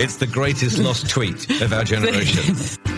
It's 0.00 0.16
the 0.16 0.28
greatest 0.28 0.78
lost 0.78 1.10
tweet 1.10 1.60
of 1.60 1.72
our 1.72 1.84
generation. 1.84 2.54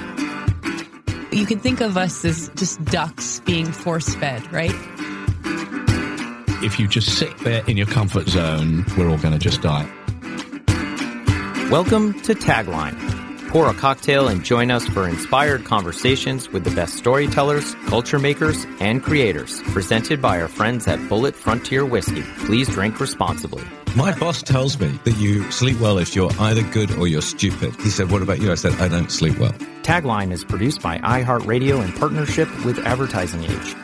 You 1.33 1.47
can 1.47 1.61
think 1.61 1.81
of 1.81 1.97
us 1.97 2.25
as 2.25 2.51
just 2.57 2.85
ducks 2.87 3.39
being 3.47 3.71
force 3.71 4.17
fed, 4.17 4.53
right? 4.53 4.75
If 6.61 6.81
you 6.81 6.89
just 6.89 7.17
sit 7.17 7.39
there 7.39 7.65
in 7.69 7.77
your 7.77 7.87
comfort 7.87 8.27
zone, 8.27 8.85
we're 8.99 9.09
all 9.09 9.17
going 9.17 9.35
to 9.35 9.39
just 9.39 9.63
die. 9.63 9.89
Welcome 11.71 12.21
to 12.23 12.35
Tagline. 12.35 13.10
Pour 13.51 13.69
a 13.69 13.75
cocktail 13.75 14.29
and 14.29 14.45
join 14.45 14.71
us 14.71 14.87
for 14.87 15.09
inspired 15.09 15.65
conversations 15.65 16.49
with 16.51 16.63
the 16.63 16.71
best 16.71 16.97
storytellers, 16.97 17.75
culture 17.89 18.21
makers, 18.21 18.65
and 18.79 19.03
creators. 19.03 19.61
Presented 19.73 20.23
by 20.23 20.41
our 20.41 20.47
friends 20.47 20.87
at 20.87 21.01
Bulleit 21.09 21.35
Frontier 21.35 21.85
Whiskey. 21.85 22.23
Please 22.47 22.69
drink 22.69 23.01
responsibly. 23.01 23.65
My 23.97 24.17
boss 24.17 24.41
tells 24.45 24.79
me 24.79 24.93
that 25.03 25.17
you 25.17 25.51
sleep 25.51 25.81
well 25.81 25.99
if 25.99 26.15
you're 26.15 26.31
either 26.39 26.63
good 26.63 26.93
or 26.93 27.09
you're 27.09 27.23
stupid. 27.23 27.75
He 27.81 27.91
said, 27.91 28.13
What 28.13 28.23
about 28.23 28.41
you? 28.41 28.53
I 28.53 28.55
said, 28.55 28.75
I 28.75 28.87
don't 28.87 29.11
sleep 29.11 29.37
well. 29.39 29.51
Tagline 29.83 30.31
is 30.31 30.45
produced 30.45 30.81
by 30.81 30.99
iHeartRadio 30.99 31.85
in 31.85 31.93
partnership 31.95 32.47
with 32.65 32.79
Advertising 32.87 33.43
Age. 33.43 33.75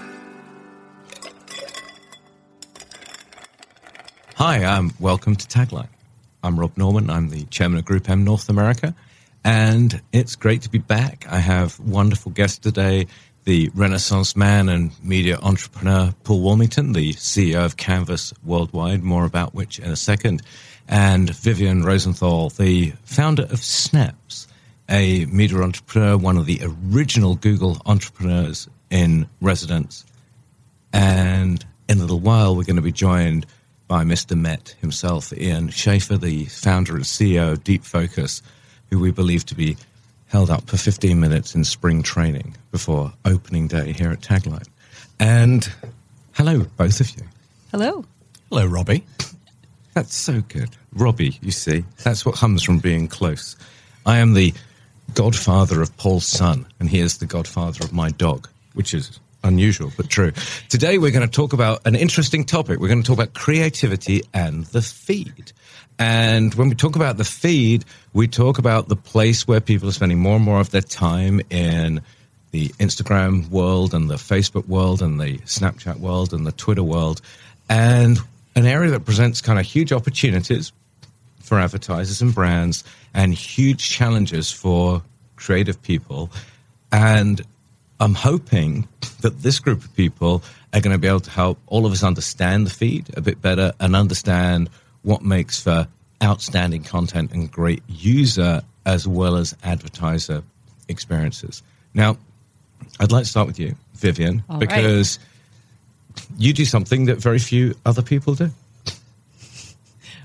Hi, 4.37 4.63
um, 4.63 4.93
welcome 5.01 5.35
to 5.35 5.47
Tagline. 5.49 5.89
I'm 6.45 6.61
Rob 6.61 6.77
Norman. 6.77 7.11
I'm 7.11 7.31
the 7.31 7.47
chairman 7.47 7.81
of 7.81 7.85
GroupM 7.85 8.23
North 8.23 8.49
America. 8.49 8.95
And 9.47 10.03
it's 10.13 10.35
great 10.35 10.63
to 10.63 10.69
be 10.69 10.79
back. 10.79 11.25
I 11.31 11.39
have 11.39 11.79
wonderful 11.79 12.33
guests 12.33 12.59
today 12.59 13.07
the 13.45 13.71
Renaissance 13.77 14.35
man 14.35 14.69
and 14.69 14.91
media 15.05 15.39
entrepreneur 15.41 16.13
Paul 16.25 16.43
Woolmington, 16.43 16.95
the 16.95 17.13
CEO 17.13 17.65
of 17.65 17.77
Canvas 17.77 18.35
Worldwide, 18.45 19.05
more 19.05 19.25
about 19.25 19.55
which 19.55 19.79
in 19.79 19.89
a 19.89 19.95
second, 19.95 20.43
and 20.89 21.31
Vivian 21.31 21.85
Rosenthal, 21.85 22.49
the 22.49 22.93
founder 23.05 23.45
of 23.45 23.61
Snaps, 23.61 24.49
a 24.91 25.27
media 25.27 25.59
entrepreneur, 25.59 26.17
one 26.17 26.37
of 26.37 26.47
the 26.47 26.61
original 26.91 27.37
Google 27.37 27.81
entrepreneurs 27.87 28.69
in 28.91 29.29
residence. 29.41 30.05
And 30.93 31.65
in 31.89 31.99
a 31.99 32.01
little 32.01 32.19
while, 32.19 32.57
we're 32.57 32.65
going 32.65 32.75
to 32.75 32.83
be 32.83 32.91
joined 32.91 33.47
by 33.87 34.03
Mr. 34.03 34.37
Met 34.37 34.75
himself, 34.81 35.33
Ian 35.33 35.69
Schafer, 35.69 36.21
the 36.21 36.47
founder 36.47 36.97
and 36.97 37.05
CEO 37.05 37.53
of 37.53 37.63
Deep 37.63 37.85
Focus, 37.85 38.43
who 38.91 38.99
we 38.99 39.11
believe 39.11 39.45
to 39.47 39.55
be 39.55 39.77
held 40.29 40.51
up 40.51 40.69
for 40.69 40.77
15 40.77 41.19
minutes 41.19 41.55
in 41.55 41.65
spring 41.65 42.03
training 42.03 42.57
before 42.71 43.13
opening 43.25 43.69
day 43.69 43.93
here 43.93 44.11
at 44.11 44.21
Tagline. 44.21 44.67
And 45.19 45.69
hello, 46.33 46.67
both 46.77 47.01
of 47.01 47.11
you. 47.11 47.23
Hello. 47.71 48.05
Hello, 48.51 48.67
Robbie. 48.67 49.05
That's 49.95 50.15
so 50.15 50.43
good. 50.43 50.71
Robbie, 50.93 51.39
you 51.41 51.51
see, 51.51 51.85
that's 52.05 52.27
what 52.27 52.35
comes 52.35 52.63
from 52.63 52.81
being 52.81 53.09
close. 53.09 53.57
I 54.05 54.19
am 54.19 54.35
the 54.35 54.53
godfather 55.15 55.81
of 55.81 55.97
Paul's 55.97 56.27
son, 56.27 56.67
and 56.79 56.91
he 56.91 57.01
is 57.01 57.17
the 57.17 57.25
godfather 57.25 57.83
of 57.83 57.95
my 57.95 58.11
dog, 58.11 58.47
which 58.75 58.93
is 58.93 59.19
unusual 59.43 59.91
but 59.97 60.11
true. 60.11 60.33
Today 60.69 60.99
we're 60.99 61.13
going 61.13 61.27
to 61.27 61.33
talk 61.33 61.53
about 61.55 61.87
an 61.87 61.95
interesting 61.95 62.45
topic. 62.45 62.79
We're 62.79 62.89
going 62.89 63.03
to 63.03 63.07
talk 63.07 63.17
about 63.17 63.33
creativity 63.33 64.23
and 64.35 64.65
the 64.67 64.83
feed. 64.83 65.53
And 65.99 66.53
when 66.55 66.69
we 66.69 66.75
talk 66.75 66.97
about 66.97 67.17
the 67.17 67.25
feed, 67.25 67.85
we 68.13 68.29
talk 68.29 68.59
about 68.59 68.89
the 68.89 68.97
place 68.97 69.49
where 69.49 69.61
people 69.61 69.89
are 69.89 69.93
spending 69.93 70.19
more 70.19 70.37
and 70.37 70.45
more 70.45 70.61
of 70.61 70.71
their 70.71 70.83
time 70.83 71.41
in 71.51 72.03
the 72.51 72.69
Instagram 72.81 73.49
world 73.51 73.95
and 73.95 74.11
the 74.11 74.17
Facebook 74.17 74.67
world 74.69 75.03
and 75.03 75.21
the 75.21 75.39
Snapchat 75.39 75.99
world 75.99 76.33
and 76.33 76.47
the 76.47 76.53
Twitter 76.53 76.83
world. 76.83 77.21
And 77.69 78.19
an 78.55 78.67
area 78.67 78.91
that 78.91 79.05
presents 79.05 79.41
kind 79.41 79.59
of 79.59 79.67
huge 79.67 79.93
opportunities 79.93 80.73
for 81.41 81.59
advertisers 81.59 82.21
and 82.21 82.35
brands 82.35 82.85
and 83.15 83.33
huge 83.33 83.89
challenges 83.89 84.51
for 84.51 85.03
creative 85.37 85.81
people. 85.83 86.31
And 86.93 87.41
I'm 88.01 88.15
hoping 88.15 88.89
that 89.21 89.43
this 89.43 89.59
group 89.61 89.85
of 89.85 89.95
people 89.95 90.43
are 90.73 90.81
going 90.81 90.95
to 90.95 90.99
be 90.99 91.09
able 91.09 91.21
to 91.21 91.31
help 91.31 91.59
all 91.67 91.87
of 91.87 91.93
us 91.93 92.03
understand 92.03 92.67
the 92.67 92.71
feed 92.71 93.17
a 93.17 93.21
bit 93.21 93.41
better 93.41 93.73
and 93.81 93.97
understand 93.97 94.69
what 95.07 95.23
makes 95.23 95.63
for 95.63 95.87
outstanding 96.21 96.83
content 96.83 97.31
and 97.31 97.49
great 97.51 97.81
user 97.87 98.61
as 98.85 99.07
well 99.07 99.37
as 99.37 99.55
advertiser 99.63 100.43
experiences. 100.89 101.63
Now, 101.95 102.19
I'd 102.99 103.13
like 103.13 103.23
to 103.23 103.31
start 103.31 103.47
with 103.47 103.61
you, 103.61 103.77
Vivian, 103.95 104.43
All 104.49 104.59
because 104.59 105.21
right. 106.17 106.27
you 106.39 106.53
do 106.53 106.65
something 106.65 107.05
that 107.05 107.19
very 107.19 107.39
few 107.39 107.77
other 107.87 108.03
people 108.03 108.35
do. 108.35 108.51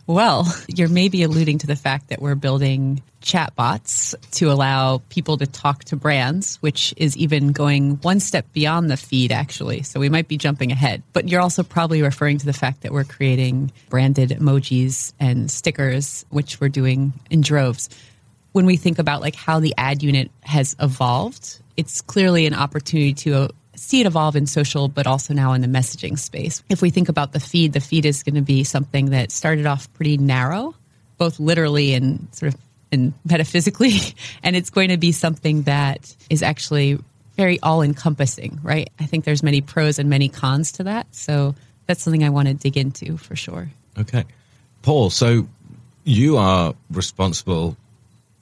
Well, 0.07 0.51
you're 0.67 0.89
maybe 0.89 1.21
alluding 1.21 1.59
to 1.59 1.67
the 1.67 1.75
fact 1.75 2.09
that 2.09 2.19
we're 2.19 2.33
building 2.33 3.03
chatbots 3.21 4.15
to 4.31 4.51
allow 4.51 4.99
people 5.09 5.37
to 5.37 5.45
talk 5.45 5.83
to 5.85 5.95
brands, 5.95 6.57
which 6.57 6.93
is 6.97 7.15
even 7.17 7.51
going 7.51 7.97
one 7.97 8.19
step 8.19 8.51
beyond 8.53 8.89
the 8.89 8.97
feed, 8.97 9.31
actually. 9.31 9.83
So 9.83 9.99
we 9.99 10.09
might 10.09 10.27
be 10.27 10.37
jumping 10.37 10.71
ahead. 10.71 11.03
But 11.13 11.29
you're 11.29 11.41
also 11.41 11.63
probably 11.63 12.01
referring 12.01 12.39
to 12.39 12.45
the 12.45 12.53
fact 12.53 12.81
that 12.81 12.91
we're 12.91 13.03
creating 13.03 13.71
branded 13.89 14.29
emojis 14.31 15.13
and 15.19 15.49
stickers, 15.49 16.25
which 16.29 16.59
we're 16.59 16.69
doing 16.69 17.13
in 17.29 17.41
droves. 17.41 17.89
When 18.51 18.65
we 18.65 18.75
think 18.75 18.99
about 18.99 19.21
like 19.21 19.35
how 19.35 19.59
the 19.59 19.73
ad 19.77 20.03
unit 20.03 20.29
has 20.41 20.75
evolved, 20.79 21.61
it's 21.77 22.01
clearly 22.01 22.45
an 22.45 22.53
opportunity 22.53 23.13
to 23.13 23.35
uh, 23.35 23.47
see 23.75 24.01
it 24.01 24.07
evolve 24.07 24.35
in 24.35 24.45
social, 24.45 24.87
but 24.87 25.07
also 25.07 25.33
now 25.33 25.53
in 25.53 25.61
the 25.61 25.67
messaging 25.67 26.19
space. 26.19 26.63
If 26.69 26.81
we 26.81 26.89
think 26.89 27.07
about 27.09 27.31
the 27.31 27.39
feed, 27.39 27.73
the 27.73 27.79
feed 27.79 28.05
is 28.05 28.23
going 28.23 28.35
to 28.35 28.41
be 28.41 28.63
something 28.63 29.11
that 29.11 29.31
started 29.31 29.65
off 29.65 29.91
pretty 29.93 30.17
narrow, 30.17 30.75
both 31.17 31.39
literally 31.39 31.93
and 31.93 32.27
sort 32.31 32.53
of 32.53 32.59
and 32.91 33.13
metaphysically, 33.25 33.93
and 34.43 34.55
it's 34.55 34.69
going 34.69 34.89
to 34.89 34.97
be 34.97 35.11
something 35.11 35.63
that 35.63 36.15
is 36.29 36.43
actually 36.43 36.99
very 37.37 37.59
all 37.61 37.81
encompassing, 37.81 38.59
right? 38.61 38.89
I 38.99 39.05
think 39.05 39.25
there's 39.25 39.43
many 39.43 39.61
pros 39.61 39.99
and 39.99 40.09
many 40.09 40.29
cons 40.29 40.73
to 40.73 40.83
that. 40.83 41.07
So 41.15 41.55
that's 41.87 42.03
something 42.03 42.23
I 42.23 42.29
want 42.29 42.47
to 42.47 42.53
dig 42.53 42.77
into 42.77 43.17
for 43.17 43.35
sure. 43.35 43.69
Okay. 43.97 44.25
Paul, 44.81 45.09
so 45.09 45.47
you 46.03 46.37
are 46.37 46.73
responsible 46.91 47.77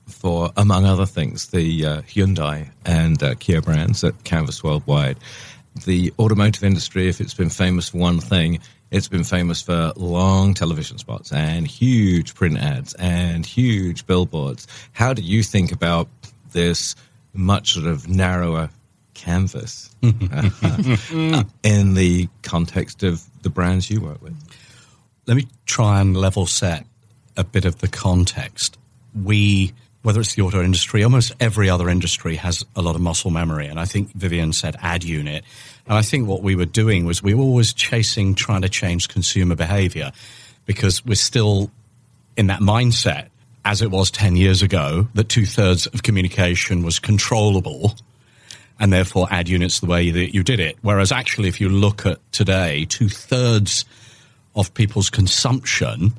for, 0.08 0.52
among 0.58 0.86
other 0.86 1.06
things, 1.06 1.48
the 1.48 1.86
uh, 1.86 2.02
Hyundai 2.02 2.70
and 2.86 3.22
uh, 3.22 3.36
Kia 3.36 3.62
brands 3.62 4.04
at 4.04 4.24
Canvas 4.24 4.64
Worldwide. 4.64 5.18
The 5.86 6.12
automotive 6.20 6.64
industry, 6.64 7.08
if 7.08 7.22
it's 7.22 7.34
been 7.34 7.50
famous 7.50 7.90
for 7.90 8.00
one 8.00 8.20
thing, 8.20 8.60
it's 8.92 9.08
been 9.08 9.24
famous 9.24 9.62
for 9.62 9.94
long 9.96 10.54
television 10.54 10.98
spots 10.98 11.32
and 11.32 11.68
huge 11.68 12.34
print 12.34 12.58
ads 12.58 12.94
and 12.96 13.46
huge 13.46 14.06
billboards. 14.06 14.68
How 14.94 15.14
do 15.14 15.22
you 15.22 15.44
think 15.44 15.72
about 15.72 16.08
this 16.52 16.96
much 17.34 17.74
sort 17.74 17.86
of 17.86 18.08
narrower 18.10 18.70
canvas 19.14 19.96
uh, 20.04 20.50
in 21.64 21.94
the 21.94 22.30
context 22.42 23.04
of 23.04 23.24
the 23.44 23.50
brands 23.50 23.90
you 23.90 24.02
work 24.02 24.22
with? 24.22 24.36
Let 25.28 25.38
me 25.38 25.48
try 25.66 26.02
and 26.02 26.18
level 26.18 26.48
set 26.48 26.86
a 27.38 27.44
bit 27.44 27.66
of 27.66 27.80
the 27.80 27.88
context. 27.88 28.78
We 29.14 29.74
whether 30.02 30.22
it's 30.22 30.36
the 30.36 30.42
auto 30.42 30.64
industry, 30.64 31.04
almost 31.04 31.34
every 31.40 31.70
other 31.70 31.90
industry 31.90 32.38
has 32.38 32.66
a 32.76 32.82
lot 32.82 32.96
of 32.96 33.02
muscle 33.02 33.32
memory. 33.32 33.68
And 33.68 33.80
I 33.80 33.86
think 33.86 34.12
Vivian 34.14 34.54
said 34.54 34.78
ad 34.82 35.04
unit. 35.04 35.44
And 35.90 35.98
I 35.98 36.04
think 36.04 36.28
what 36.28 36.44
we 36.44 36.56
were 36.56 36.66
doing 36.66 37.06
was 37.06 37.24
we 37.24 37.34
were 37.34 37.44
always 37.44 37.74
chasing, 37.74 38.36
trying 38.36 38.62
to 38.62 38.70
change 38.70 39.10
consumer 39.10 39.56
behavior 39.56 40.12
because 40.66 41.04
we're 41.04 41.16
still 41.16 41.72
in 42.38 42.48
that 42.48 42.60
mindset 42.60 43.30
as 43.66 43.82
it 43.82 43.90
was 43.90 44.12
10 44.12 44.36
years 44.36 44.62
ago 44.62 45.08
that 45.16 45.30
two 45.30 45.48
thirds 45.48 45.88
of 45.88 46.04
communication 46.04 46.84
was 46.84 47.00
controllable 47.00 47.96
and 48.80 48.94
therefore 48.94 49.28
ad 49.32 49.50
units 49.50 49.80
the 49.80 49.88
way 49.88 50.12
that 50.12 50.34
you 50.34 50.44
did 50.44 50.60
it. 50.60 50.78
Whereas 50.84 51.12
actually, 51.12 51.50
if 51.50 51.60
you 51.60 51.70
look 51.70 52.06
at 52.06 52.20
today, 52.32 52.86
two 52.86 53.10
thirds 53.10 53.84
of 54.56 54.72
people's 54.76 55.10
consumption 55.10 56.14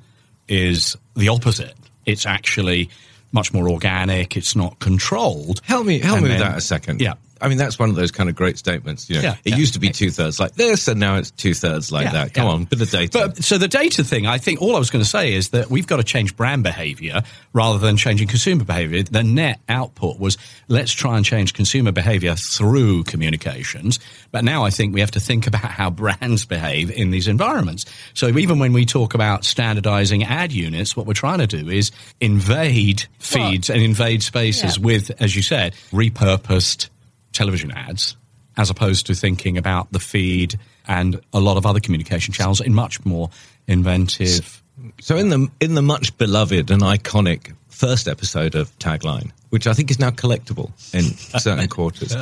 is 0.48 0.96
the 1.14 1.28
opposite. 1.28 1.74
It's 2.06 2.26
actually 2.26 2.90
much 3.32 3.52
more 3.52 3.68
organic. 3.68 4.36
It's 4.36 4.56
not 4.56 4.80
controlled. 4.80 5.60
Help 5.64 5.86
me, 5.86 6.00
help 6.00 6.16
and 6.16 6.24
me 6.24 6.28
then, 6.30 6.40
with 6.40 6.48
that 6.48 6.58
a 6.58 6.60
second. 6.60 7.00
Yeah. 7.00 7.14
I 7.40 7.48
mean, 7.48 7.58
that's 7.58 7.78
one 7.78 7.90
of 7.90 7.96
those 7.96 8.10
kind 8.10 8.28
of 8.28 8.34
great 8.34 8.58
statements. 8.58 9.08
You 9.08 9.16
know, 9.16 9.22
yeah, 9.22 9.36
it 9.44 9.50
yeah. 9.50 9.56
used 9.56 9.74
to 9.74 9.80
be 9.80 9.90
two 9.90 10.10
thirds 10.10 10.38
like 10.38 10.54
this, 10.54 10.88
and 10.88 11.00
now 11.00 11.16
it's 11.16 11.30
two 11.30 11.54
thirds 11.54 11.90
like 11.90 12.06
yeah, 12.06 12.12
that. 12.12 12.34
Come 12.34 12.46
on, 12.46 12.64
bit 12.64 12.80
of 12.80 12.90
data. 12.90 13.10
But 13.12 13.44
so 13.44 13.58
the 13.58 13.68
data 13.68 14.04
thing, 14.04 14.26
I 14.26 14.38
think 14.38 14.60
all 14.60 14.76
I 14.76 14.78
was 14.78 14.90
going 14.90 15.04
to 15.04 15.08
say 15.08 15.32
is 15.32 15.50
that 15.50 15.70
we've 15.70 15.86
got 15.86 15.96
to 15.96 16.04
change 16.04 16.36
brand 16.36 16.62
behavior 16.62 17.22
rather 17.52 17.78
than 17.78 17.96
changing 17.96 18.28
consumer 18.28 18.64
behavior. 18.64 19.02
The 19.02 19.22
net 19.22 19.60
output 19.68 20.18
was 20.18 20.36
let's 20.68 20.92
try 20.92 21.16
and 21.16 21.24
change 21.24 21.54
consumer 21.54 21.92
behavior 21.92 22.34
through 22.34 23.04
communications. 23.04 23.98
But 24.30 24.44
now 24.44 24.64
I 24.64 24.70
think 24.70 24.94
we 24.94 25.00
have 25.00 25.10
to 25.12 25.20
think 25.20 25.46
about 25.46 25.62
how 25.62 25.90
brands 25.90 26.44
behave 26.44 26.90
in 26.90 27.10
these 27.10 27.28
environments. 27.28 27.86
So 28.14 28.28
even 28.38 28.58
when 28.58 28.72
we 28.72 28.86
talk 28.86 29.14
about 29.14 29.44
standardizing 29.44 30.24
ad 30.24 30.52
units, 30.52 30.96
what 30.96 31.06
we're 31.06 31.14
trying 31.14 31.38
to 31.38 31.46
do 31.46 31.68
is 31.68 31.90
invade 32.20 33.06
feeds 33.18 33.68
well, 33.68 33.76
and 33.76 33.84
invade 33.84 34.22
spaces 34.22 34.78
with, 34.78 35.10
as 35.20 35.34
you 35.34 35.42
said, 35.42 35.74
repurposed 35.92 36.88
television 37.32 37.70
ads 37.72 38.16
as 38.56 38.70
opposed 38.70 39.06
to 39.06 39.14
thinking 39.14 39.56
about 39.56 39.90
the 39.92 40.00
feed 40.00 40.58
and 40.86 41.20
a 41.32 41.40
lot 41.40 41.56
of 41.56 41.64
other 41.66 41.80
communication 41.80 42.32
channels 42.34 42.60
in 42.60 42.74
much 42.74 43.04
more 43.04 43.30
inventive 43.66 44.62
So 45.00 45.16
in 45.16 45.28
the 45.28 45.48
in 45.60 45.74
the 45.74 45.82
much 45.82 46.16
beloved 46.18 46.70
and 46.70 46.82
iconic 46.82 47.54
first 47.68 48.08
episode 48.08 48.54
of 48.54 48.76
Tagline, 48.78 49.30
which 49.50 49.66
I 49.66 49.72
think 49.72 49.90
is 49.90 49.98
now 49.98 50.10
collectible 50.10 50.70
in 50.94 51.02
certain 51.40 51.68
quarters, 51.76 52.14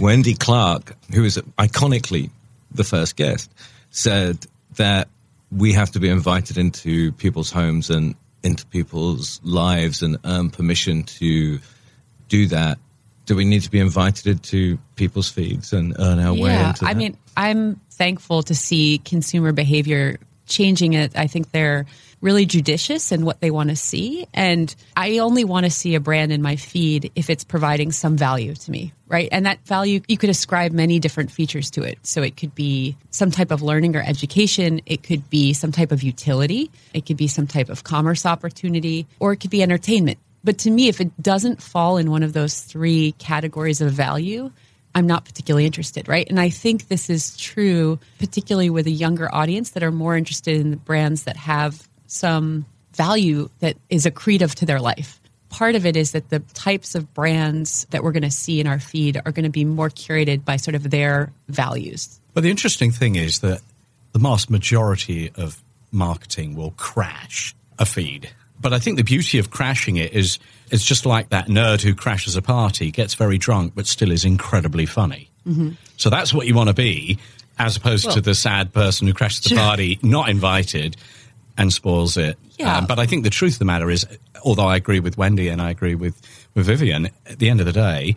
Wendy 0.00 0.34
Clark, 0.34 0.96
who 1.12 1.24
is 1.24 1.36
iconically 1.58 2.30
the 2.70 2.84
first 2.84 3.16
guest, 3.16 3.52
said 3.90 4.46
that 4.76 5.08
we 5.50 5.72
have 5.72 5.90
to 5.92 6.00
be 6.00 6.08
invited 6.08 6.58
into 6.58 7.12
people's 7.12 7.50
homes 7.50 7.90
and 7.90 8.14
into 8.42 8.64
people's 8.66 9.40
lives 9.42 10.02
and 10.02 10.16
earn 10.24 10.50
permission 10.50 11.02
to 11.04 11.58
do 12.28 12.46
that. 12.46 12.78
Do 13.30 13.36
we 13.36 13.44
need 13.44 13.62
to 13.62 13.70
be 13.70 13.78
invited 13.78 14.26
into 14.26 14.76
people's 14.96 15.30
feeds 15.30 15.72
and 15.72 15.94
earn 16.00 16.18
our 16.18 16.32
way 16.32 16.50
Yeah, 16.50 16.70
into 16.70 16.80
that? 16.80 16.90
I 16.90 16.94
mean, 16.94 17.16
I'm 17.36 17.76
thankful 17.92 18.42
to 18.42 18.56
see 18.56 18.98
consumer 18.98 19.52
behavior 19.52 20.18
changing 20.48 20.94
it. 20.94 21.16
I 21.16 21.28
think 21.28 21.52
they're 21.52 21.86
really 22.20 22.44
judicious 22.44 23.12
in 23.12 23.24
what 23.24 23.40
they 23.40 23.52
want 23.52 23.70
to 23.70 23.76
see. 23.76 24.26
And 24.34 24.74
I 24.96 25.18
only 25.18 25.44
want 25.44 25.64
to 25.64 25.70
see 25.70 25.94
a 25.94 26.00
brand 26.00 26.32
in 26.32 26.42
my 26.42 26.56
feed 26.56 27.12
if 27.14 27.30
it's 27.30 27.44
providing 27.44 27.92
some 27.92 28.16
value 28.16 28.52
to 28.52 28.70
me, 28.72 28.92
right? 29.06 29.28
And 29.30 29.46
that 29.46 29.64
value, 29.64 30.00
you 30.08 30.18
could 30.18 30.30
ascribe 30.30 30.72
many 30.72 30.98
different 30.98 31.30
features 31.30 31.70
to 31.70 31.84
it. 31.84 32.00
So 32.02 32.24
it 32.24 32.36
could 32.36 32.56
be 32.56 32.96
some 33.10 33.30
type 33.30 33.52
of 33.52 33.62
learning 33.62 33.94
or 33.94 34.02
education, 34.02 34.80
it 34.86 35.04
could 35.04 35.30
be 35.30 35.52
some 35.52 35.70
type 35.70 35.92
of 35.92 36.02
utility, 36.02 36.68
it 36.94 37.06
could 37.06 37.16
be 37.16 37.28
some 37.28 37.46
type 37.46 37.68
of 37.68 37.84
commerce 37.84 38.26
opportunity, 38.26 39.06
or 39.20 39.32
it 39.32 39.36
could 39.36 39.50
be 39.50 39.62
entertainment. 39.62 40.18
But 40.42 40.58
to 40.58 40.70
me, 40.70 40.88
if 40.88 41.00
it 41.00 41.22
doesn't 41.22 41.62
fall 41.62 41.96
in 41.96 42.10
one 42.10 42.22
of 42.22 42.32
those 42.32 42.60
three 42.60 43.12
categories 43.12 43.80
of 43.80 43.92
value, 43.92 44.50
I'm 44.94 45.06
not 45.06 45.24
particularly 45.24 45.66
interested, 45.66 46.08
right? 46.08 46.28
And 46.28 46.40
I 46.40 46.50
think 46.50 46.88
this 46.88 47.10
is 47.10 47.36
true, 47.36 47.98
particularly 48.18 48.70
with 48.70 48.86
a 48.86 48.90
younger 48.90 49.32
audience 49.32 49.70
that 49.70 49.82
are 49.82 49.92
more 49.92 50.16
interested 50.16 50.56
in 50.56 50.70
the 50.70 50.76
brands 50.76 51.24
that 51.24 51.36
have 51.36 51.88
some 52.06 52.66
value 52.94 53.48
that 53.60 53.76
is 53.88 54.06
accretive 54.06 54.54
to 54.56 54.66
their 54.66 54.80
life. 54.80 55.20
Part 55.48 55.74
of 55.74 55.84
it 55.84 55.96
is 55.96 56.12
that 56.12 56.30
the 56.30 56.40
types 56.54 56.94
of 56.94 57.12
brands 57.12 57.86
that 57.90 58.02
we're 58.02 58.12
going 58.12 58.22
to 58.22 58.30
see 58.30 58.60
in 58.60 58.66
our 58.66 58.80
feed 58.80 59.20
are 59.24 59.32
going 59.32 59.44
to 59.44 59.50
be 59.50 59.64
more 59.64 59.90
curated 59.90 60.44
by 60.44 60.56
sort 60.56 60.74
of 60.74 60.90
their 60.90 61.32
values. 61.48 62.20
But 62.34 62.42
the 62.42 62.50
interesting 62.50 62.90
thing 62.90 63.16
is 63.16 63.40
that 63.40 63.60
the 64.12 64.18
vast 64.18 64.50
majority 64.50 65.30
of 65.34 65.62
marketing 65.92 66.54
will 66.54 66.72
crash 66.72 67.54
a 67.78 67.86
feed. 67.86 68.30
But 68.60 68.72
I 68.72 68.78
think 68.78 68.96
the 68.98 69.04
beauty 69.04 69.38
of 69.38 69.50
crashing 69.50 69.96
it 69.96 70.12
is 70.12 70.38
it's 70.70 70.84
just 70.84 71.06
like 71.06 71.30
that 71.30 71.46
nerd 71.46 71.80
who 71.80 71.94
crashes 71.94 72.36
a 72.36 72.42
party, 72.42 72.90
gets 72.90 73.14
very 73.14 73.38
drunk, 73.38 73.72
but 73.74 73.86
still 73.86 74.10
is 74.10 74.24
incredibly 74.24 74.86
funny. 74.86 75.30
So 75.96 76.10
that's 76.10 76.32
what 76.34 76.46
you 76.46 76.54
want 76.54 76.68
to 76.68 76.74
be, 76.74 77.18
as 77.58 77.76
opposed 77.76 78.10
to 78.12 78.20
the 78.20 78.34
sad 78.34 78.72
person 78.72 79.06
who 79.06 79.14
crashes 79.14 79.44
the 79.46 79.56
party, 79.56 79.98
not 80.02 80.28
invited, 80.28 80.96
and 81.56 81.72
spoils 81.72 82.16
it. 82.16 82.38
Yeah. 82.58 82.78
Um, 82.78 82.86
but 82.86 82.98
I 82.98 83.06
think 83.06 83.24
the 83.24 83.30
truth 83.30 83.54
of 83.54 83.58
the 83.58 83.64
matter 83.64 83.90
is, 83.90 84.06
although 84.44 84.66
I 84.66 84.76
agree 84.76 85.00
with 85.00 85.16
Wendy 85.18 85.48
and 85.48 85.60
I 85.60 85.70
agree 85.70 85.94
with, 85.94 86.20
with 86.54 86.66
Vivian, 86.66 87.06
at 87.26 87.38
the 87.38 87.48
end 87.48 87.60
of 87.60 87.66
the 87.66 87.72
day, 87.72 88.16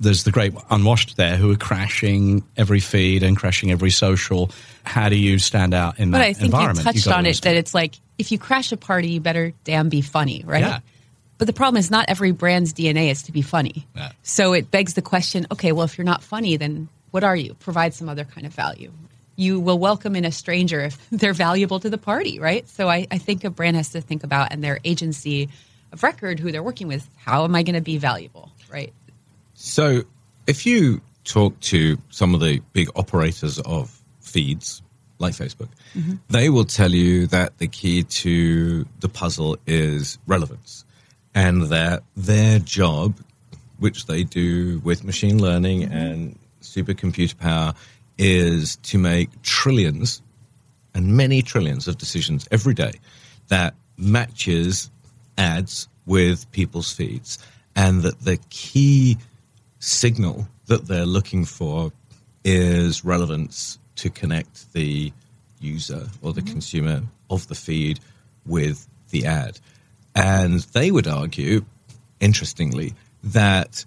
there's 0.00 0.24
the 0.24 0.30
great 0.30 0.54
unwashed 0.70 1.16
there 1.16 1.36
who 1.36 1.50
are 1.52 1.56
crashing 1.56 2.44
every 2.56 2.80
feed 2.80 3.22
and 3.22 3.36
crashing 3.36 3.70
every 3.70 3.90
social. 3.90 4.50
How 4.84 5.08
do 5.08 5.16
you 5.16 5.38
stand 5.38 5.74
out 5.74 5.98
in 5.98 6.10
But 6.10 6.18
that 6.18 6.24
I 6.24 6.32
think 6.32 6.52
you 6.52 6.82
touched 6.82 7.08
on 7.08 7.26
it 7.26 7.40
that 7.42 7.54
it's 7.54 7.74
like 7.74 7.94
if 8.18 8.32
you 8.32 8.38
crash 8.38 8.72
a 8.72 8.76
party, 8.76 9.08
you 9.08 9.20
better 9.20 9.52
damn 9.64 9.88
be 9.88 10.00
funny, 10.00 10.42
right? 10.46 10.62
Yeah. 10.62 10.80
But 11.38 11.46
the 11.46 11.52
problem 11.52 11.78
is 11.78 11.90
not 11.90 12.06
every 12.08 12.32
brand's 12.32 12.72
DNA 12.72 13.10
is 13.10 13.22
to 13.24 13.32
be 13.32 13.42
funny. 13.42 13.86
Yeah. 13.96 14.12
So 14.22 14.52
it 14.52 14.70
begs 14.70 14.94
the 14.94 15.02
question, 15.02 15.46
okay, 15.52 15.72
well 15.72 15.84
if 15.84 15.98
you're 15.98 16.04
not 16.04 16.22
funny, 16.22 16.56
then 16.56 16.88
what 17.10 17.24
are 17.24 17.36
you? 17.36 17.54
Provide 17.54 17.94
some 17.94 18.08
other 18.08 18.24
kind 18.24 18.46
of 18.46 18.52
value. 18.52 18.92
You 19.36 19.58
will 19.58 19.78
welcome 19.78 20.14
in 20.14 20.24
a 20.24 20.32
stranger 20.32 20.80
if 20.80 20.98
they're 21.10 21.32
valuable 21.32 21.80
to 21.80 21.90
the 21.90 21.98
party, 21.98 22.38
right? 22.38 22.68
So 22.68 22.88
I, 22.88 23.06
I 23.10 23.18
think 23.18 23.44
a 23.44 23.50
brand 23.50 23.76
has 23.76 23.90
to 23.90 24.00
think 24.00 24.24
about 24.24 24.52
and 24.52 24.62
their 24.62 24.78
agency 24.84 25.48
of 25.92 26.02
record 26.02 26.40
who 26.40 26.52
they're 26.52 26.62
working 26.62 26.88
with, 26.88 27.08
how 27.16 27.44
am 27.44 27.54
I 27.54 27.62
going 27.62 27.74
to 27.74 27.80
be 27.80 27.98
valuable, 27.98 28.50
right? 28.70 28.92
So, 29.54 30.02
if 30.46 30.66
you 30.66 31.00
talk 31.24 31.58
to 31.60 31.96
some 32.10 32.34
of 32.34 32.40
the 32.40 32.60
big 32.72 32.88
operators 32.96 33.58
of 33.60 34.02
feeds 34.20 34.82
like 35.18 35.32
Facebook, 35.32 35.68
mm-hmm. 35.94 36.14
they 36.28 36.50
will 36.50 36.64
tell 36.64 36.90
you 36.90 37.26
that 37.28 37.58
the 37.58 37.68
key 37.68 38.02
to 38.02 38.84
the 39.00 39.08
puzzle 39.08 39.56
is 39.66 40.18
relevance 40.26 40.84
and 41.34 41.62
that 41.64 42.02
their 42.16 42.58
job, 42.58 43.18
which 43.78 44.06
they 44.06 44.24
do 44.24 44.80
with 44.84 45.04
machine 45.04 45.40
learning 45.40 45.82
mm-hmm. 45.82 45.92
and 45.92 46.38
supercomputer 46.60 47.38
power, 47.38 47.74
is 48.18 48.76
to 48.76 48.98
make 48.98 49.42
trillions 49.42 50.22
and 50.94 51.16
many 51.16 51.42
trillions 51.42 51.88
of 51.88 51.98
decisions 51.98 52.46
every 52.50 52.74
day 52.74 52.92
that 53.48 53.74
matches 53.96 54.90
ads 55.38 55.88
with 56.06 56.50
people's 56.52 56.92
feeds 56.92 57.38
and 57.76 58.02
that 58.02 58.20
the 58.20 58.38
key 58.50 59.18
signal 59.84 60.48
that 60.66 60.86
they're 60.86 61.06
looking 61.06 61.44
for 61.44 61.92
is 62.44 63.04
relevance 63.04 63.78
to 63.96 64.10
connect 64.10 64.72
the 64.72 65.12
user 65.60 66.08
or 66.22 66.32
the 66.32 66.40
mm-hmm. 66.40 66.52
consumer 66.52 67.02
of 67.30 67.46
the 67.48 67.54
feed 67.54 68.00
with 68.46 68.86
the 69.10 69.26
ad. 69.26 69.58
And 70.14 70.60
they 70.60 70.90
would 70.90 71.06
argue, 71.06 71.64
interestingly, 72.20 72.94
that 73.22 73.84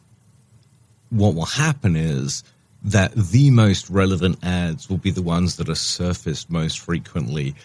what 1.10 1.36
will 1.36 1.46
happen 1.46 1.96
is 1.96 2.44
that 2.84 3.12
the 3.14 3.52
most 3.52 3.90
relevant 3.90 4.38
ads 4.44 4.90
will 4.90 4.98
be 4.98 5.12
the 5.12 5.22
ones 5.22 5.58
that 5.58 5.70
are 5.70 5.76
surfaced 5.76 6.50
most 6.50 6.80
frequently. 6.80 7.56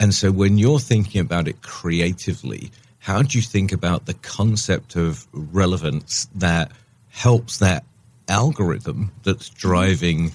And 0.00 0.14
so 0.14 0.32
when 0.32 0.58
you're 0.58 0.78
thinking 0.78 1.20
about 1.20 1.48
it 1.48 1.62
creatively, 1.62 2.70
how 2.98 3.22
do 3.22 3.36
you 3.36 3.42
think 3.42 3.72
about 3.72 4.06
the 4.06 4.14
concept 4.14 4.96
of 4.96 5.26
relevance 5.32 6.28
that 6.34 6.70
helps 7.12 7.58
that 7.58 7.84
algorithm 8.28 9.12
that's 9.22 9.48
driving 9.50 10.32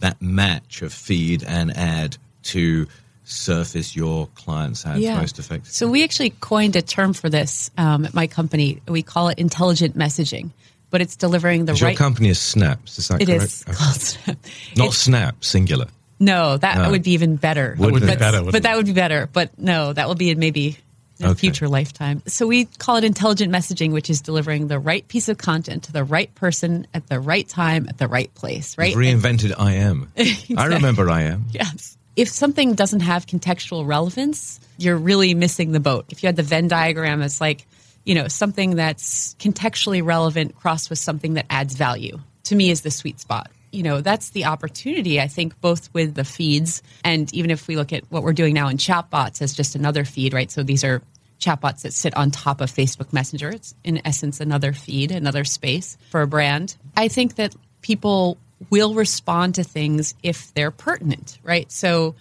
that 0.00 0.20
match 0.20 0.82
of 0.82 0.92
feed 0.92 1.44
and 1.44 1.76
ad 1.76 2.16
to 2.42 2.86
surface 3.24 3.96
your 3.96 4.26
client's 4.34 4.84
ads 4.84 5.06
most 5.06 5.38
effectively? 5.38 5.70
So 5.70 5.88
we 5.88 6.02
actually 6.04 6.30
coined 6.40 6.76
a 6.76 6.82
term 6.82 7.12
for 7.12 7.30
this 7.30 7.70
um, 7.78 8.04
at 8.06 8.14
my 8.14 8.26
company. 8.26 8.80
We 8.88 9.02
call 9.02 9.28
it 9.28 9.38
intelligent 9.38 9.96
messaging, 9.96 10.50
but 10.90 11.00
it's 11.00 11.16
delivering 11.16 11.64
the 11.66 11.74
Your 11.74 11.88
right. 11.88 11.96
company 11.96 12.28
is 12.28 12.38
Snaps, 12.40 12.98
is 12.98 13.08
that 13.08 13.22
It 13.22 13.26
correct? 13.26 13.42
is 13.44 13.64
Okay. 13.68 13.76
called 13.76 13.94
Snap. 14.00 14.36
Not 14.76 14.84
It's- 14.86 14.98
Snap, 14.98 15.44
singular. 15.44 15.86
No, 16.20 16.56
that 16.56 16.78
No. 16.78 16.90
would 16.90 17.02
be 17.02 17.12
even 17.12 17.36
better. 17.36 17.74
Would 17.78 17.92
would 17.92 18.00
be 18.02 18.06
but, 18.08 18.18
better, 18.18 18.42
but 18.42 18.62
that 18.62 18.76
would 18.76 18.86
be 18.86 18.92
better. 18.92 19.28
But 19.32 19.58
no, 19.58 19.92
that 19.92 20.06
will 20.06 20.14
be 20.14 20.30
in 20.30 20.38
maybe 20.38 20.78
in 21.20 21.26
a 21.26 21.30
Okay. 21.30 21.38
future 21.40 21.68
lifetime. 21.68 22.22
So 22.26 22.46
we 22.46 22.64
call 22.64 22.96
it 22.96 23.04
intelligent 23.04 23.52
messaging, 23.52 23.92
which 23.92 24.10
is 24.10 24.20
delivering 24.20 24.68
the 24.68 24.78
right 24.78 25.06
piece 25.06 25.28
of 25.28 25.38
content 25.38 25.84
to 25.84 25.92
the 25.92 26.04
right 26.04 26.34
person 26.34 26.86
at 26.94 27.06
the 27.08 27.20
right 27.20 27.48
time 27.48 27.86
at 27.88 27.98
the 27.98 28.08
right 28.08 28.34
place. 28.34 28.76
Right? 28.76 28.90
You've 28.94 28.98
reinvented 29.22 29.52
I 29.58 29.74
am. 29.74 30.10
I 30.56 30.66
remember 30.66 31.08
I 31.10 31.22
am. 31.22 31.46
Yes. 31.52 31.96
If 32.16 32.28
something 32.28 32.74
doesn't 32.74 33.00
have 33.00 33.26
contextual 33.26 33.86
relevance, 33.86 34.60
you're 34.78 34.96
really 34.96 35.34
missing 35.34 35.72
the 35.72 35.80
boat. 35.80 36.06
If 36.10 36.22
you 36.22 36.28
had 36.28 36.36
the 36.36 36.42
Venn 36.44 36.68
diagram, 36.68 37.22
it's 37.22 37.40
like, 37.40 37.66
you 38.04 38.14
know, 38.14 38.28
something 38.28 38.76
that's 38.76 39.34
contextually 39.40 40.04
relevant 40.04 40.54
crossed 40.56 40.90
with 40.90 40.98
something 40.98 41.34
that 41.34 41.46
adds 41.50 41.74
value. 41.74 42.18
To 42.44 42.54
me 42.54 42.70
is 42.70 42.82
the 42.82 42.90
sweet 42.90 43.18
spot. 43.18 43.50
You 43.74 43.82
know, 43.82 44.00
that's 44.00 44.30
the 44.30 44.46
opportunity, 44.46 45.20
I 45.20 45.28
think, 45.28 45.60
both 45.60 45.92
with 45.92 46.14
the 46.14 46.24
feeds 46.24 46.82
and 47.04 47.32
even 47.34 47.50
if 47.50 47.68
we 47.68 47.76
look 47.76 47.92
at 47.92 48.04
what 48.10 48.22
we're 48.22 48.32
doing 48.32 48.54
now 48.54 48.68
in 48.68 48.76
chatbots 48.76 49.42
as 49.42 49.52
just 49.52 49.74
another 49.74 50.04
feed, 50.04 50.32
right? 50.32 50.50
So 50.50 50.62
these 50.62 50.84
are 50.84 51.02
chatbots 51.40 51.82
that 51.82 51.92
sit 51.92 52.16
on 52.16 52.30
top 52.30 52.60
of 52.60 52.70
Facebook 52.70 53.12
Messenger. 53.12 53.50
It's 53.50 53.74
in 53.84 54.00
essence 54.04 54.40
another 54.40 54.72
feed, 54.72 55.10
another 55.10 55.44
space 55.44 55.98
for 56.10 56.22
a 56.22 56.26
brand. 56.26 56.76
I 56.96 57.08
think 57.08 57.36
that 57.36 57.54
people 57.82 58.38
will 58.70 58.94
respond 58.94 59.56
to 59.56 59.64
things 59.64 60.14
if 60.22 60.54
they're 60.54 60.70
pertinent, 60.70 61.38
right? 61.42 61.70
So, 61.70 62.14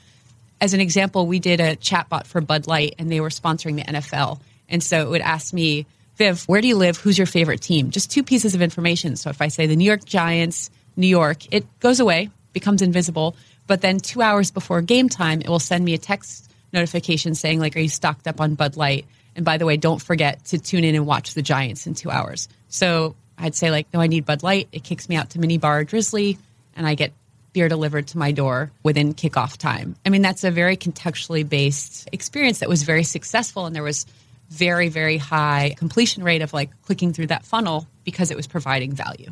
as 0.59 0.73
an 0.73 0.81
example, 0.81 1.27
we 1.27 1.39
did 1.39 1.59
a 1.59 1.75
chatbot 1.75 2.25
for 2.25 2.41
Bud 2.41 2.67
Light 2.67 2.95
and 2.97 3.11
they 3.11 3.19
were 3.19 3.29
sponsoring 3.29 3.75
the 3.75 3.83
NFL. 3.83 4.39
And 4.69 4.81
so 4.81 5.01
it 5.01 5.09
would 5.09 5.21
ask 5.21 5.53
me, 5.53 5.85
Viv, 6.15 6.43
where 6.43 6.61
do 6.61 6.67
you 6.67 6.77
live? 6.77 6.97
Who's 6.97 7.17
your 7.17 7.27
favorite 7.27 7.61
team? 7.61 7.91
Just 7.91 8.11
two 8.11 8.23
pieces 8.23 8.55
of 8.55 8.61
information. 8.61 9.15
So 9.15 9.29
if 9.29 9.41
I 9.41 9.49
say 9.49 9.67
the 9.67 9.75
New 9.75 9.83
York 9.83 10.05
Giants, 10.05 10.69
New 10.95 11.07
York, 11.07 11.53
it 11.53 11.65
goes 11.79 11.99
away, 11.99 12.29
becomes 12.53 12.81
invisible. 12.81 13.35
But 13.67 13.81
then 13.81 13.99
two 13.99 14.21
hours 14.21 14.51
before 14.51 14.81
game 14.81 15.09
time, 15.09 15.41
it 15.41 15.49
will 15.49 15.59
send 15.59 15.85
me 15.85 15.93
a 15.93 15.97
text 15.97 16.51
notification 16.73 17.35
saying, 17.35 17.59
like, 17.59 17.75
are 17.75 17.79
you 17.79 17.89
stocked 17.89 18.27
up 18.27 18.41
on 18.41 18.55
Bud 18.55 18.75
Light? 18.75 19.05
And 19.35 19.45
by 19.45 19.57
the 19.57 19.65
way, 19.65 19.77
don't 19.77 20.01
forget 20.01 20.43
to 20.45 20.59
tune 20.59 20.83
in 20.83 20.95
and 20.95 21.05
watch 21.05 21.33
the 21.33 21.41
Giants 21.41 21.87
in 21.87 21.93
two 21.93 22.11
hours. 22.11 22.49
So 22.67 23.15
I'd 23.37 23.55
say, 23.55 23.71
like, 23.71 23.87
no, 23.93 24.01
I 24.01 24.07
need 24.07 24.25
Bud 24.25 24.43
Light. 24.43 24.67
It 24.71 24.83
kicks 24.83 25.09
me 25.09 25.15
out 25.15 25.31
to 25.31 25.39
Mini 25.39 25.57
Bar 25.57 25.85
Drizly, 25.85 26.37
and 26.75 26.85
I 26.85 26.95
get 26.95 27.13
beer 27.53 27.69
delivered 27.69 28.07
to 28.07 28.17
my 28.17 28.31
door 28.31 28.71
within 28.81 29.13
kickoff 29.13 29.57
time. 29.57 29.95
I 30.05 30.09
mean, 30.09 30.21
that's 30.21 30.43
a 30.43 30.51
very 30.51 30.75
contextually 30.75 31.47
based 31.47 32.09
experience 32.11 32.59
that 32.59 32.69
was 32.69 32.83
very 32.83 33.03
successful, 33.03 33.65
and 33.65 33.75
there 33.75 33.83
was 33.83 34.05
very, 34.49 34.89
very 34.89 35.17
high 35.17 35.73
completion 35.77 36.23
rate 36.23 36.41
of 36.41 36.53
like 36.53 36.69
clicking 36.83 37.13
through 37.13 37.27
that 37.27 37.45
funnel 37.45 37.87
because 38.03 38.29
it 38.31 38.37
was 38.37 38.47
providing 38.47 38.91
value. 38.93 39.31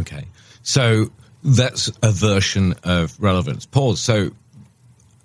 Okay. 0.00 0.24
So 0.62 1.10
that's 1.44 1.90
a 2.02 2.10
version 2.10 2.74
of 2.84 3.20
relevance. 3.20 3.66
Pause. 3.66 4.00
so 4.00 4.30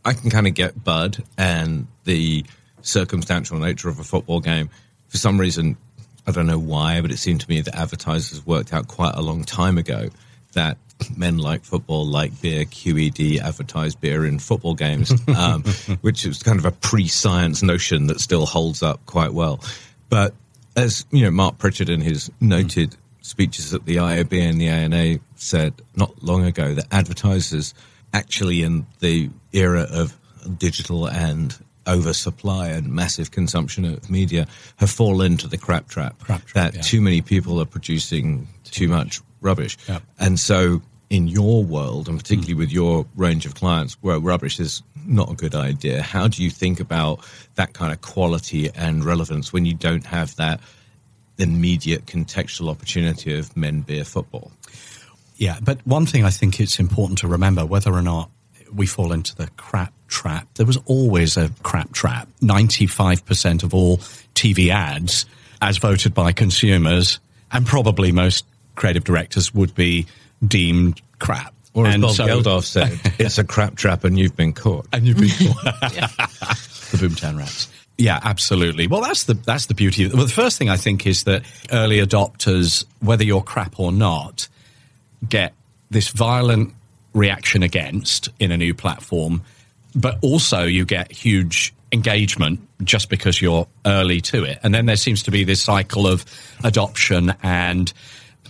I 0.04 0.14
can 0.14 0.30
kind 0.30 0.48
of 0.48 0.54
get 0.54 0.84
Bud 0.84 1.24
and 1.38 1.88
the 2.06 2.46
circumstantial 2.82 3.60
nature 3.60 3.90
of 3.90 4.00
a 4.00 4.04
football 4.04 4.40
game. 4.40 4.70
For 5.10 5.18
some 5.18 5.38
reason, 5.38 5.78
I 6.26 6.32
don't 6.32 6.48
know 6.48 6.60
why, 6.60 7.02
but 7.02 7.12
it 7.12 7.18
seemed 7.18 7.42
to 7.42 7.50
me 7.50 7.62
that 7.62 7.76
advertisers 7.76 8.46
worked 8.46 8.74
out 8.74 8.88
quite 8.88 9.16
a 9.16 9.22
long 9.22 9.44
time 9.44 9.78
ago 9.78 10.10
that 10.54 10.78
men 11.16 11.38
like 11.38 11.64
football, 11.64 12.06
like 12.06 12.42
beer, 12.42 12.66
QED 12.66 13.40
advertised 13.40 14.02
beer 14.02 14.26
in 14.26 14.40
football 14.40 14.74
games, 14.74 15.12
um, 15.38 15.64
which 16.02 16.26
is 16.26 16.42
kind 16.42 16.58
of 16.58 16.66
a 16.66 16.72
pre-science 16.72 17.62
notion 17.62 18.08
that 18.08 18.20
still 18.20 18.46
holds 18.46 18.82
up 18.82 19.06
quite 19.06 19.34
well. 19.34 19.60
But 20.10 20.34
as 20.76 21.06
you 21.12 21.24
know, 21.24 21.32
Marc 21.32 21.58
Pritchard 21.58 21.90
in 21.90 22.02
his 22.02 22.32
noted 22.40 22.96
speeches 23.28 23.74
at 23.74 23.86
the 23.86 23.98
IAB 23.98 24.34
and 24.42 24.60
the 24.60 24.68
ANA 24.68 25.20
said 25.36 25.74
not 25.96 26.24
long 26.24 26.46
ago 26.46 26.74
that 26.74 26.86
advertisers 26.92 27.74
actually 28.14 28.64
in 28.64 28.86
the 29.00 29.30
era 29.52 29.86
of 29.92 30.18
digital 30.58 31.08
and 31.08 31.58
oversupply 31.88 32.68
and 32.70 32.88
massive 32.88 33.32
consumption 33.32 33.86
of 33.86 34.10
media 34.10 34.48
have 34.78 34.90
fallen 34.90 35.34
into 35.34 35.48
the 35.48 35.58
crap 35.58 35.88
trap. 35.88 36.18
Crap 36.20 36.46
trap, 36.46 36.54
that 36.54 36.76
yeah. 36.76 36.82
too 36.82 37.02
many 37.02 37.22
people 37.22 37.62
are 37.62 37.66
producing 37.66 38.48
too 38.64 38.88
much 38.88 39.22
rubbish. 39.42 39.78
Yep. 39.88 40.04
And 40.20 40.40
so 40.40 40.82
in 41.10 41.28
your 41.28 41.64
world, 41.64 42.10
and 42.10 42.18
particularly 42.18 42.54
hmm. 42.54 42.60
with 42.60 42.72
your 42.72 43.06
range 43.16 43.46
of 43.46 43.56
clients, 43.56 43.98
where 44.02 44.20
rubbish 44.20 44.60
is 44.60 44.84
not 45.06 45.32
a 45.32 45.36
good 45.36 45.56
idea, 45.56 46.02
how 46.02 46.28
do 46.28 46.44
you 46.44 46.50
think 46.50 46.80
about 46.80 47.20
that 47.56 47.74
kind 47.74 47.94
of 47.94 48.02
quality 48.02 48.70
and 48.76 49.06
relevance 49.06 49.54
when 49.54 49.66
you 49.66 49.74
don't 49.74 50.06
have 50.06 50.36
that 50.36 50.60
immediate 51.38 52.06
contextual 52.06 52.70
opportunity 52.70 53.38
of 53.38 53.56
men 53.56 53.82
beer 53.82 54.04
football? 54.04 54.52
Yeah, 55.38 55.60
but 55.62 55.86
one 55.86 56.06
thing 56.06 56.24
I 56.26 56.30
think 56.32 56.60
it's 56.60 56.80
important 56.80 57.20
to 57.20 57.28
remember 57.28 57.66
whether 57.66 57.94
or 57.94 58.02
not 58.02 58.32
we 58.74 58.86
fall 58.88 59.12
into 59.14 59.36
the 59.36 59.48
crap 59.58 59.94
trap, 60.08 60.48
there 60.56 60.66
was 60.66 60.78
always 60.86 61.38
a 61.38 61.50
crap 61.64 61.92
trap. 61.94 62.28
95% 62.42 63.64
of 63.64 63.74
all 63.74 63.98
TV 64.36 64.70
ads, 64.70 65.26
as 65.62 65.78
voted 65.78 66.14
by 66.14 66.32
consumers, 66.32 67.20
and 67.52 67.66
probably 67.66 68.12
most 68.12 68.46
creative 68.76 69.04
directors, 69.04 69.54
would 69.54 69.74
be 69.76 70.06
deemed 70.46 71.02
crap. 71.20 71.54
Or 71.74 71.86
as 71.86 71.94
and 71.94 72.02
Bob 72.02 72.16
so- 72.16 72.26
Geldof 72.28 72.64
said, 72.64 73.00
it's 73.20 73.38
a 73.38 73.44
crap 73.44 73.76
trap 73.76 74.04
and 74.04 74.18
you've 74.18 74.36
been 74.36 74.54
caught. 74.54 74.88
and 74.92 75.06
you've 75.06 75.18
been 75.18 75.28
the 75.28 76.98
Boomtown 76.98 77.38
Rats. 77.38 77.68
Yeah, 77.98 78.20
absolutely. 78.24 78.88
Well, 78.88 79.02
that's 79.02 79.24
the 79.24 79.34
that's 79.34 79.66
the 79.66 79.74
beauty. 79.74 80.08
Well, 80.08 80.26
the 80.26 80.32
first 80.32 80.58
thing 80.58 80.70
I 80.70 80.78
think 80.78 81.08
is 81.08 81.24
that 81.24 81.44
early 81.72 81.98
adopters, 81.98 82.86
whether 83.00 83.24
you're 83.24 83.42
crap 83.42 83.80
or 83.80 83.92
not, 83.92 84.48
get 85.28 85.54
this 85.90 86.10
violent 86.10 86.74
reaction 87.14 87.64
against 87.64 88.30
in 88.40 88.52
a 88.52 88.58
new 88.58 88.74
platform, 88.74 89.42
but 89.96 90.20
also 90.22 90.64
you 90.64 90.86
get 90.86 91.12
huge 91.12 91.74
engagement 91.92 92.60
just 92.84 93.10
because 93.10 93.42
you're 93.42 93.68
early 93.86 94.22
to 94.22 94.44
it. 94.44 94.60
And 94.62 94.74
then 94.74 94.86
there 94.86 94.98
seems 94.98 95.24
to 95.24 95.32
be 95.32 95.44
this 95.44 95.62
cycle 95.62 96.06
of 96.06 96.26
adoption 96.64 97.34
and 97.42 97.92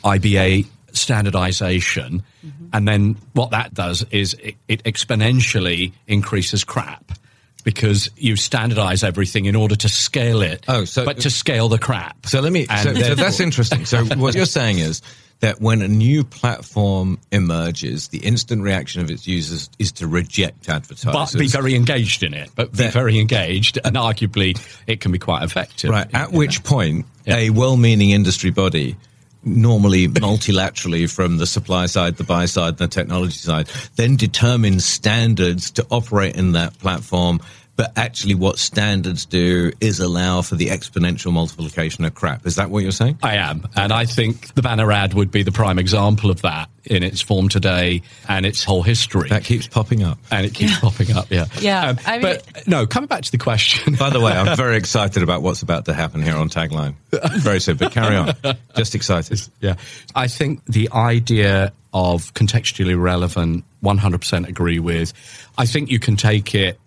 IBA 0.03 0.67
standardization. 0.91 2.23
Mm-hmm. 2.45 2.67
And 2.73 2.87
then 2.87 3.17
what 3.33 3.51
that 3.51 3.73
does 3.73 4.05
is 4.11 4.33
it, 4.33 4.55
it 4.67 4.83
exponentially 4.83 5.93
increases 6.07 6.63
crap 6.63 7.11
because 7.67 8.09
you 8.15 8.37
standardize 8.37 9.03
everything 9.03 9.43
in 9.43 9.53
order 9.53 9.75
to 9.75 9.89
scale 9.89 10.41
it, 10.41 10.63
Oh, 10.69 10.85
so- 10.85 11.03
but 11.03 11.19
to 11.19 11.29
scale 11.29 11.67
the 11.67 11.77
crap. 11.77 12.25
So 12.25 12.39
let 12.39 12.53
me. 12.53 12.65
So, 12.65 12.93
so 12.93 13.13
that's 13.13 13.41
interesting. 13.41 13.83
So 13.83 14.05
what 14.15 14.35
you're 14.35 14.45
saying 14.45 14.79
is 14.79 15.01
that 15.41 15.59
when 15.59 15.81
a 15.81 15.87
new 15.89 16.23
platform 16.23 17.19
emerges, 17.29 18.07
the 18.07 18.19
instant 18.19 18.63
reaction 18.63 19.01
of 19.01 19.11
its 19.11 19.27
users 19.27 19.69
is 19.79 19.91
to 19.91 20.07
reject 20.07 20.69
advertisers. 20.69 21.33
but 21.33 21.37
be 21.37 21.47
very 21.47 21.75
engaged 21.75 22.23
in 22.23 22.33
it. 22.33 22.49
But 22.55 22.71
be 22.71 22.77
That- 22.77 22.93
very 22.93 23.19
engaged, 23.19 23.77
and 23.83 23.97
arguably 23.97 24.57
it 24.87 25.01
can 25.01 25.11
be 25.11 25.19
quite 25.19 25.43
effective. 25.43 25.89
right. 25.89 26.07
At 26.13 26.31
which 26.31 26.63
point, 26.63 27.05
Yeah. 27.25 27.35
a 27.35 27.49
well-meaning 27.49 28.11
industry 28.11 28.49
body. 28.51 28.95
Normally, 29.47 30.09
multilaterally 30.09 31.09
from 31.09 31.37
the 31.37 31.47
supply 31.47 31.85
side, 31.85 32.17
the 32.17 32.25
buy 32.25 32.47
side, 32.47 32.77
the 32.77 32.87
technology 32.87 33.37
side, 33.37 33.67
then 33.95 34.17
determine 34.17 34.81
standards 34.81 35.71
to 35.71 35.87
operate 35.89 36.35
in 36.35 36.51
that 36.51 36.77
platform. 36.79 37.39
But 37.77 37.93
actually, 37.95 38.33
what 38.35 38.57
standards 38.57 39.25
do 39.25 39.71
is 39.79 39.99
allow 39.99 40.41
for 40.41 40.55
the 40.55 40.67
exponential 40.69 41.31
multiplication 41.31 42.03
of 42.05 42.15
crap. 42.15 42.45
Is 42.47 42.55
that 42.55 42.71
what 42.71 42.81
you're 42.81 42.91
saying? 42.91 43.19
I 43.21 43.35
am, 43.35 43.67
and 43.75 43.93
I 43.93 44.05
think 44.05 44.53
the 44.55 44.63
banner 44.63 44.91
ad 44.91 45.13
would 45.13 45.29
be 45.29 45.43
the 45.43 45.51
prime 45.51 45.77
example 45.77 46.31
of 46.31 46.41
that 46.41 46.69
in 46.85 47.03
its 47.03 47.21
form 47.21 47.49
today 47.49 48.01
and 48.27 48.45
its 48.47 48.63
whole 48.63 48.81
history. 48.81 49.29
That 49.29 49.43
keeps 49.43 49.67
popping 49.67 50.01
up. 50.03 50.17
and 50.31 50.43
it 50.45 50.53
keeps 50.55 50.79
popping 50.79 51.11
up, 51.15 51.27
yeah. 51.29 51.45
Yeah, 51.59 51.89
Um, 51.89 51.97
I 52.07 52.11
mean- 52.13 52.21
but 52.21 52.67
no, 52.67 52.87
coming 52.87 53.07
back 53.07 53.21
to 53.23 53.31
the 53.31 53.37
question. 53.37 53.93
By 53.95 54.09
the 54.09 54.19
way, 54.21 54.31
I'm 54.31 54.57
very 54.57 54.77
excited 54.77 55.21
about 55.21 55.41
what's 55.43 55.61
about 55.61 55.85
to 55.85 55.93
happen 55.93 56.21
here 56.23 56.35
on 56.35 56.49
Tagline. 56.49 56.95
Very 57.41 57.59
soon, 57.59 57.77
but 57.77 57.91
carry 57.91 58.15
on. 58.15 58.33
Just 58.75 58.95
excited. 58.95 59.39
Yeah. 59.61 59.75
I 60.15 60.27
think 60.27 60.65
the 60.65 60.89
idea 60.93 61.73
of 61.93 62.33
contextually 62.33 62.99
relevant, 62.99 63.65
100% 63.83 64.47
agree 64.47 64.79
with. 64.79 65.13
I 65.57 65.65
think 65.67 65.89
you 65.91 65.99
can 65.99 66.15
take 66.15 66.55
it 66.55 66.79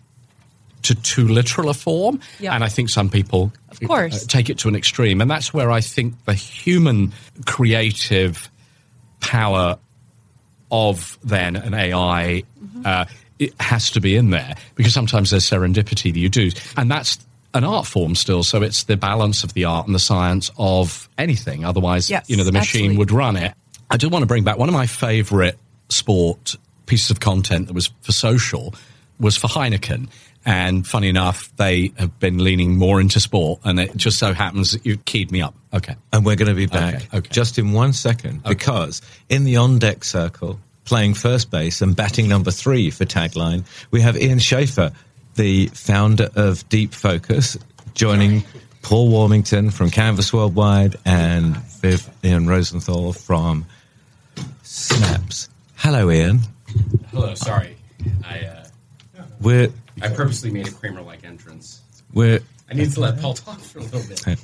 to 0.95 1.01
too 1.01 1.27
literal 1.27 1.69
a 1.69 1.73
form. 1.73 2.19
And 2.41 2.63
I 2.63 2.69
think 2.69 2.89
some 2.89 3.09
people 3.09 3.51
Of 3.69 3.79
course. 3.87 4.23
uh, 4.23 4.27
take 4.27 4.49
it 4.49 4.57
to 4.59 4.67
an 4.67 4.75
extreme. 4.75 5.21
And 5.21 5.29
that's 5.29 5.53
where 5.53 5.71
I 5.71 5.81
think 5.81 6.23
the 6.25 6.33
human 6.33 7.13
creative 7.45 8.49
power 9.19 9.77
of 10.71 11.17
then 11.23 11.55
an 11.55 11.73
AI 11.73 12.43
uh, 12.85 13.05
it 13.39 13.53
has 13.59 13.89
to 13.91 13.99
be 13.99 14.15
in 14.15 14.29
there 14.29 14.55
because 14.75 14.93
sometimes 14.93 15.31
there's 15.31 15.47
serendipity 15.49 16.13
that 16.13 16.19
you 16.19 16.29
do, 16.29 16.49
and 16.77 16.89
that's 16.89 17.17
an 17.53 17.63
art 17.63 17.85
form 17.85 18.15
still. 18.15 18.43
So 18.43 18.61
it's 18.61 18.83
the 18.83 18.95
balance 18.95 19.43
of 19.43 19.53
the 19.53 19.65
art 19.65 19.85
and 19.87 19.93
the 19.95 19.99
science 19.99 20.49
of 20.57 21.09
anything. 21.17 21.65
Otherwise, 21.65 22.09
Yes, 22.09 22.29
you 22.29 22.37
know, 22.37 22.43
the 22.43 22.51
machine 22.51 22.91
absolutely. 22.91 22.97
would 22.97 23.11
run 23.11 23.35
it. 23.37 23.53
I 23.89 23.97
do 23.97 24.07
want 24.09 24.23
to 24.23 24.27
bring 24.27 24.43
back 24.43 24.57
one 24.57 24.69
of 24.69 24.73
my 24.73 24.85
favourite 24.87 25.55
sport 25.89 26.55
pieces 26.85 27.11
of 27.11 27.19
content 27.19 27.67
that 27.67 27.73
was 27.73 27.87
for 28.01 28.11
social 28.11 28.73
was 29.19 29.35
for 29.37 29.47
Heineken. 29.47 30.07
And 30.45 30.87
funny 30.87 31.07
enough, 31.09 31.55
they 31.57 31.91
have 31.97 32.19
been 32.19 32.43
leaning 32.43 32.77
more 32.77 32.99
into 32.99 33.19
sport, 33.19 33.59
and 33.63 33.79
it 33.79 33.95
just 33.95 34.17
so 34.17 34.33
happens 34.33 34.71
that 34.71 34.85
you 34.85 34.97
keyed 34.97 35.31
me 35.31 35.41
up. 35.41 35.53
Okay. 35.73 35.95
And 36.11 36.25
we're 36.25 36.35
going 36.35 36.49
to 36.49 36.55
be 36.55 36.65
back 36.65 36.95
Okay, 36.95 37.17
okay. 37.17 37.29
just 37.31 37.59
in 37.59 37.73
one 37.73 37.93
second 37.93 38.43
because 38.43 39.01
in 39.29 39.43
the 39.43 39.57
on 39.57 39.77
deck 39.77 40.03
circle, 40.03 40.59
playing 40.85 41.13
first 41.13 41.51
base 41.51 41.81
and 41.81 41.95
batting 41.95 42.27
number 42.27 42.49
three 42.51 42.89
for 42.89 43.05
Tagline, 43.05 43.65
we 43.91 44.01
have 44.01 44.17
Ian 44.17 44.39
Schafer, 44.39 44.93
the 45.35 45.67
founder 45.67 46.29
of 46.35 46.67
Deep 46.69 46.93
Focus, 46.93 47.57
joining 47.93 48.43
Paul 48.81 49.11
Woolmington 49.11 49.71
from 49.71 49.91
Canvas 49.91 50.33
Worldwide 50.33 50.95
and 51.05 51.55
Viv 51.81 52.09
Ian 52.23 52.47
Rosenthal 52.47 53.13
from 53.13 53.65
Snaps. 54.63 55.49
Hello, 55.75 56.09
Ian. 56.09 56.39
Hello, 57.11 57.35
sorry. 57.35 57.77
I 58.25 58.39
uh, 58.39 59.23
We're 59.39 59.71
I 60.01 60.09
purposely 60.09 60.51
made 60.51 60.67
a 60.67 60.71
Kramer-like 60.71 61.23
entrance. 61.23 61.81
we're 62.13 62.39
I 62.69 62.73
need 62.73 62.91
to 62.93 62.99
let 63.01 63.19
Paul 63.19 63.33
talk 63.33 63.59
for 63.59 63.79
a 63.79 63.83
little 63.83 64.01
bit. 64.07 64.37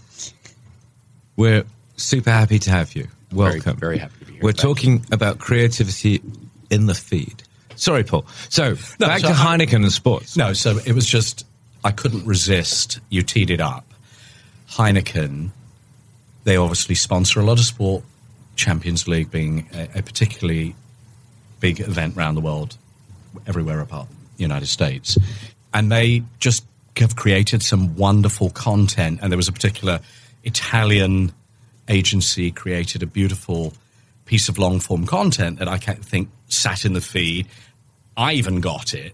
We're 1.36 1.64
super 1.96 2.30
happy 2.32 2.60
to 2.60 2.70
have 2.72 2.96
you. 2.96 3.08
Welcome. 3.32 3.78
very 3.78 3.98
happy 3.98 4.20
to 4.20 4.26
be 4.26 4.34
here. 4.34 4.42
We're 4.44 4.52
Thank 4.52 4.62
talking 4.62 5.06
about 5.12 5.40
creativity 5.40 6.22
in 6.70 6.86
the 6.88 6.94
feed. 6.94 7.44
Sorry, 7.76 8.04
Paul. 8.04 8.26
So 8.50 8.76
No, 9.00 9.08
back 9.08 9.20
so 9.22 9.28
to 9.28 9.34
I- 9.34 9.58
Heineken 9.58 9.84
and 9.84 9.92
sports. 9.92 10.36
No, 10.38 10.54
so 10.54 10.80
it 10.86 10.94
was 10.94 11.06
just 11.06 11.46
I 11.84 11.92
couldn't 11.92 12.26
resist. 12.26 13.00
You 13.10 13.22
teed 13.24 13.50
it 13.50 13.62
up. 13.62 13.86
Heineken, 14.72 15.52
they 16.44 16.58
obviously 16.58 16.96
sponsor 16.96 17.40
a 17.40 17.44
lot 17.44 17.60
of 17.60 17.66
sport. 17.66 18.04
Champions 18.56 19.08
League 19.08 19.30
being 19.30 19.70
a, 19.74 20.00
a 20.00 20.02
particularly 20.02 20.76
big 21.60 21.80
event 21.80 22.18
around 22.18 22.36
the 22.36 22.42
world, 22.42 22.76
everywhere 23.46 23.80
apart 23.80 24.10
the 24.10 24.16
United 24.38 24.68
States, 24.68 25.18
and 25.74 25.92
they 25.92 26.24
just 26.40 26.66
have 26.98 27.16
created 27.16 27.62
some 27.62 27.96
wonderful 27.96 28.50
content. 28.50 29.20
And 29.22 29.32
there 29.32 29.38
was 29.38 29.48
a 29.48 29.54
particular 29.54 30.00
Italian 30.44 31.34
agency 31.88 32.52
created 32.52 33.04
a 33.04 33.06
beautiful 33.08 33.74
piece 34.26 34.50
of 34.50 34.58
long 34.58 34.80
form 34.80 35.06
content 35.06 35.60
that 35.60 35.68
I 35.68 35.78
can't 35.78 36.04
think 36.04 36.30
sat 36.50 36.86
in 36.86 36.94
the 36.94 37.02
feed. 37.02 37.48
I 38.16 38.34
even 38.34 38.62
got 38.62 38.94
it, 38.94 39.14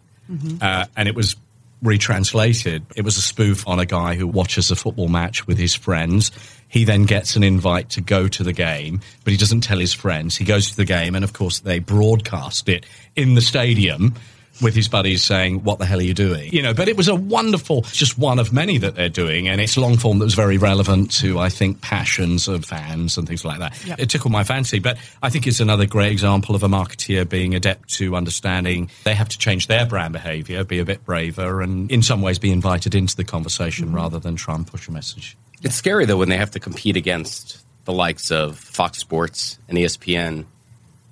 uh, 0.61 0.85
and 0.95 1.07
it 1.07 1.15
was 1.15 1.35
retranslated. 1.83 2.83
It 2.95 3.03
was 3.03 3.17
a 3.17 3.21
spoof 3.21 3.67
on 3.67 3.79
a 3.79 3.85
guy 3.85 4.15
who 4.15 4.25
watches 4.25 4.71
a 4.71 4.75
football 4.75 5.09
match 5.09 5.45
with 5.45 5.57
his 5.57 5.75
friends. 5.75 6.31
He 6.69 6.85
then 6.85 7.03
gets 7.03 7.35
an 7.35 7.43
invite 7.43 7.89
to 7.91 8.01
go 8.01 8.27
to 8.29 8.43
the 8.43 8.53
game, 8.53 9.01
but 9.23 9.31
he 9.31 9.37
doesn't 9.37 9.61
tell 9.61 9.77
his 9.77 9.93
friends. 9.93 10.37
He 10.37 10.45
goes 10.45 10.71
to 10.71 10.77
the 10.77 10.85
game, 10.85 11.13
and 11.13 11.23
of 11.23 11.33
course, 11.33 11.59
they 11.59 11.79
broadcast 11.79 12.69
it 12.69 12.85
in 13.15 13.35
the 13.35 13.41
stadium 13.41 14.15
with 14.61 14.75
his 14.75 14.87
buddies 14.87 15.23
saying, 15.23 15.63
What 15.63 15.79
the 15.79 15.85
hell 15.85 15.99
are 15.99 16.03
you 16.03 16.13
doing? 16.13 16.51
You 16.53 16.61
know, 16.61 16.73
but 16.73 16.87
it 16.87 16.95
was 16.97 17.07
a 17.07 17.15
wonderful, 17.15 17.81
just 17.81 18.17
one 18.17 18.39
of 18.39 18.53
many 18.53 18.77
that 18.77 18.95
they're 18.95 19.09
doing. 19.09 19.47
And 19.47 19.59
it's 19.59 19.77
long 19.77 19.97
form 19.97 20.19
that 20.19 20.25
was 20.25 20.35
very 20.35 20.57
relevant 20.57 21.11
to, 21.13 21.39
I 21.39 21.49
think, 21.49 21.81
passions 21.81 22.47
of 22.47 22.65
fans 22.65 23.17
and 23.17 23.27
things 23.27 23.43
like 23.43 23.59
that. 23.59 23.85
Yep. 23.85 23.99
It 23.99 24.09
tickled 24.09 24.31
my 24.31 24.43
fancy. 24.43 24.79
But 24.79 24.97
I 25.21 25.29
think 25.29 25.47
it's 25.47 25.59
another 25.59 25.85
great 25.85 26.11
example 26.11 26.55
of 26.55 26.63
a 26.63 26.67
marketeer 26.67 27.27
being 27.27 27.55
adept 27.55 27.89
to 27.95 28.15
understanding 28.15 28.89
they 29.03 29.15
have 29.15 29.29
to 29.29 29.37
change 29.37 29.67
their 29.67 29.85
brand 29.85 30.13
behavior, 30.13 30.63
be 30.63 30.79
a 30.79 30.85
bit 30.85 31.03
braver, 31.05 31.61
and 31.61 31.91
in 31.91 32.01
some 32.03 32.21
ways 32.21 32.39
be 32.39 32.51
invited 32.51 32.93
into 32.95 33.15
the 33.15 33.23
conversation 33.23 33.63
Mm-hmm. 33.87 33.95
rather 33.95 34.19
than 34.19 34.35
try 34.35 34.55
and 34.55 34.65
push 34.67 34.87
a 34.87 34.91
message. 34.91 35.35
It's 35.61 35.75
scary 35.75 36.05
though 36.05 36.17
when 36.17 36.29
they 36.29 36.37
have 36.37 36.51
to 36.51 36.59
compete 36.59 36.95
against 36.97 37.63
the 37.85 37.93
likes 37.93 38.31
of 38.31 38.57
Fox 38.57 38.97
Sports 38.99 39.57
and 39.67 39.77
ESPN 39.77 40.45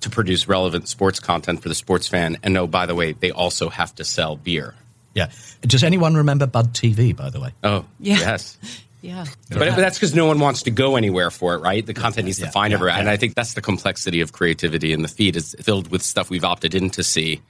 to 0.02 0.10
produce 0.10 0.46
relevant 0.48 0.88
sports 0.88 1.20
content 1.20 1.62
for 1.62 1.68
the 1.68 1.74
sports 1.74 2.08
fan. 2.08 2.38
And 2.42 2.54
no, 2.54 2.66
by 2.66 2.86
the 2.86 2.94
way, 2.94 3.12
they 3.12 3.30
also 3.30 3.68
have 3.68 3.94
to 3.96 4.04
sell 4.04 4.36
beer. 4.36 4.74
Yeah. 5.14 5.30
Does 5.62 5.84
anyone 5.84 6.14
remember 6.14 6.46
Bud 6.46 6.72
TV, 6.72 7.14
by 7.14 7.30
the 7.30 7.40
way? 7.40 7.52
Oh, 7.62 7.84
Yeah. 8.00 8.18
yes. 8.18 8.58
Yeah. 9.02 9.24
But, 9.50 9.58
but 9.58 9.76
that's 9.76 9.98
because 9.98 10.14
no 10.14 10.26
one 10.26 10.38
wants 10.38 10.62
to 10.62 10.70
go 10.70 10.94
anywhere 10.94 11.32
for 11.32 11.56
it, 11.56 11.58
right? 11.58 11.84
The 11.84 11.92
content 11.92 12.26
needs 12.26 12.38
to 12.38 12.48
find 12.52 12.70
yeah, 12.70 12.76
everywhere. 12.76 12.94
And. 12.96 13.10
I 13.10 13.16
think 13.16 13.34
that's 13.34 13.54
the 13.54 13.60
complexity 13.60 14.20
of 14.20 14.32
creativity. 14.32 14.92
And 14.92 15.02
the 15.02 15.08
feed 15.08 15.34
is 15.34 15.56
filled 15.60 15.90
with 15.90 16.02
stuff 16.02 16.30
we've 16.30 16.44
opted 16.44 16.76
in 16.76 16.88
to 16.90 17.02
see. 17.02 17.40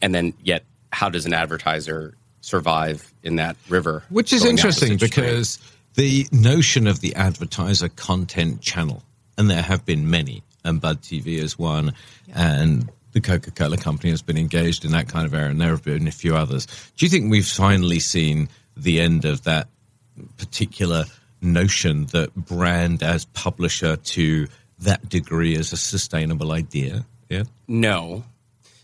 And 0.00 0.14
then, 0.14 0.34
yet, 0.40 0.62
how 0.92 1.08
does 1.08 1.26
an 1.26 1.34
advertiser 1.34 2.14
survive 2.42 3.12
in 3.24 3.36
that 3.36 3.56
river? 3.68 4.04
Which 4.08 4.32
is 4.32 4.44
interesting 4.44 4.92
opposite 4.92 5.12
stream? 5.12 5.24
because 5.24 5.58
the 5.94 6.28
notion 6.30 6.86
of 6.86 7.00
the 7.00 7.16
advertiser 7.16 7.88
content 7.88 8.60
channel, 8.60 9.02
and 9.36 9.50
there 9.50 9.62
have 9.62 9.84
been 9.84 10.10
many, 10.10 10.44
and 10.64 10.80
Bud 10.80 11.02
TV 11.02 11.38
is 11.38 11.58
one, 11.58 11.94
and 12.34 12.90
the 13.12 13.20
Coca 13.20 13.50
Cola 13.50 13.76
Company 13.76 14.10
has 14.10 14.22
been 14.22 14.38
engaged 14.38 14.84
in 14.84 14.92
that 14.92 15.08
kind 15.08 15.26
of 15.26 15.34
area, 15.34 15.50
and 15.50 15.60
there 15.60 15.70
have 15.70 15.84
been 15.84 16.08
a 16.08 16.12
few 16.12 16.36
others. 16.36 16.66
Do 16.96 17.04
you 17.04 17.10
think 17.10 17.30
we've 17.30 17.46
finally 17.46 18.00
seen 18.00 18.48
the 18.76 19.00
end 19.00 19.24
of 19.24 19.44
that 19.44 19.68
particular 20.38 21.04
notion 21.40 22.06
that 22.06 22.34
brand 22.34 23.02
as 23.02 23.24
publisher 23.26 23.96
to 23.96 24.46
that 24.78 25.08
degree 25.08 25.54
is 25.54 25.72
a 25.72 25.76
sustainable 25.76 26.52
idea? 26.52 27.04
Yeah. 27.28 27.44
No, 27.68 28.24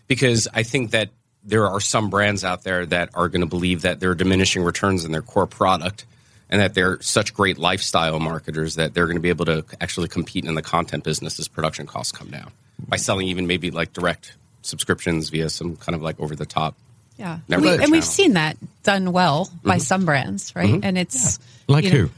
because 0.07 0.47
I 0.53 0.63
think 0.63 0.91
that 0.91 1.09
there 1.43 1.67
are 1.67 1.79
some 1.79 2.09
brands 2.09 2.43
out 2.43 2.63
there 2.63 2.85
that 2.85 3.09
are 3.13 3.29
going 3.29 3.41
to 3.41 3.47
believe 3.47 3.83
that 3.83 3.99
there 3.99 4.11
are 4.11 4.15
diminishing 4.15 4.63
returns 4.63 5.05
in 5.05 5.11
their 5.11 5.21
core 5.21 5.47
product 5.47 6.05
and 6.49 6.61
that 6.61 6.73
they're 6.73 7.01
such 7.01 7.33
great 7.33 7.57
lifestyle 7.57 8.19
marketers 8.19 8.75
that 8.75 8.93
they're 8.93 9.05
going 9.05 9.17
to 9.17 9.21
be 9.21 9.29
able 9.29 9.45
to 9.45 9.63
actually 9.79 10.07
compete 10.07 10.45
in 10.45 10.55
the 10.55 10.61
content 10.61 11.03
business 11.03 11.39
as 11.39 11.47
production 11.47 11.85
costs 11.85 12.11
come 12.11 12.29
down 12.29 12.51
by 12.87 12.97
selling 12.97 13.27
even 13.27 13.47
maybe 13.47 13.71
like 13.71 13.93
direct 13.93 14.35
subscriptions 14.61 15.29
via 15.29 15.49
some 15.49 15.75
kind 15.75 15.95
of 15.95 16.01
like 16.01 16.19
over 16.19 16.35
the 16.35 16.45
top. 16.45 16.75
Yeah. 17.17 17.39
And, 17.49 17.61
we, 17.61 17.69
and 17.69 17.91
we've 17.91 18.03
seen 18.03 18.33
that 18.33 18.57
done 18.83 19.11
well 19.11 19.49
by 19.63 19.75
mm-hmm. 19.75 19.81
some 19.81 20.05
brands, 20.05 20.55
right? 20.55 20.69
Mm-hmm. 20.69 20.85
And 20.85 20.97
it's 20.97 21.39
Like 21.67 21.83
you 21.83 21.91
know, 21.91 21.97
who? 21.97 22.09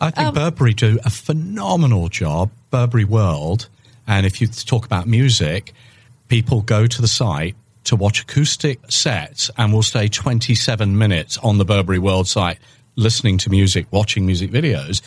I 0.00 0.10
think 0.10 0.28
um, 0.28 0.34
Burberry 0.34 0.74
do 0.74 0.98
a 1.04 1.10
phenomenal 1.10 2.08
job, 2.08 2.50
Burberry 2.70 3.04
World. 3.04 3.68
And 4.06 4.26
if 4.26 4.40
you 4.40 4.46
talk 4.46 4.84
about 4.84 5.06
music, 5.06 5.72
people 6.28 6.62
go 6.62 6.86
to 6.86 7.00
the 7.00 7.08
site 7.08 7.56
to 7.84 7.96
watch 7.96 8.22
acoustic 8.22 8.80
sets 8.90 9.50
and 9.56 9.72
will 9.72 9.82
stay 9.82 10.08
27 10.08 10.98
minutes 10.98 11.38
on 11.38 11.58
the 11.58 11.64
Burberry 11.64 11.98
World 11.98 12.28
site 12.28 12.58
listening 12.98 13.38
to 13.38 13.50
music, 13.50 13.86
watching 13.90 14.26
music 14.26 14.50
videos. 14.50 15.00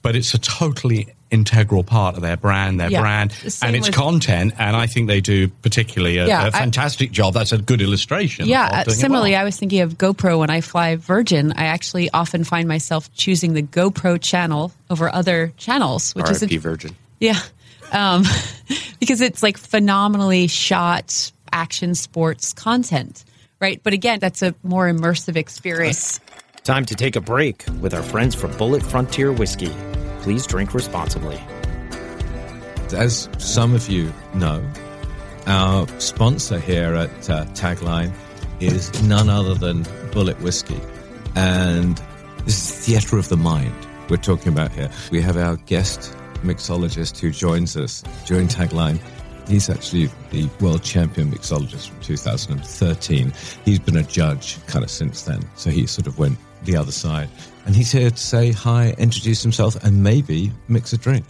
But 0.00 0.16
it's 0.16 0.34
a 0.34 0.38
totally 0.38 1.14
integral 1.30 1.84
part 1.84 2.16
of 2.16 2.22
their 2.22 2.36
brand, 2.36 2.80
their 2.80 2.90
Yeah. 2.90 3.00
brand, 3.00 3.32
same 3.32 3.68
and 3.68 3.76
its 3.76 3.86
with- 3.86 3.94
content. 3.94 4.52
And 4.58 4.76
I 4.76 4.86
think 4.86 5.06
they 5.08 5.20
do 5.20 5.48
particularly 5.48 6.18
a, 6.18 6.26
Yeah, 6.26 6.44
a 6.44 6.48
I- 6.48 6.50
fantastic 6.50 7.12
job. 7.12 7.34
That's 7.34 7.52
a 7.52 7.58
good 7.58 7.80
illustration. 7.80 8.46
Yeah, 8.48 8.66
of 8.66 8.72
uh, 8.72 8.84
doing 8.84 8.96
it 8.96 9.00
similarly, 9.00 9.30
well. 9.32 9.40
I 9.40 9.44
was 9.44 9.56
thinking 9.56 9.80
of 9.80 9.96
GoPro 9.98 10.38
when 10.38 10.50
I 10.50 10.60
fly 10.60 10.96
Virgin. 10.96 11.52
I 11.56 11.64
actually 11.66 12.10
often 12.10 12.42
find 12.44 12.66
myself 12.68 13.12
choosing 13.14 13.54
the 13.54 13.62
GoPro 13.62 14.20
channel 14.20 14.72
over 14.90 15.08
other 15.12 15.52
channels, 15.56 16.14
which 16.14 16.28
is 16.30 16.42
RIP 16.42 16.52
a, 16.52 16.56
Virgin. 16.58 16.96
yeah, 17.20 17.38
um, 17.92 18.24
because 19.00 19.20
it's 19.20 19.42
like 19.42 19.56
phenomenally 19.56 20.48
shot 20.48 21.30
action 21.52 21.94
sports 21.94 22.52
content, 22.52 23.24
right? 23.60 23.80
But 23.82 23.92
again, 23.92 24.18
that's 24.18 24.42
a 24.42 24.54
more 24.64 24.90
immersive 24.90 25.36
experience. 25.36 26.18
Time 26.64 26.84
to 26.84 26.94
take 26.94 27.16
a 27.16 27.20
break 27.20 27.64
with 27.80 27.92
our 27.92 28.04
friends 28.04 28.36
from 28.36 28.52
Bulleit 28.52 28.84
Frontier 28.84 29.32
Whiskey. 29.32 29.72
Please 30.20 30.46
drink 30.46 30.74
responsibly. 30.74 31.36
as 32.94 33.28
some 33.38 33.74
of 33.74 33.88
you 33.88 34.12
know, 34.34 34.64
our 35.48 35.88
sponsor 35.98 36.60
here 36.60 36.94
at 36.94 37.28
uh, 37.28 37.46
Tagline 37.46 38.12
is 38.60 39.02
none 39.02 39.28
other 39.28 39.54
than 39.54 39.82
Bulleit 40.12 40.40
Whiskey. 40.40 40.80
And 41.34 42.00
this 42.44 42.70
is 42.70 42.86
theatre 42.86 43.18
of 43.18 43.28
the 43.28 43.36
mind 43.36 43.74
we're 44.08 44.16
talking 44.18 44.52
about 44.52 44.70
here. 44.70 44.88
We 45.10 45.20
have 45.20 45.36
our 45.36 45.56
guest 45.56 46.16
mixologist 46.44 47.18
who 47.18 47.32
joins 47.32 47.76
us 47.76 48.04
during 48.24 48.46
Tagline. 48.46 49.00
He's 49.48 49.68
actually 49.68 50.10
the 50.30 50.48
world 50.60 50.84
champion 50.84 51.32
mixologist 51.32 51.88
from 51.88 52.00
2013. 52.02 53.32
He's 53.64 53.80
been 53.80 53.96
a 53.96 54.04
judge 54.04 54.64
kind 54.66 54.84
of 54.84 54.92
since 54.92 55.22
then. 55.22 55.40
So 55.56 55.70
he 55.70 55.88
sort 55.88 56.06
of 56.06 56.20
went 56.20 56.38
the 56.64 56.76
other 56.76 56.92
side. 56.92 57.28
And 57.66 57.76
he's 57.76 57.92
here 57.92 58.10
to 58.10 58.16
say 58.16 58.52
hi, 58.52 58.94
introduce 58.98 59.42
himself, 59.42 59.82
and 59.84 60.02
maybe 60.02 60.52
mix 60.68 60.92
a 60.92 60.98
drink. 60.98 61.24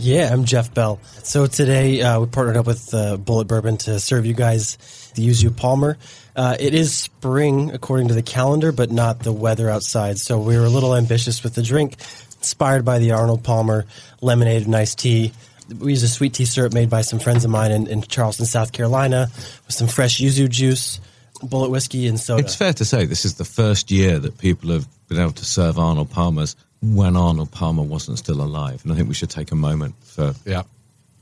Yeah, 0.00 0.32
I'm 0.32 0.44
Jeff 0.44 0.72
Bell. 0.72 1.00
So 1.24 1.46
today 1.46 2.00
uh, 2.02 2.20
we 2.20 2.26
partnered 2.26 2.56
up 2.56 2.66
with 2.66 2.94
uh, 2.94 3.16
Bulleit 3.16 3.48
Bourbon 3.48 3.78
to 3.78 3.98
serve 3.98 4.26
you 4.26 4.34
guys 4.34 4.76
the 5.16 5.26
Yuzu 5.26 5.56
Palmer. 5.56 5.98
Uh, 6.36 6.56
it 6.60 6.72
is 6.72 6.96
spring 6.96 7.72
according 7.72 8.06
to 8.06 8.14
the 8.14 8.22
calendar, 8.22 8.70
but 8.70 8.92
not 8.92 9.18
the 9.18 9.32
weather 9.32 9.68
outside. 9.68 10.18
So 10.18 10.38
we 10.38 10.56
were 10.56 10.66
a 10.66 10.70
little 10.70 10.94
ambitious 10.94 11.42
with 11.42 11.56
the 11.56 11.62
drink, 11.62 11.96
inspired 12.36 12.84
by 12.84 13.00
the 13.00 13.10
Arnold 13.10 13.42
Palmer 13.42 13.86
lemonade 14.20 14.66
and 14.66 14.76
iced 14.76 15.00
tea. 15.00 15.32
We 15.80 15.90
used 15.90 16.04
a 16.04 16.08
sweet 16.08 16.32
tea 16.32 16.44
syrup 16.44 16.72
made 16.72 16.88
by 16.88 17.00
some 17.00 17.18
friends 17.18 17.44
of 17.44 17.50
mine 17.50 17.72
in, 17.72 17.88
in 17.88 18.02
Charleston, 18.02 18.46
South 18.46 18.70
Carolina, 18.70 19.28
with 19.66 19.74
some 19.74 19.88
fresh 19.88 20.20
yuzu 20.20 20.48
juice, 20.48 21.00
Bulleit 21.40 21.70
whiskey, 21.70 22.06
and 22.06 22.18
soda. 22.18 22.42
It's 22.42 22.54
fair 22.54 22.72
to 22.72 22.84
say 22.84 23.06
this 23.06 23.24
is 23.24 23.34
the 23.34 23.44
first 23.44 23.90
year 23.90 24.18
that 24.18 24.38
people 24.38 24.70
have 24.70 24.86
been 25.08 25.18
able 25.18 25.32
to 25.32 25.44
serve 25.44 25.78
Arnold 25.78 26.10
Palmer's 26.10 26.56
when 26.82 27.16
Arnold 27.16 27.50
Palmer 27.50 27.82
wasn't 27.82 28.18
still 28.18 28.40
alive. 28.40 28.82
And 28.84 28.92
I 28.92 28.96
think 28.96 29.08
we 29.08 29.14
should 29.14 29.30
take 29.30 29.52
a 29.52 29.56
moment 29.56 29.94
for 30.02 30.34
yeah. 30.44 30.62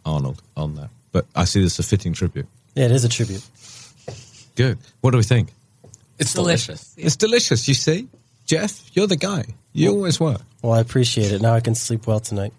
Arnold 0.04 0.42
on 0.56 0.74
that. 0.76 0.90
But 1.12 1.26
I 1.34 1.44
see 1.44 1.62
this 1.62 1.78
as 1.78 1.86
a 1.86 1.88
fitting 1.88 2.12
tribute. 2.12 2.46
yeah, 2.74 2.86
it 2.86 2.92
is 2.92 3.04
a 3.04 3.08
tribute. 3.08 3.42
Good. 4.54 4.78
What 5.00 5.10
do 5.12 5.18
we 5.18 5.22
think? 5.22 5.52
It's 6.18 6.32
delicious. 6.32 6.94
It's 6.96 7.16
delicious, 7.16 7.68
you 7.68 7.74
see? 7.74 8.08
Jeff, 8.46 8.90
you're 8.94 9.06
the 9.06 9.16
guy. 9.16 9.44
You 9.72 9.90
always 9.90 10.18
were. 10.18 10.38
Well, 10.62 10.72
I 10.72 10.80
appreciate 10.80 11.32
it. 11.32 11.42
Now 11.42 11.54
I 11.54 11.60
can 11.60 11.74
sleep 11.74 12.06
well 12.06 12.20
tonight. 12.20 12.52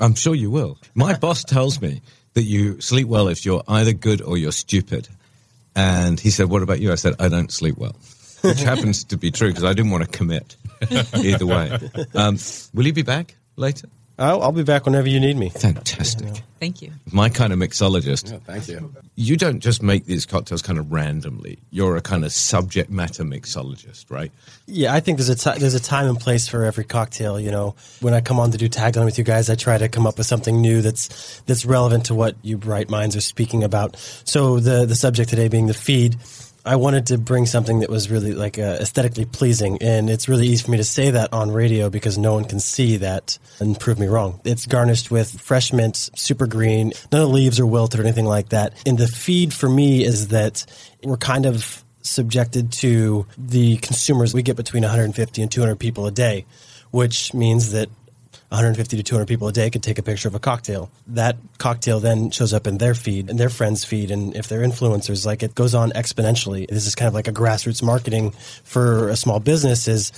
I'm 0.00 0.14
sure 0.14 0.34
you 0.34 0.50
will. 0.50 0.78
My 0.94 1.16
boss 1.16 1.44
tells 1.44 1.80
me 1.80 2.02
that 2.34 2.42
you 2.42 2.80
sleep 2.80 3.06
well 3.06 3.28
if 3.28 3.46
you're 3.46 3.62
either 3.68 3.92
good 3.92 4.20
or 4.20 4.36
you're 4.36 4.52
stupid. 4.52 5.08
And 5.76 6.18
he 6.20 6.30
said, 6.30 6.48
What 6.48 6.62
about 6.62 6.80
you? 6.80 6.92
I 6.92 6.96
said, 6.96 7.14
I 7.18 7.28
don't 7.28 7.52
sleep 7.52 7.76
well, 7.76 7.96
which 8.42 8.62
happens 8.70 9.04
to 9.04 9.16
be 9.16 9.30
true 9.30 9.48
because 9.48 9.64
I 9.64 9.72
didn't 9.72 9.90
want 9.90 10.04
to 10.04 10.10
commit 10.10 10.56
either 11.14 11.46
way. 11.46 11.78
Um, 12.14 12.38
will 12.72 12.86
you 12.86 12.92
be 12.92 13.02
back 13.02 13.36
later? 13.56 13.88
I'll, 14.18 14.42
I'll 14.42 14.52
be 14.52 14.62
back 14.62 14.86
whenever 14.86 15.08
you 15.08 15.18
need 15.18 15.36
me. 15.36 15.48
Fantastic. 15.50 16.42
Thank 16.60 16.82
you. 16.82 16.92
My 17.12 17.28
kind 17.28 17.52
of 17.52 17.58
mixologist. 17.58 18.30
Yeah, 18.30 18.38
thank 18.46 18.68
you. 18.68 18.94
You 19.16 19.36
don't 19.36 19.60
just 19.60 19.82
make 19.82 20.06
these 20.06 20.24
cocktails 20.24 20.62
kind 20.62 20.78
of 20.78 20.90
randomly. 20.92 21.58
You're 21.70 21.96
a 21.96 22.00
kind 22.00 22.24
of 22.24 22.32
subject 22.32 22.90
matter 22.90 23.24
mixologist, 23.24 24.10
right? 24.10 24.30
Yeah, 24.66 24.94
I 24.94 25.00
think 25.00 25.18
there's 25.18 25.28
a 25.28 25.34
ti 25.34 25.58
there's 25.58 25.74
a 25.74 25.80
time 25.80 26.08
and 26.08 26.18
place 26.18 26.48
for 26.48 26.64
every 26.64 26.84
cocktail. 26.84 27.38
You 27.40 27.50
know, 27.50 27.74
when 28.00 28.14
I 28.14 28.20
come 28.20 28.38
on 28.38 28.52
to 28.52 28.58
do 28.58 28.68
tagline 28.68 29.04
with 29.04 29.18
you 29.18 29.24
guys, 29.24 29.50
I 29.50 29.56
try 29.56 29.78
to 29.78 29.88
come 29.88 30.06
up 30.06 30.16
with 30.16 30.26
something 30.26 30.60
new 30.60 30.80
that's 30.80 31.40
that's 31.46 31.64
relevant 31.66 32.06
to 32.06 32.14
what 32.14 32.36
you 32.42 32.56
bright 32.56 32.88
minds 32.88 33.16
are 33.16 33.20
speaking 33.20 33.64
about. 33.64 33.96
So 34.24 34.60
the 34.60 34.86
the 34.86 34.96
subject 34.96 35.30
today 35.30 35.48
being 35.48 35.66
the 35.66 35.74
feed. 35.74 36.16
I 36.66 36.76
wanted 36.76 37.08
to 37.08 37.18
bring 37.18 37.44
something 37.44 37.80
that 37.80 37.90
was 37.90 38.10
really 38.10 38.32
like 38.32 38.58
uh, 38.58 38.78
aesthetically 38.80 39.26
pleasing, 39.26 39.82
and 39.82 40.08
it's 40.08 40.28
really 40.28 40.46
easy 40.46 40.64
for 40.64 40.70
me 40.70 40.78
to 40.78 40.84
say 40.84 41.10
that 41.10 41.32
on 41.32 41.50
radio 41.50 41.90
because 41.90 42.16
no 42.16 42.32
one 42.32 42.44
can 42.44 42.58
see 42.58 42.96
that 42.98 43.38
and 43.60 43.78
prove 43.78 43.98
me 43.98 44.06
wrong. 44.06 44.40
It's 44.44 44.64
garnished 44.64 45.10
with 45.10 45.40
fresh 45.40 45.74
mint, 45.74 46.10
super 46.14 46.46
green, 46.46 46.94
none 47.12 47.22
of 47.22 47.28
the 47.28 47.34
leaves 47.34 47.60
are 47.60 47.66
wilted 47.66 48.00
or 48.00 48.02
anything 48.02 48.24
like 48.24 48.48
that. 48.48 48.72
And 48.86 48.96
the 48.96 49.06
feed 49.06 49.52
for 49.52 49.68
me 49.68 50.04
is 50.04 50.28
that 50.28 50.64
we're 51.02 51.18
kind 51.18 51.44
of 51.44 51.84
subjected 52.00 52.72
to 52.72 53.26
the 53.36 53.76
consumers. 53.78 54.32
We 54.32 54.42
get 54.42 54.56
between 54.56 54.84
150 54.84 55.42
and 55.42 55.52
200 55.52 55.76
people 55.76 56.06
a 56.06 56.10
day, 56.10 56.46
which 56.92 57.34
means 57.34 57.72
that 57.72 57.90
150 58.54 58.96
to 58.96 59.02
200 59.02 59.26
people 59.26 59.48
a 59.48 59.52
day 59.52 59.68
could 59.68 59.82
take 59.82 59.98
a 59.98 60.02
picture 60.02 60.28
of 60.28 60.34
a 60.34 60.38
cocktail. 60.38 60.90
That 61.08 61.36
cocktail 61.58 62.00
then 62.00 62.30
shows 62.30 62.52
up 62.52 62.66
in 62.66 62.78
their 62.78 62.94
feed 62.94 63.28
and 63.28 63.38
their 63.38 63.48
friends' 63.48 63.84
feed, 63.84 64.10
and 64.10 64.34
if 64.36 64.48
they're 64.48 64.62
influencers, 64.62 65.26
like 65.26 65.42
it 65.42 65.54
goes 65.54 65.74
on 65.74 65.90
exponentially. 65.92 66.68
This 66.68 66.86
is 66.86 66.94
kind 66.94 67.08
of 67.08 67.14
like 67.14 67.28
a 67.28 67.32
grassroots 67.32 67.82
marketing 67.82 68.30
for 68.62 69.08
a 69.08 69.16
small 69.16 69.40
business. 69.40 69.88
Is 69.88 70.12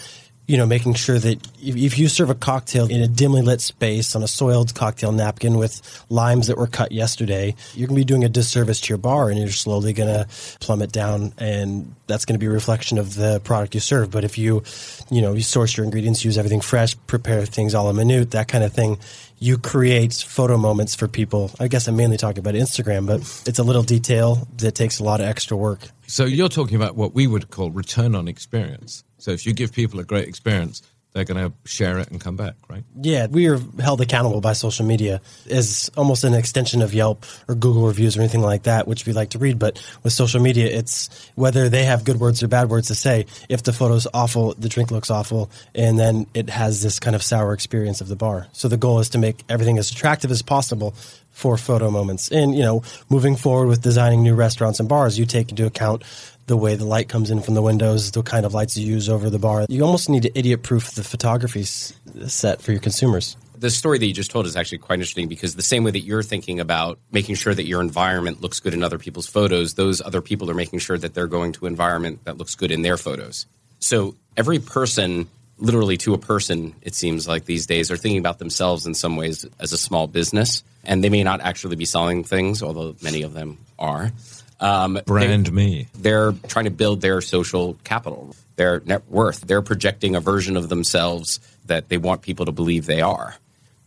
you 0.47 0.57
know, 0.57 0.67
making 0.67 0.95
sure 0.95 1.19
that 1.19 1.45
if, 1.61 1.99
you 1.99 2.09
serve 2.09 2.31
a 2.31 2.35
cocktail 2.35 2.87
in 2.87 3.03
a 3.03 3.09
dimly 3.09 3.43
lit 3.43 3.61
space 3.61 4.15
on 4.15 4.23
a 4.23 4.29
soiled 4.29 4.75
cocktail 4.75 5.11
napkin 5.11 5.57
with 5.57 6.05
limes 6.09 6.47
that 6.47 6.57
were 6.57 6.69
cut 6.69 6.93
yesterday, 6.93 7.55
you're 7.75 7.89
going 7.89 7.97
to 7.97 8.01
be 8.01 8.05
doing 8.05 8.25
a 8.25 8.29
disservice 8.29 8.81
to 8.83 8.91
your 8.91 8.99
bar 8.99 9.29
and 9.29 9.39
you're 9.39 9.49
slowly 9.49 9.93
going 9.93 10.09
to 10.09 10.29
plummet 10.61 10.93
down 10.93 11.33
and 11.39 11.95
that's 12.07 12.25
going 12.25 12.35
to 12.35 12.39
be 12.39 12.47
a 12.47 12.51
reflection 12.51 12.97
of 12.99 13.17
the 13.17 13.41
product 13.41 13.75
you 13.75 13.81
serve. 13.81 14.11
But 14.11 14.23
if 14.23 14.39
you, 14.39 14.63
you 15.11 15.21
know, 15.21 15.33
you 15.33 15.43
source 15.43 15.77
your 15.77 15.85
ingredients, 15.85 16.25
use 16.25 16.39
everything 16.39 16.61
fresh, 16.61 16.97
prepare 17.09 17.45
things 17.45 17.75
all 17.75 17.89
a 17.89 17.95
minute, 17.95 18.31
that 18.31 18.47
kind 18.47 18.63
of 18.63 18.73
thing, 18.73 18.99
you 19.39 19.59
create 19.59 20.15
photo 20.15 20.57
moments 20.57 20.95
for 20.95 21.09
people. 21.09 21.51
I 21.61 21.69
guess 21.69 21.89
I'm 21.89 21.97
mainly 21.97 22.17
talking 22.17 22.39
about 22.39 22.55
Instagram, 22.55 23.07
but 23.07 23.21
it's 23.47 23.59
a 23.59 23.65
little 23.65 23.83
detail 23.83 24.47
that 24.59 24.75
takes 24.75 24.99
a 24.99 25.05
lot 25.05 25.21
of 25.21 25.27
extra 25.27 25.57
work. 25.57 25.81
So 26.07 26.25
you're 26.25 26.49
talking 26.49 26.77
about 26.77 26.97
what 26.97 27.14
we 27.14 27.27
would 27.27 27.51
call 27.51 27.71
return 27.71 28.14
on 28.14 28.29
experience. 28.29 29.05
So 29.19 29.31
if 29.33 29.47
you 29.47 29.53
give 29.53 29.73
people 29.73 29.99
a 30.01 30.05
great 30.05 30.29
experience, 30.29 30.83
they're 31.16 31.25
going 31.25 31.51
to 31.51 31.57
share 31.64 31.99
it 31.99 32.11
and 32.11 32.21
come 32.21 32.37
back, 32.37 32.57
right? 32.69 32.85
Yeah, 33.01 33.27
we 33.27 33.49
are 33.49 33.59
held 33.81 34.03
accountable 34.03 34.42
by 34.42 34.53
social 34.53 34.85
media 34.85 35.23
as 35.51 35.90
almost 35.97 36.25
an 36.25 36.35
extension 36.35 36.83
of 36.83 36.92
Yelp 36.92 37.25
or 37.49 37.55
Google 37.55 37.87
reviews 37.87 38.19
or 38.19 38.21
anything 38.21 38.42
like 38.42 38.64
that, 38.64 38.87
which 38.87 39.07
we 39.07 39.14
like 39.14 39.31
to 39.31 39.38
read. 39.38 39.59
But 39.59 39.83
with 40.03 40.12
social 40.12 40.42
media, 40.42 40.66
it's 40.66 41.31
whether 41.35 41.71
they 41.71 41.85
have 41.85 42.05
good 42.05 42.21
words 42.21 42.42
or 42.42 42.49
bad 42.49 42.69
words 42.69 42.88
to 42.88 42.95
say. 42.95 43.25
If 43.49 43.62
the 43.62 43.73
photo's 43.73 44.07
awful, 44.12 44.53
the 44.59 44.69
drink 44.69 44.90
looks 44.90 45.11
awful, 45.11 45.51
and 45.75 45.99
then 45.99 46.27
it 46.35 46.51
has 46.51 46.83
this 46.83 46.99
kind 46.99 47.16
of 47.16 47.23
sour 47.23 47.55
experience 47.55 48.03
of 48.03 48.09
the 48.09 48.16
bar. 48.16 48.49
So 48.53 48.69
the 48.69 48.77
goal 48.77 49.01
is 49.01 49.09
to 49.11 49.19
make 49.19 49.42
everything 49.49 49.79
as 49.79 49.90
attractive 49.90 50.31
as 50.31 50.42
possible 50.42 50.95
for 51.37 51.59
photo 51.59 51.90
moments. 51.90 52.31
And, 52.33 52.55
you 52.55 52.62
know, 52.62 52.83
moving 53.11 53.37
forward 53.37 53.68
with 53.68 53.83
designing 53.83 54.22
new 54.22 54.35
restaurants 54.35 54.81
and 54.81 54.88
bars, 54.88 55.18
you 55.18 55.27
take 55.27 55.51
into 55.51 55.66
account 55.66 56.03
the 56.46 56.57
way 56.57 56.77
the 56.77 56.87
light 56.87 57.11
comes 57.11 57.31
in 57.31 57.42
from 57.42 57.53
the 57.53 57.61
windows, 57.61 58.11
the 58.11 58.22
kind 58.22 58.46
of 58.46 58.55
lights 58.55 58.75
you 58.75 58.87
use 58.87 59.11
over 59.11 59.29
the 59.29 59.38
bar. 59.38 59.66
You 59.68 59.85
almost 59.85 60.09
need 60.09 60.22
to 60.22 60.38
idiot 60.38 60.62
proof 60.62 60.92
the 60.92 61.05
photography 61.05 61.64
set 61.64 62.62
for 62.62 62.72
your 62.72 62.81
consumers. 62.81 63.37
The 63.55 63.68
story 63.68 63.99
that 63.99 64.07
you 64.07 64.14
just 64.14 64.31
told 64.31 64.46
is 64.46 64.57
actually 64.57 64.79
quite 64.79 64.94
interesting 64.94 65.29
because 65.29 65.55
the 65.57 65.62
same 65.62 65.85
way 65.85 65.90
that 65.90 66.01
you're 66.01 66.22
thinking 66.22 66.59
about 66.59 66.99
making 67.12 67.35
sure 67.35 67.55
that 67.55 67.66
your 67.66 67.83
environment 67.83 68.40
looks 68.40 68.59
good 68.59 68.72
in 68.72 68.83
other 68.83 68.99
people's 68.99 69.27
photos, 69.27 69.75
those 69.75 70.01
other 70.01 70.22
people 70.22 70.51
are 70.51 70.55
making 70.55 70.79
sure 70.79 70.96
that 70.96 71.12
they're 71.12 71.27
going 71.27 71.53
to 71.53 71.66
an 71.66 71.72
environment 71.72 72.25
that 72.25 72.38
looks 72.38 72.55
good 72.55 72.70
in 72.70 72.81
their 72.81 72.96
photos. 72.96 73.44
So 73.79 74.14
every 74.38 74.59
person, 74.59 75.29
literally 75.59 75.97
to 75.99 76.14
a 76.14 76.19
person, 76.19 76.75
it 76.83 76.95
seems 76.95 77.27
like 77.27 77.45
these 77.45 77.66
days, 77.66 77.90
are 77.90 77.97
thinking 77.97 78.19
about 78.19 78.38
themselves 78.38 78.87
in 78.87 78.95
some 78.95 79.16
ways 79.16 79.47
as 79.59 79.73
a 79.73 79.79
small 79.79 80.07
business. 80.07 80.62
And 80.85 81.03
they 81.03 81.09
may 81.09 81.25
not 81.25 81.40
actually 81.40 81.77
be 81.77 81.85
selling 81.85 82.25
things, 82.25 82.62
although 82.62 82.95
many 83.03 83.23
of 83.23 83.33
them 83.33 83.59
are. 83.79 84.12
Um, 84.61 85.01
Brand 85.07 85.47
they, 85.47 85.51
me. 85.51 85.88
They're 85.95 86.33
trying 86.49 86.64
to 86.66 86.71
build 86.71 87.01
their 87.01 87.21
social 87.21 87.75
capital, 87.85 88.35
their 88.57 88.81
net 88.81 89.03
worth. 89.09 89.40
They're 89.40 89.62
projecting 89.62 90.14
a 90.14 90.21
version 90.21 90.57
of 90.57 90.69
themselves 90.69 91.40
that 91.66 91.88
they 91.88 91.99
want 91.99 92.23
people 92.23 92.47
to 92.47 92.53
believe 92.53 92.87
they 92.87 93.03
are. 93.03 93.37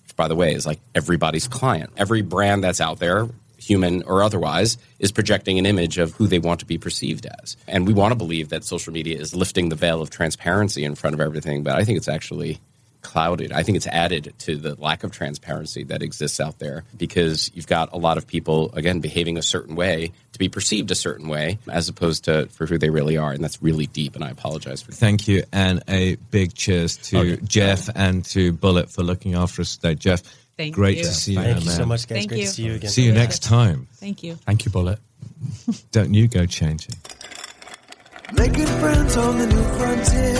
Which, 0.04 0.16
by 0.16 0.28
the 0.28 0.36
way, 0.36 0.54
is 0.54 0.66
like 0.66 0.80
everybody's 0.94 1.48
client. 1.48 1.92
Every 1.98 2.22
brand 2.22 2.64
that's 2.64 2.82
out 2.82 3.00
there, 3.00 3.28
human 3.60 4.04
or 4.04 4.24
otherwise, 4.24 4.78
is 5.00 5.12
projecting 5.12 5.60
an 5.60 5.66
image 5.66 5.98
of 5.98 6.14
who 6.14 6.28
they 6.28 6.40
want 6.40 6.60
to 6.62 6.66
be 6.66 6.78
perceived 6.78 7.28
as. 7.42 7.58
And 7.68 7.86
we 7.86 7.94
want 7.94 8.12
to 8.12 8.16
believe 8.16 8.50
that 8.50 8.64
social 8.64 8.94
media 8.94 9.18
is 9.20 9.36
lifting 9.36 9.70
the 9.70 9.76
veil 9.76 10.02
of 10.02 10.10
transparency 10.10 10.84
in 10.84 10.96
front 10.96 11.14
of 11.14 11.22
everything, 11.22 11.64
but 11.64 11.76
I 11.76 11.84
think 11.84 11.98
it's 11.98 12.08
actually 12.08 12.60
clouded. 13.02 13.52
I 13.52 13.64
think 13.64 13.78
it's 13.78 13.88
added 13.88 14.34
to 14.40 14.56
the 14.58 14.76
lack 14.76 15.04
of 15.04 15.12
transparency 15.12 15.84
that 15.86 16.02
exists 16.02 16.40
out 16.40 16.60
there 16.60 16.84
because 16.98 17.50
you've 17.54 17.68
got 17.68 17.94
a 17.94 17.98
lot 17.98 18.18
of 18.18 18.28
people, 18.28 18.72
again, 18.74 19.00
behaving 19.00 19.38
a 19.38 19.42
certain 19.42 19.76
way 19.76 20.12
to 20.34 20.40
be 20.40 20.50
perceived 20.50 20.92
a 20.92 20.96
certain 20.96 21.28
way 21.28 21.60
as 21.70 21.88
opposed 21.90 22.26
to 22.26 22.48
for 22.48 22.66
who 22.66 22.78
they 22.78 22.90
really 22.90 23.18
are. 23.18 23.32
And 23.32 23.44
that's 23.44 23.62
really 23.62 23.88
deep. 23.88 24.16
And 24.16 24.24
I 24.24 24.30
apologize 24.30 24.82
for 24.82 24.92
that. 24.92 24.98
Thank 24.98 25.28
you. 25.28 25.44
And 25.52 25.82
a 25.88 26.16
big 26.16 26.54
cheers 26.54 26.98
to 27.10 27.18
okay. 27.20 27.40
Jeff 27.44 27.90
and 27.96 28.26
to 28.26 28.54
Bulleit 28.54 28.94
for 28.94 29.04
looking 29.04 29.34
after 29.34 29.62
us 29.62 29.78
today. 29.78 29.96
Jeff, 29.96 30.22
Thank 30.60 30.76
great 30.76 30.98
you. 30.98 31.04
to 31.06 31.14
see 31.14 31.36
Thank 31.36 31.48
you. 31.48 31.54
Thank 31.54 31.66
you 31.66 31.72
so 31.72 31.86
much, 31.86 32.06
guys. 32.06 32.18
Thank 32.18 32.30
great 32.32 32.42
you. 32.42 32.48
to 32.48 32.52
see 32.52 32.64
you 32.64 32.74
again. 32.74 32.90
See 32.90 33.04
you 33.04 33.14
next 33.14 33.44
time. 33.44 33.88
Thank 33.94 34.24
you. 34.24 34.36
Thank 34.36 34.66
you, 34.66 34.72
Bulleit. 34.72 35.00
Don't 35.94 36.14
you 36.14 36.28
go 36.28 36.46
changing. 36.46 36.96
Making 38.34 38.66
friends 38.66 39.16
on 39.16 39.38
the 39.38 39.48
new 39.48 39.64
frontier. 39.80 40.36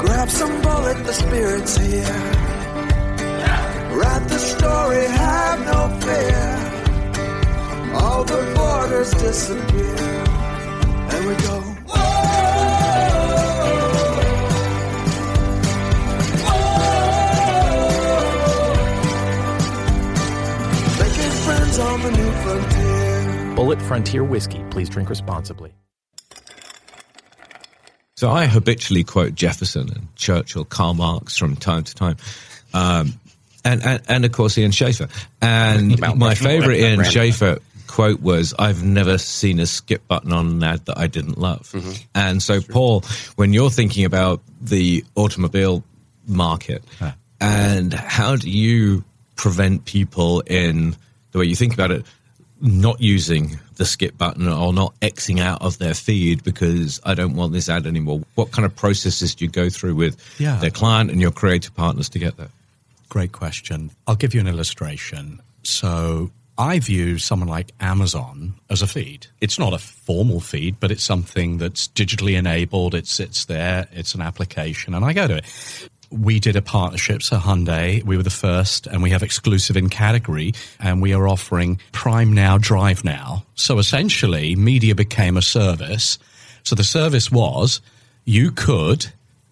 Grab 0.00 0.30
some 0.30 0.62
Bulleit, 0.62 1.04
the 1.04 1.12
spirit's 1.12 1.76
here. 1.76 2.22
Write 3.98 4.26
the 4.28 4.38
story, 4.38 5.04
have 5.04 5.60
no 5.66 5.90
fear. 6.00 7.92
All 7.96 8.24
the 8.24 8.52
borders 8.56 9.10
disappear. 9.10 10.24
And 11.12 11.26
we 11.26 11.34
go, 11.34 11.71
frontier. 23.62 23.76
Bulleit 23.76 23.88
Frontier 23.88 24.24
Whiskey. 24.24 24.64
Please 24.70 24.88
drink 24.88 25.08
responsibly. 25.08 25.72
So 28.16 28.30
I 28.30 28.46
habitually 28.46 29.04
quote 29.04 29.34
Jefferson 29.34 29.90
and 29.92 30.14
Churchill, 30.16 30.64
Karl 30.64 30.94
Marx 30.94 31.36
from 31.36 31.56
time 31.56 31.82
to 31.84 31.94
time. 31.94 32.16
Um, 32.72 33.14
and, 33.64 33.82
and, 33.84 34.02
and 34.08 34.24
of 34.24 34.32
course 34.32 34.56
Ian 34.58 34.70
Schafer. 34.70 35.10
And 35.40 35.98
my 36.18 36.34
favorite 36.34 36.78
Ian 36.80 37.00
Schafer 37.00 37.60
quote 37.88 38.20
was, 38.20 38.54
I've 38.58 38.82
never 38.82 39.18
seen 39.18 39.58
a 39.60 39.66
skip 39.66 40.06
button 40.08 40.32
on 40.32 40.48
an 40.48 40.62
ad 40.62 40.86
that 40.86 40.98
I 40.98 41.06
didn't 41.06 41.38
love. 41.38 41.70
Mm-hmm. 41.72 41.92
And 42.14 42.42
so, 42.42 42.60
Paul, 42.60 43.02
when 43.36 43.52
you're 43.52 43.70
thinking 43.70 44.04
about 44.04 44.40
the 44.60 45.04
automobile 45.16 45.84
market, 46.26 46.84
huh. 46.98 47.12
and 47.40 47.92
how 47.92 48.36
do 48.36 48.48
you 48.48 49.04
prevent 49.36 49.84
people 49.84 50.40
in 50.46 50.96
the 51.32 51.38
way 51.38 51.44
you 51.44 51.56
think 51.56 51.74
about 51.74 51.90
it, 51.90 52.06
not 52.62 53.00
using 53.00 53.58
the 53.76 53.84
skip 53.84 54.16
button 54.16 54.48
or 54.48 54.72
not 54.72 54.98
Xing 55.00 55.40
out 55.40 55.60
of 55.62 55.78
their 55.78 55.94
feed 55.94 56.44
because 56.44 57.00
I 57.04 57.14
don't 57.14 57.34
want 57.34 57.52
this 57.52 57.68
ad 57.68 57.86
anymore? 57.86 58.22
What 58.36 58.52
kind 58.52 58.64
of 58.64 58.74
processes 58.74 59.34
do 59.34 59.44
you 59.44 59.50
go 59.50 59.68
through 59.68 59.96
with 59.96 60.16
yeah. 60.38 60.56
their 60.56 60.70
client 60.70 61.10
and 61.10 61.20
your 61.20 61.32
creative 61.32 61.74
partners 61.74 62.08
to 62.10 62.18
get 62.18 62.36
there? 62.36 62.50
Great 63.08 63.32
question. 63.32 63.90
I'll 64.06 64.16
give 64.16 64.34
you 64.34 64.40
an 64.40 64.46
illustration. 64.46 65.40
So 65.64 66.30
I 66.56 66.78
view 66.78 67.18
someone 67.18 67.48
like 67.48 67.72
Amazon 67.80 68.54
as 68.70 68.80
a 68.80 68.86
feed. 68.86 69.26
It's 69.40 69.58
not 69.58 69.72
a 69.72 69.78
formal 69.78 70.40
feed, 70.40 70.76
but 70.78 70.90
it's 70.90 71.04
something 71.04 71.58
that's 71.58 71.88
digitally 71.88 72.38
enabled. 72.38 72.94
It 72.94 73.06
sits 73.06 73.46
there. 73.46 73.88
It's 73.92 74.14
an 74.14 74.22
application 74.22 74.94
and 74.94 75.04
I 75.04 75.12
go 75.12 75.26
to 75.26 75.36
it 75.38 75.88
we 76.12 76.38
did 76.38 76.56
a 76.56 76.62
partnership. 76.62 77.22
So 77.22 77.38
Hyundai, 77.38 78.02
we 78.04 78.16
were 78.16 78.22
the 78.22 78.30
first 78.30 78.86
and 78.86 79.02
we 79.02 79.10
have 79.10 79.22
exclusive 79.22 79.76
in 79.76 79.88
category 79.88 80.52
and 80.78 81.00
we 81.00 81.12
are 81.12 81.26
offering 81.26 81.80
Prime 81.92 82.32
Now, 82.32 82.58
Drive 82.58 83.04
Now. 83.04 83.44
So 83.54 83.78
essentially 83.78 84.54
media 84.54 84.94
became 84.94 85.36
a 85.36 85.42
service. 85.42 86.18
So 86.62 86.74
the 86.74 86.84
service 86.84 87.30
was 87.30 87.80
you 88.24 88.52
could 88.52 89.06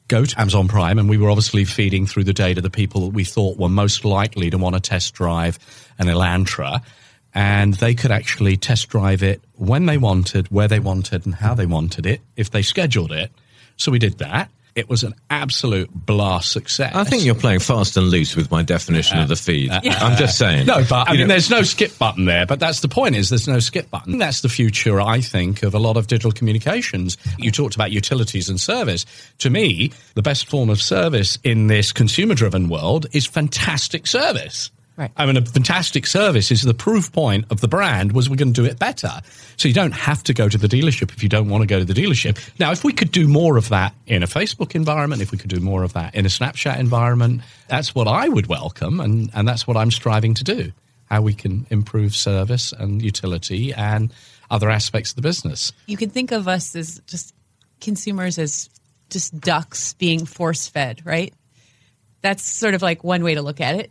go 0.08 0.24
to 0.24 0.40
Amazon 0.40 0.68
Prime 0.68 0.98
and 0.98 1.08
we 1.08 1.18
were 1.18 1.30
obviously 1.30 1.64
feeding 1.64 2.06
through 2.06 2.24
the 2.24 2.32
data 2.32 2.60
the 2.60 2.70
people 2.70 3.02
that 3.02 3.14
we 3.14 3.24
thought 3.24 3.56
were 3.56 3.68
most 3.68 4.04
likely 4.04 4.50
to 4.50 4.58
want 4.58 4.74
to 4.74 4.80
test 4.80 5.14
drive 5.14 5.58
an 5.98 6.06
Elantra 6.06 6.82
and 7.32 7.74
they 7.74 7.94
could 7.94 8.10
actually 8.10 8.56
test 8.56 8.88
drive 8.88 9.22
it 9.22 9.40
when 9.54 9.86
they 9.86 9.98
wanted, 9.98 10.48
where 10.48 10.68
they 10.68 10.80
wanted 10.80 11.24
and 11.26 11.36
how 11.36 11.54
they 11.54 11.66
wanted 11.66 12.06
it 12.06 12.20
if 12.36 12.50
they 12.50 12.62
scheduled 12.62 13.12
it. 13.12 13.30
So 13.76 13.92
we 13.92 13.98
did 13.98 14.18
that. 14.18 14.50
It 14.74 14.88
was 14.88 15.02
an 15.02 15.14
absolute 15.30 15.90
blast 15.92 16.52
success. 16.52 16.94
I 16.94 17.04
think 17.04 17.24
you're 17.24 17.34
playing 17.34 17.60
fast 17.60 17.96
and 17.96 18.08
loose 18.08 18.36
with 18.36 18.50
my 18.50 18.62
definition 18.62 19.18
uh, 19.18 19.22
of 19.22 19.28
the 19.28 19.36
feed. 19.36 19.70
Uh, 19.70 19.80
I'm 19.84 20.16
just 20.16 20.38
saying. 20.38 20.66
No, 20.66 20.84
but 20.88 21.08
I 21.08 21.16
mean, 21.16 21.28
there's 21.28 21.50
no 21.50 21.62
skip 21.62 21.98
button 21.98 22.24
there. 22.24 22.46
But 22.46 22.60
that's 22.60 22.80
the 22.80 22.88
point: 22.88 23.16
is 23.16 23.28
there's 23.30 23.48
no 23.48 23.58
skip 23.58 23.90
button. 23.90 24.18
That's 24.18 24.40
the 24.42 24.48
future, 24.48 25.00
I 25.00 25.20
think, 25.20 25.62
of 25.62 25.74
a 25.74 25.78
lot 25.78 25.96
of 25.96 26.06
digital 26.06 26.32
communications. 26.32 27.16
You 27.38 27.50
talked 27.50 27.74
about 27.74 27.90
utilities 27.90 28.48
and 28.48 28.60
service. 28.60 29.06
To 29.38 29.50
me, 29.50 29.92
the 30.14 30.22
best 30.22 30.48
form 30.48 30.70
of 30.70 30.80
service 30.80 31.38
in 31.44 31.66
this 31.66 31.92
consumer-driven 31.92 32.68
world 32.68 33.06
is 33.12 33.26
fantastic 33.26 34.06
service. 34.06 34.70
Right. 35.00 35.10
I 35.16 35.24
mean, 35.24 35.38
a 35.38 35.46
fantastic 35.46 36.06
service 36.06 36.50
is 36.50 36.60
the 36.60 36.74
proof 36.74 37.10
point 37.10 37.46
of 37.48 37.62
the 37.62 37.68
brand 37.68 38.12
was 38.12 38.28
we're 38.28 38.36
going 38.36 38.52
to 38.52 38.62
do 38.62 38.68
it 38.68 38.78
better. 38.78 39.08
So 39.56 39.66
you 39.66 39.72
don't 39.72 39.94
have 39.94 40.22
to 40.24 40.34
go 40.34 40.46
to 40.46 40.58
the 40.58 40.68
dealership 40.68 41.10
if 41.10 41.22
you 41.22 41.28
don't 41.30 41.48
want 41.48 41.62
to 41.62 41.66
go 41.66 41.78
to 41.78 41.86
the 41.86 41.94
dealership. 41.94 42.38
Now, 42.58 42.70
if 42.70 42.84
we 42.84 42.92
could 42.92 43.10
do 43.10 43.26
more 43.26 43.56
of 43.56 43.70
that 43.70 43.94
in 44.06 44.22
a 44.22 44.26
Facebook 44.26 44.74
environment, 44.74 45.22
if 45.22 45.32
we 45.32 45.38
could 45.38 45.48
do 45.48 45.58
more 45.58 45.84
of 45.84 45.94
that 45.94 46.14
in 46.14 46.26
a 46.26 46.28
Snapchat 46.28 46.78
environment, 46.78 47.40
that's 47.66 47.94
what 47.94 48.08
I 48.08 48.28
would 48.28 48.48
welcome. 48.48 49.00
And, 49.00 49.30
and 49.32 49.48
that's 49.48 49.66
what 49.66 49.78
I'm 49.78 49.90
striving 49.90 50.34
to 50.34 50.44
do. 50.44 50.70
How 51.06 51.22
we 51.22 51.32
can 51.32 51.66
improve 51.70 52.14
service 52.14 52.72
and 52.72 53.00
utility 53.00 53.72
and 53.72 54.12
other 54.50 54.68
aspects 54.68 55.12
of 55.12 55.16
the 55.16 55.22
business. 55.22 55.72
You 55.86 55.96
can 55.96 56.10
think 56.10 56.30
of 56.30 56.46
us 56.46 56.76
as 56.76 57.00
just 57.06 57.34
consumers 57.80 58.36
as 58.36 58.68
just 59.08 59.40
ducks 59.40 59.94
being 59.94 60.26
force 60.26 60.68
fed, 60.68 61.00
right? 61.06 61.32
That's 62.20 62.42
sort 62.42 62.74
of 62.74 62.82
like 62.82 63.02
one 63.02 63.24
way 63.24 63.34
to 63.34 63.40
look 63.40 63.62
at 63.62 63.76
it. 63.76 63.90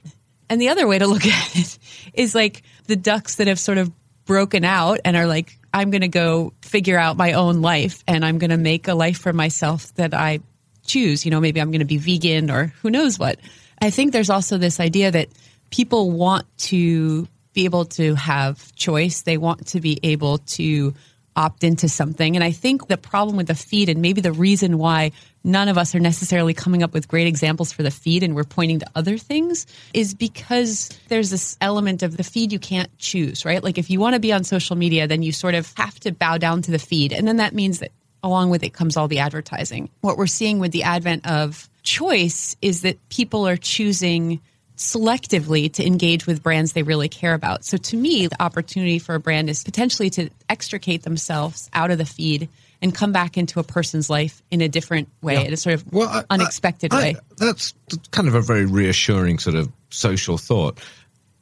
And 0.49 0.59
the 0.59 0.69
other 0.69 0.88
way 0.88 0.99
to 0.99 1.07
look 1.07 1.25
at 1.25 1.55
it 1.55 1.77
is 2.13 2.35
like 2.35 2.63
the 2.88 2.95
ducks 2.95 3.35
that 3.35 3.47
have 3.47 3.59
sort 3.59 3.77
of 3.77 3.91
broken 4.25 4.63
out 4.63 4.99
and 5.05 5.17
are 5.17 5.27
like, 5.27 5.57
I'm 5.73 5.91
going 5.91 6.01
to 6.01 6.07
go 6.07 6.53
figure 6.62 6.97
out 6.97 7.17
my 7.17 7.33
own 7.33 7.62
life 7.62 8.03
and 8.07 8.25
I'm 8.25 8.38
going 8.38 8.49
to 8.49 8.57
make 8.57 8.88
a 8.88 8.93
life 8.93 9.19
for 9.19 9.33
myself 9.33 9.93
that 9.95 10.13
I 10.13 10.39
choose. 10.85 11.25
You 11.25 11.31
know, 11.31 11.39
maybe 11.39 11.62
I'm 11.62 11.71
going 11.71 11.79
to 11.79 11.85
be 11.85 11.97
vegan 11.97 12.49
or 12.49 12.73
who 12.81 12.89
knows 12.89 13.19
what. 13.19 13.39
I 13.81 13.89
think 13.89 14.12
there's 14.12 14.29
also 14.29 14.57
this 14.57 14.79
idea 14.79 15.12
that 15.12 15.29
people 15.69 16.12
want 16.12 16.45
to 16.57 17.27
be 17.53 17.65
able 17.65 17.85
to 17.85 18.15
have 18.15 18.73
choice. 18.75 19.21
They 19.21 19.38
want 19.38 19.67
to 19.67 19.79
be 19.79 19.99
able 20.03 20.39
to 20.39 20.93
opt 21.35 21.63
into 21.63 21.88
something. 21.88 22.35
And 22.35 22.43
I 22.43 22.51
think 22.51 22.88
the 22.88 22.97
problem 22.97 23.38
with 23.38 23.47
the 23.47 23.55
feed 23.55 23.89
and 23.89 24.01
maybe 24.01 24.21
the 24.21 24.31
reason 24.31 24.77
why 24.77 25.12
none 25.43 25.69
of 25.69 25.78
us 25.78 25.95
are 25.95 25.99
necessarily 25.99 26.54
coming 26.54 26.84
up 26.84 26.93
with 26.93 27.08
great 27.08 27.28
examples 27.28 27.71
for 27.71 27.84
the 27.84 27.91
feed 27.91 28.23
and 28.23 28.36
we're 28.36 28.43
pointing 28.43 28.80
to 28.80 28.86
other 28.95 29.17
things 29.17 29.65
is 29.93 30.13
because 30.13 30.89
there's 31.08 31.30
this 31.30 31.58
element 31.62 32.04
of 32.04 32.17
the 32.17 32.23
feed 32.23 32.52
you 32.52 32.60
can't 32.60 32.95
choose, 32.97 33.45
right? 33.45 33.63
Like 33.63 33.78
if 33.78 33.89
you 33.89 33.99
want 33.99 34.15
to 34.15 34.19
be 34.19 34.34
on 34.34 34.43
social 34.43 34.75
media, 34.75 35.08
then 35.08 35.23
you 35.23 35.32
sort 35.32 35.56
of 35.56 35.71
have 35.78 35.99
to 36.02 36.12
bow 36.12 36.38
down 36.38 36.62
to 36.63 36.71
the 36.71 36.80
feed. 36.80 37.13
And 37.13 37.28
then 37.28 37.38
that 37.38 37.54
means 37.54 37.80
that 37.80 37.91
along 38.23 38.49
with 38.49 38.63
it 38.63 38.73
comes 38.73 38.97
all 38.97 39.08
the 39.08 39.19
advertising. 39.19 39.89
What 40.02 40.17
we're 40.17 40.28
seeing 40.28 40.60
with 40.60 40.71
the 40.71 40.84
advent 40.84 41.25
of 41.25 41.69
choice 41.84 42.56
is 42.62 42.82
that 42.82 42.97
people 43.10 43.47
are 43.47 43.58
choosing 43.58 44.41
selectively 44.80 45.71
to 45.73 45.86
engage 45.86 46.25
with 46.25 46.41
brands 46.41 46.73
they 46.73 46.84
really 46.84 47.10
care 47.10 47.34
about. 47.34 47.65
So 47.65 47.78
to 47.78 47.97
me, 47.97 48.28
the 48.28 48.41
opportunity 48.41 48.97
for 48.97 49.15
a 49.15 49.19
brand 49.19 49.49
is 49.49 49.63
potentially 49.63 50.10
to 50.12 50.30
extricate 50.47 51.04
themselves 51.04 51.69
out 51.73 51.91
of 51.91 51.97
the 51.97 52.06
feed 52.06 52.49
and 52.81 52.95
come 52.95 53.11
back 53.11 53.37
into 53.37 53.59
a 53.59 53.63
person's 53.63 54.09
life 54.09 54.41
in 54.51 54.61
a 54.61 54.69
different 54.69 55.09
way, 55.21 55.33
Yeah. 55.35 55.41
in 55.41 55.53
a 55.53 55.57
sort 55.57 55.75
of 55.75 55.91
Well, 55.91 56.07
I- 56.09 56.23
unexpected 56.29 56.93
I- 56.93 56.97
I- 56.97 57.01
way. 57.01 57.15
That's 57.37 57.73
kind 58.11 58.27
of 58.27 58.35
a 58.35 58.41
very 58.41 58.65
reassuring 58.65 59.39
sort 59.39 59.55
of 59.55 59.69
social 59.89 60.37
thought. 60.37 60.79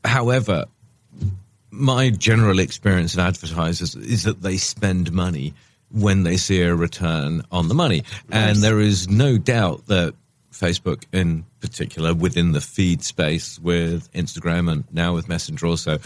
However, 0.04 0.66
my 1.70 2.10
general 2.10 2.60
experience 2.60 3.14
of 3.14 3.20
advertisers 3.20 3.96
is 3.96 4.24
that 4.24 4.42
they 4.42 4.58
spend 4.58 5.12
money 5.12 5.54
when 5.92 6.24
they 6.24 6.38
see 6.38 6.62
a 6.62 6.76
return 6.76 7.44
on 7.52 7.68
the 7.68 7.76
money. 7.76 8.04
And 8.32 8.58
there 8.64 8.80
is 8.80 9.08
no 9.08 9.38
doubt 9.38 9.88
that 9.88 10.16
Facebook, 10.52 11.04
in 11.14 11.46
particular, 11.60 12.14
within 12.14 12.52
the 12.54 12.62
feed 12.62 13.04
space 13.04 13.60
with 13.60 14.12
Instagram 14.14 14.72
and 14.72 14.84
now 14.92 15.14
with 15.14 15.30
Messenger 15.30 15.68
also, 15.68 16.00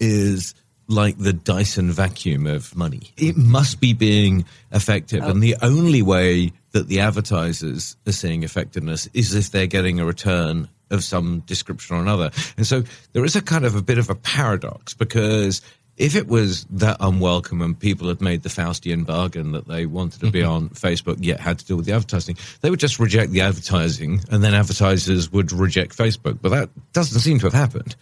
is 0.00 0.54
like 0.88 1.18
the 1.18 1.32
Dyson 1.32 1.92
vacuum 1.92 2.46
of 2.46 2.74
money. 2.74 3.12
It 3.16 3.36
must 3.36 3.80
be 3.80 3.92
being 3.92 4.46
effective. 4.72 5.22
Oh. 5.22 5.30
And 5.30 5.42
the 5.42 5.56
only 5.62 6.02
way 6.02 6.52
that 6.72 6.88
the 6.88 7.00
advertisers 7.00 7.96
are 8.06 8.12
seeing 8.12 8.42
effectiveness 8.42 9.08
is 9.12 9.34
if 9.34 9.50
they're 9.50 9.66
getting 9.66 10.00
a 10.00 10.04
return 10.04 10.68
of 10.90 11.04
some 11.04 11.40
description 11.40 11.96
or 11.96 12.00
another. 12.00 12.30
And 12.56 12.66
so 12.66 12.82
there 13.12 13.24
is 13.24 13.36
a 13.36 13.42
kind 13.42 13.66
of 13.66 13.74
a 13.74 13.82
bit 13.82 13.98
of 13.98 14.08
a 14.08 14.14
paradox 14.14 14.94
because 14.94 15.60
if 15.98 16.14
it 16.14 16.28
was 16.28 16.64
that 16.70 16.96
unwelcome 17.00 17.60
and 17.60 17.78
people 17.78 18.08
had 18.08 18.20
made 18.20 18.42
the 18.42 18.48
Faustian 18.48 19.04
bargain 19.04 19.52
that 19.52 19.66
they 19.66 19.84
wanted 19.84 20.20
to 20.20 20.30
be 20.30 20.40
mm-hmm. 20.40 20.50
on 20.50 20.68
Facebook 20.70 21.18
yet 21.20 21.40
had 21.40 21.58
to 21.58 21.66
deal 21.66 21.76
with 21.76 21.86
the 21.86 21.92
advertising, 21.92 22.36
they 22.60 22.70
would 22.70 22.80
just 22.80 22.98
reject 22.98 23.32
the 23.32 23.40
advertising 23.42 24.20
and 24.30 24.42
then 24.42 24.54
advertisers 24.54 25.30
would 25.32 25.52
reject 25.52 25.96
Facebook. 25.96 26.38
But 26.40 26.50
that 26.50 26.70
doesn't 26.92 27.20
seem 27.20 27.38
to 27.40 27.46
have 27.46 27.52
happened. 27.52 27.96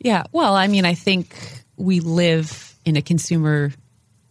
Yeah. 0.00 0.24
Well, 0.32 0.56
I 0.56 0.66
mean, 0.66 0.84
I 0.84 0.94
think 0.94 1.63
we 1.76 2.00
live 2.00 2.74
in 2.84 2.96
a 2.96 3.02
consumer 3.02 3.72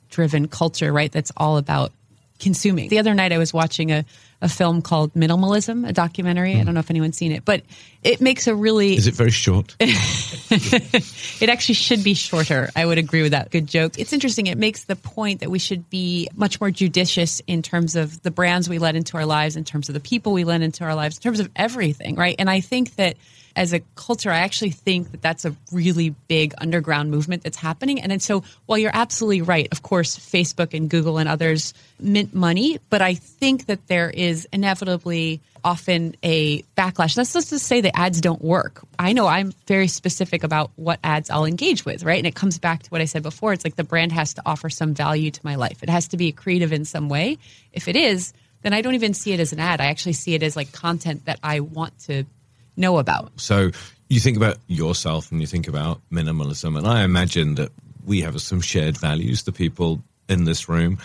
driven 0.09 0.47
culture, 0.47 0.93
right? 0.93 1.11
That's 1.11 1.31
all 1.35 1.57
about 1.57 1.91
consuming. 2.39 2.89
The 2.89 2.99
other 2.99 3.13
night 3.13 3.31
I 3.31 3.37
was 3.37 3.53
watching 3.53 3.91
a, 3.91 4.05
a 4.41 4.49
film 4.49 4.81
called 4.81 5.13
Minimalism, 5.13 5.87
a 5.87 5.93
documentary. 5.93 6.53
I 6.53 6.59
hmm. 6.59 6.65
don't 6.65 6.73
know 6.73 6.81
if 6.81 6.89
anyone's 6.89 7.17
seen 7.17 7.31
it, 7.31 7.45
but 7.45 7.63
it 8.03 8.21
makes 8.21 8.47
a 8.47 8.53
really 8.53 8.95
Is 8.95 9.07
it 9.07 9.13
very 9.13 9.31
short? 9.31 9.75
it 9.79 11.49
actually 11.49 11.75
should 11.75 12.03
be 12.03 12.13
shorter. 12.13 12.69
I 12.75 12.85
would 12.85 12.97
agree 12.97 13.21
with 13.21 13.31
that. 13.31 13.49
Good 13.49 13.67
joke. 13.67 13.97
It's 13.97 14.13
interesting. 14.13 14.47
It 14.47 14.57
makes 14.57 14.83
the 14.83 14.95
point 14.95 15.39
that 15.39 15.49
we 15.49 15.59
should 15.59 15.89
be 15.89 16.27
much 16.35 16.59
more 16.59 16.69
judicious 16.69 17.41
in 17.47 17.61
terms 17.61 17.95
of 17.95 18.21
the 18.23 18.31
brands 18.31 18.67
we 18.67 18.77
let 18.77 18.95
into 18.95 19.17
our 19.17 19.25
lives, 19.25 19.55
in 19.55 19.63
terms 19.63 19.89
of 19.89 19.93
the 19.93 20.01
people 20.01 20.33
we 20.33 20.43
let 20.43 20.61
into 20.61 20.83
our 20.83 20.95
lives, 20.95 21.17
in 21.17 21.23
terms 21.23 21.39
of 21.39 21.49
everything, 21.55 22.15
right? 22.15 22.35
And 22.37 22.49
I 22.49 22.59
think 22.59 22.95
that 22.97 23.15
as 23.55 23.73
a 23.73 23.81
culture, 23.95 24.31
I 24.31 24.39
actually 24.39 24.71
think 24.71 25.11
that 25.11 25.21
that's 25.21 25.45
a 25.45 25.55
really 25.71 26.09
big 26.27 26.53
underground 26.57 27.11
movement 27.11 27.43
that's 27.43 27.57
happening. 27.57 28.01
And 28.01 28.11
then 28.11 28.19
so 28.19 28.43
while 28.65 28.77
you're 28.77 28.91
absolutely 28.93 29.41
right, 29.41 29.67
of 29.71 29.83
course, 29.83 30.17
Facebook 30.17 30.73
and 30.73 30.89
Google 30.89 31.17
and 31.17 31.29
others 31.29 31.73
mint 31.99 32.33
money, 32.33 32.79
but 32.89 33.01
I 33.01 33.13
think 33.13 33.67
that 33.67 33.87
there 33.87 34.09
is 34.09 34.47
inevitably 34.51 35.41
often 35.63 36.15
a 36.23 36.61
backlash. 36.77 37.15
That's 37.15 37.33
just 37.33 37.49
to 37.49 37.59
say 37.59 37.81
that 37.81 37.97
ads 37.97 38.21
don't 38.21 38.41
work. 38.41 38.83
I 38.99 39.13
know 39.13 39.27
I'm 39.27 39.53
very 39.67 39.87
specific 39.87 40.43
about 40.43 40.71
what 40.75 40.99
ads 41.03 41.29
I'll 41.29 41.45
engage 41.45 41.85
with, 41.85 42.03
right? 42.03 42.17
And 42.17 42.27
it 42.27 42.35
comes 42.35 42.59
back 42.59 42.83
to 42.83 42.89
what 42.89 43.01
I 43.01 43.05
said 43.05 43.23
before. 43.23 43.53
It's 43.53 43.63
like 43.63 43.75
the 43.75 43.83
brand 43.83 44.11
has 44.11 44.33
to 44.35 44.41
offer 44.45 44.69
some 44.69 44.93
value 44.93 45.31
to 45.31 45.39
my 45.43 45.55
life. 45.55 45.81
It 45.83 45.89
has 45.89 46.09
to 46.09 46.17
be 46.17 46.31
creative 46.31 46.73
in 46.73 46.85
some 46.85 47.07
way. 47.07 47.37
If 47.71 47.87
it 47.87 47.95
is, 47.95 48.33
then 48.63 48.73
I 48.73 48.81
don't 48.81 48.95
even 48.95 49.13
see 49.13 49.33
it 49.33 49.39
as 49.39 49.53
an 49.53 49.59
ad. 49.59 49.79
I 49.79 49.85
actually 49.85 50.13
see 50.13 50.33
it 50.33 50.43
as 50.43 50.55
like 50.55 50.71
content 50.71 51.25
that 51.25 51.39
I 51.43 51.59
want 51.61 51.97
to 52.01 52.25
know 52.75 52.97
about. 52.97 53.31
So 53.39 53.71
you 54.09 54.19
think 54.19 54.37
about 54.37 54.57
yourself 54.67 55.31
and 55.31 55.41
you 55.41 55.47
think 55.47 55.67
about 55.67 56.01
minimalism, 56.11 56.77
and 56.77 56.87
I 56.87 57.03
imagine 57.03 57.55
that 57.55 57.71
we 58.05 58.21
have 58.21 58.39
some 58.41 58.61
shared 58.61 58.97
values, 58.97 59.43
the 59.43 59.51
people 59.51 60.03
in 60.29 60.43
this 60.43 60.67
room, 60.67 60.97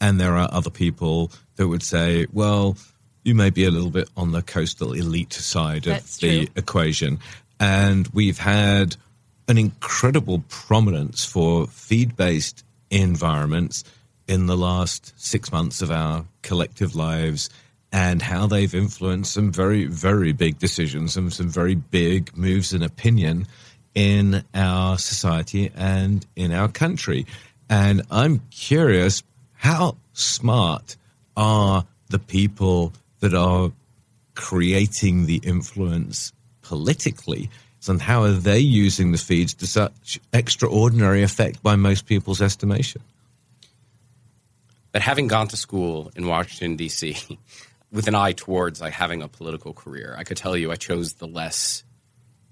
and 0.00 0.20
there 0.20 0.36
are 0.36 0.48
other 0.52 0.70
people 0.70 1.30
that 1.56 1.68
would 1.68 1.82
say, 1.82 2.26
well, 2.32 2.76
you 3.24 3.34
may 3.34 3.50
be 3.50 3.64
a 3.64 3.70
little 3.70 3.90
bit 3.90 4.08
on 4.16 4.32
the 4.32 4.42
coastal 4.42 4.92
elite 4.92 5.32
side 5.32 5.84
That's 5.84 6.16
of 6.16 6.20
the 6.20 6.46
true. 6.46 6.54
equation. 6.56 7.18
And 7.58 8.06
we've 8.08 8.38
had 8.38 8.96
an 9.48 9.58
incredible 9.58 10.44
prominence 10.48 11.24
for 11.24 11.66
feed 11.68 12.16
based 12.16 12.64
environments 12.90 13.84
in 14.26 14.46
the 14.46 14.56
last 14.56 15.12
six 15.16 15.52
months 15.52 15.82
of 15.82 15.90
our 15.90 16.24
collective 16.42 16.94
lives 16.94 17.50
and 17.94 18.20
how 18.20 18.48
they've 18.48 18.74
influenced 18.74 19.32
some 19.32 19.52
very, 19.52 19.84
very 19.84 20.32
big 20.32 20.58
decisions 20.58 21.16
and 21.16 21.32
some 21.32 21.48
very 21.48 21.76
big 21.76 22.36
moves 22.36 22.72
in 22.72 22.82
opinion 22.82 23.46
in 23.94 24.42
our 24.52 24.98
society 24.98 25.70
and 25.76 26.26
in 26.34 26.50
our 26.50 26.66
country. 26.66 27.24
And 27.70 28.02
I'm 28.10 28.40
curious 28.50 29.22
how 29.52 29.96
smart 30.12 30.96
are 31.36 31.86
the 32.08 32.18
people 32.18 32.92
that 33.20 33.32
are 33.32 33.70
creating 34.34 35.26
the 35.26 35.40
influence 35.44 36.32
politically 36.62 37.48
and 37.86 38.02
how 38.02 38.24
are 38.24 38.32
they 38.32 38.58
using 38.58 39.12
the 39.12 39.18
feeds 39.18 39.54
to 39.54 39.66
such 39.66 40.18
extraordinary 40.32 41.22
effect 41.22 41.62
by 41.62 41.76
most 41.76 42.06
people's 42.06 42.40
estimation? 42.40 43.02
But 44.90 45.02
having 45.02 45.28
gone 45.28 45.48
to 45.48 45.56
school 45.56 46.10
in 46.16 46.26
Washington 46.26 46.76
D.C. 46.76 47.38
with 47.94 48.08
an 48.08 48.14
eye 48.16 48.32
towards 48.32 48.80
like 48.80 48.92
having 48.92 49.22
a 49.22 49.28
political 49.28 49.72
career, 49.72 50.14
I 50.18 50.24
could 50.24 50.36
tell 50.36 50.56
you 50.56 50.72
I 50.72 50.76
chose 50.76 51.14
the 51.14 51.28
less 51.28 51.84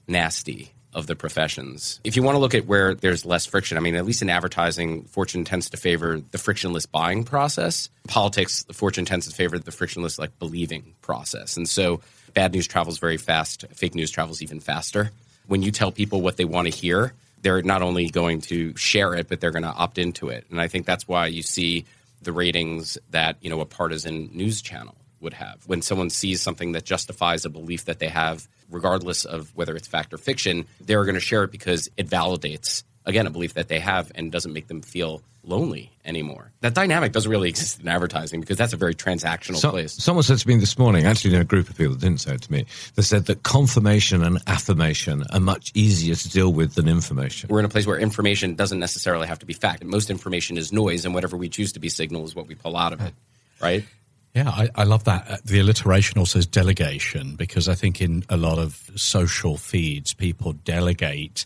nasty 0.06 0.72
of 0.94 1.06
the 1.06 1.16
professions. 1.16 2.00
If 2.04 2.16
you 2.16 2.22
want 2.22 2.36
to 2.36 2.38
look 2.38 2.54
at 2.54 2.66
where 2.66 2.94
there's 2.94 3.24
less 3.24 3.44
friction, 3.44 3.76
I 3.76 3.80
mean, 3.80 3.96
at 3.96 4.04
least 4.04 4.22
in 4.22 4.30
advertising, 4.30 5.04
fortune 5.04 5.44
tends 5.44 5.70
to 5.70 5.76
favor 5.76 6.20
the 6.30 6.38
frictionless 6.38 6.86
buying 6.86 7.24
process. 7.24 7.88
Politics, 8.06 8.62
the 8.64 8.72
fortune 8.72 9.04
tends 9.04 9.26
to 9.26 9.34
favor 9.34 9.58
the 9.58 9.72
frictionless 9.72 10.18
like 10.18 10.38
believing 10.38 10.94
process. 11.02 11.56
And 11.56 11.68
so 11.68 12.02
bad 12.34 12.52
news 12.52 12.68
travels 12.68 12.98
very 12.98 13.16
fast, 13.16 13.64
fake 13.72 13.94
news 13.94 14.10
travels 14.10 14.42
even 14.42 14.60
faster. 14.60 15.10
When 15.48 15.62
you 15.62 15.72
tell 15.72 15.90
people 15.90 16.20
what 16.20 16.36
they 16.36 16.44
want 16.44 16.70
to 16.70 16.76
hear, 16.76 17.14
they're 17.40 17.62
not 17.62 17.82
only 17.82 18.08
going 18.08 18.42
to 18.42 18.76
share 18.76 19.14
it, 19.14 19.28
but 19.28 19.40
they're 19.40 19.50
going 19.50 19.64
to 19.64 19.70
opt 19.70 19.98
into 19.98 20.28
it. 20.28 20.46
And 20.50 20.60
I 20.60 20.68
think 20.68 20.86
that's 20.86 21.08
why 21.08 21.26
you 21.26 21.42
see 21.42 21.84
the 22.20 22.32
ratings 22.32 22.96
that, 23.10 23.38
you 23.40 23.50
know, 23.50 23.60
a 23.60 23.66
partisan 23.66 24.30
news 24.32 24.62
channel 24.62 24.94
would 25.22 25.34
have. 25.34 25.62
When 25.66 25.80
someone 25.82 26.10
sees 26.10 26.42
something 26.42 26.72
that 26.72 26.84
justifies 26.84 27.44
a 27.44 27.48
belief 27.50 27.86
that 27.86 27.98
they 27.98 28.08
have, 28.08 28.46
regardless 28.70 29.24
of 29.24 29.54
whether 29.56 29.74
it's 29.76 29.88
fact 29.88 30.12
or 30.12 30.18
fiction, 30.18 30.66
they're 30.80 31.04
going 31.04 31.14
to 31.14 31.20
share 31.20 31.44
it 31.44 31.50
because 31.52 31.88
it 31.96 32.08
validates, 32.08 32.82
again, 33.06 33.26
a 33.26 33.30
belief 33.30 33.54
that 33.54 33.68
they 33.68 33.78
have 33.80 34.12
and 34.14 34.30
doesn't 34.32 34.52
make 34.52 34.66
them 34.68 34.82
feel 34.82 35.22
lonely 35.44 35.90
anymore. 36.04 36.52
That 36.60 36.72
dynamic 36.74 37.10
doesn't 37.12 37.30
really 37.30 37.48
exist 37.54 37.80
in 37.80 37.88
advertising 37.88 38.40
because 38.40 38.56
that's 38.56 38.72
a 38.72 38.76
very 38.76 38.94
transactional 38.94 39.56
So- 39.56 39.70
place. 39.70 39.92
someone 39.92 40.22
said 40.22 40.38
to 40.38 40.48
me 40.48 40.56
this 40.56 40.78
morning, 40.78 41.04
actually, 41.04 41.34
in 41.34 41.40
a 41.40 41.44
group 41.44 41.68
of 41.68 41.76
people 41.76 41.94
that 41.94 42.00
didn't 42.00 42.20
say 42.20 42.34
it 42.34 42.42
to 42.42 42.52
me, 42.52 42.64
they 42.94 43.02
said 43.02 43.26
that 43.26 43.42
confirmation 43.42 44.22
and 44.22 44.38
affirmation 44.46 45.24
are 45.32 45.40
much 45.40 45.72
easier 45.74 46.14
to 46.14 46.28
deal 46.28 46.52
with 46.52 46.74
than 46.74 46.88
information. 46.88 47.48
We're 47.48 47.58
in 47.58 47.64
a 47.64 47.68
place 47.68 47.86
where 47.88 47.98
information 47.98 48.54
doesn't 48.54 48.78
necessarily 48.78 49.26
have 49.26 49.40
to 49.40 49.46
be 49.46 49.52
fact. 49.52 49.82
Most 49.84 50.10
information 50.10 50.56
is 50.56 50.72
noise, 50.72 51.04
and 51.04 51.12
whatever 51.14 51.36
we 51.36 51.48
choose 51.48 51.72
to 51.72 51.80
be 51.80 51.88
signal 51.88 52.24
is 52.24 52.34
what 52.36 52.46
we 52.46 52.54
pull 52.54 52.76
out 52.76 52.92
of 52.92 53.00
it, 53.00 53.12
right? 53.60 53.84
Yeah, 54.34 54.48
I, 54.48 54.70
I 54.74 54.84
love 54.84 55.04
that. 55.04 55.30
Uh, 55.30 55.36
The 55.44 55.60
alliteration 55.60 56.18
also 56.18 56.38
is 56.38 56.46
delegation 56.46 57.36
because 57.36 57.68
I 57.68 57.74
think 57.74 58.00
in 58.00 58.24
a 58.28 58.36
lot 58.36 58.58
of 58.58 58.90
social 58.96 59.56
feeds, 59.58 60.14
people 60.14 60.52
delegate 60.54 61.44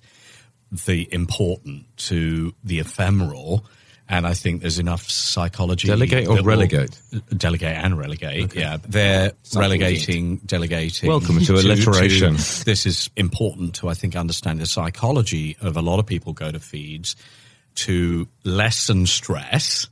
the 0.71 1.09
important 1.13 1.85
to 2.09 2.55
the 2.63 2.79
ephemeral. 2.81 3.65
And 4.09 4.25
I 4.25 4.35
think 4.35 4.61
there's 4.61 4.79
enough 4.79 5.03
psychology. 5.11 5.89
Delegate 5.89 6.29
or 6.29 6.41
relegate? 6.43 6.97
delegate 7.37 7.77
and 7.77 7.99
relegate. 7.99 8.55
Yeah, 8.55 8.77
they're 8.87 9.33
Something 9.43 9.61
relegating, 9.81 10.37
delegating. 10.47 11.09
Welcome 11.09 11.41
to 11.41 11.55
alliteration. 11.59 12.37
to- 12.37 12.65
this 12.65 12.87
is 12.87 13.11
important 13.17 13.75
to, 13.77 13.89
I 13.89 13.95
think, 13.95 14.15
understand 14.15 14.61
the 14.61 14.67
psychology 14.67 15.57
of 15.61 15.77
a 15.77 15.83
lot 15.83 15.99
of 15.99 16.07
people 16.07 16.35
go 16.35 16.53
to 16.53 16.61
feeds 16.61 17.17
to 17.77 18.29
lessen 18.45 19.07
stress 19.07 19.89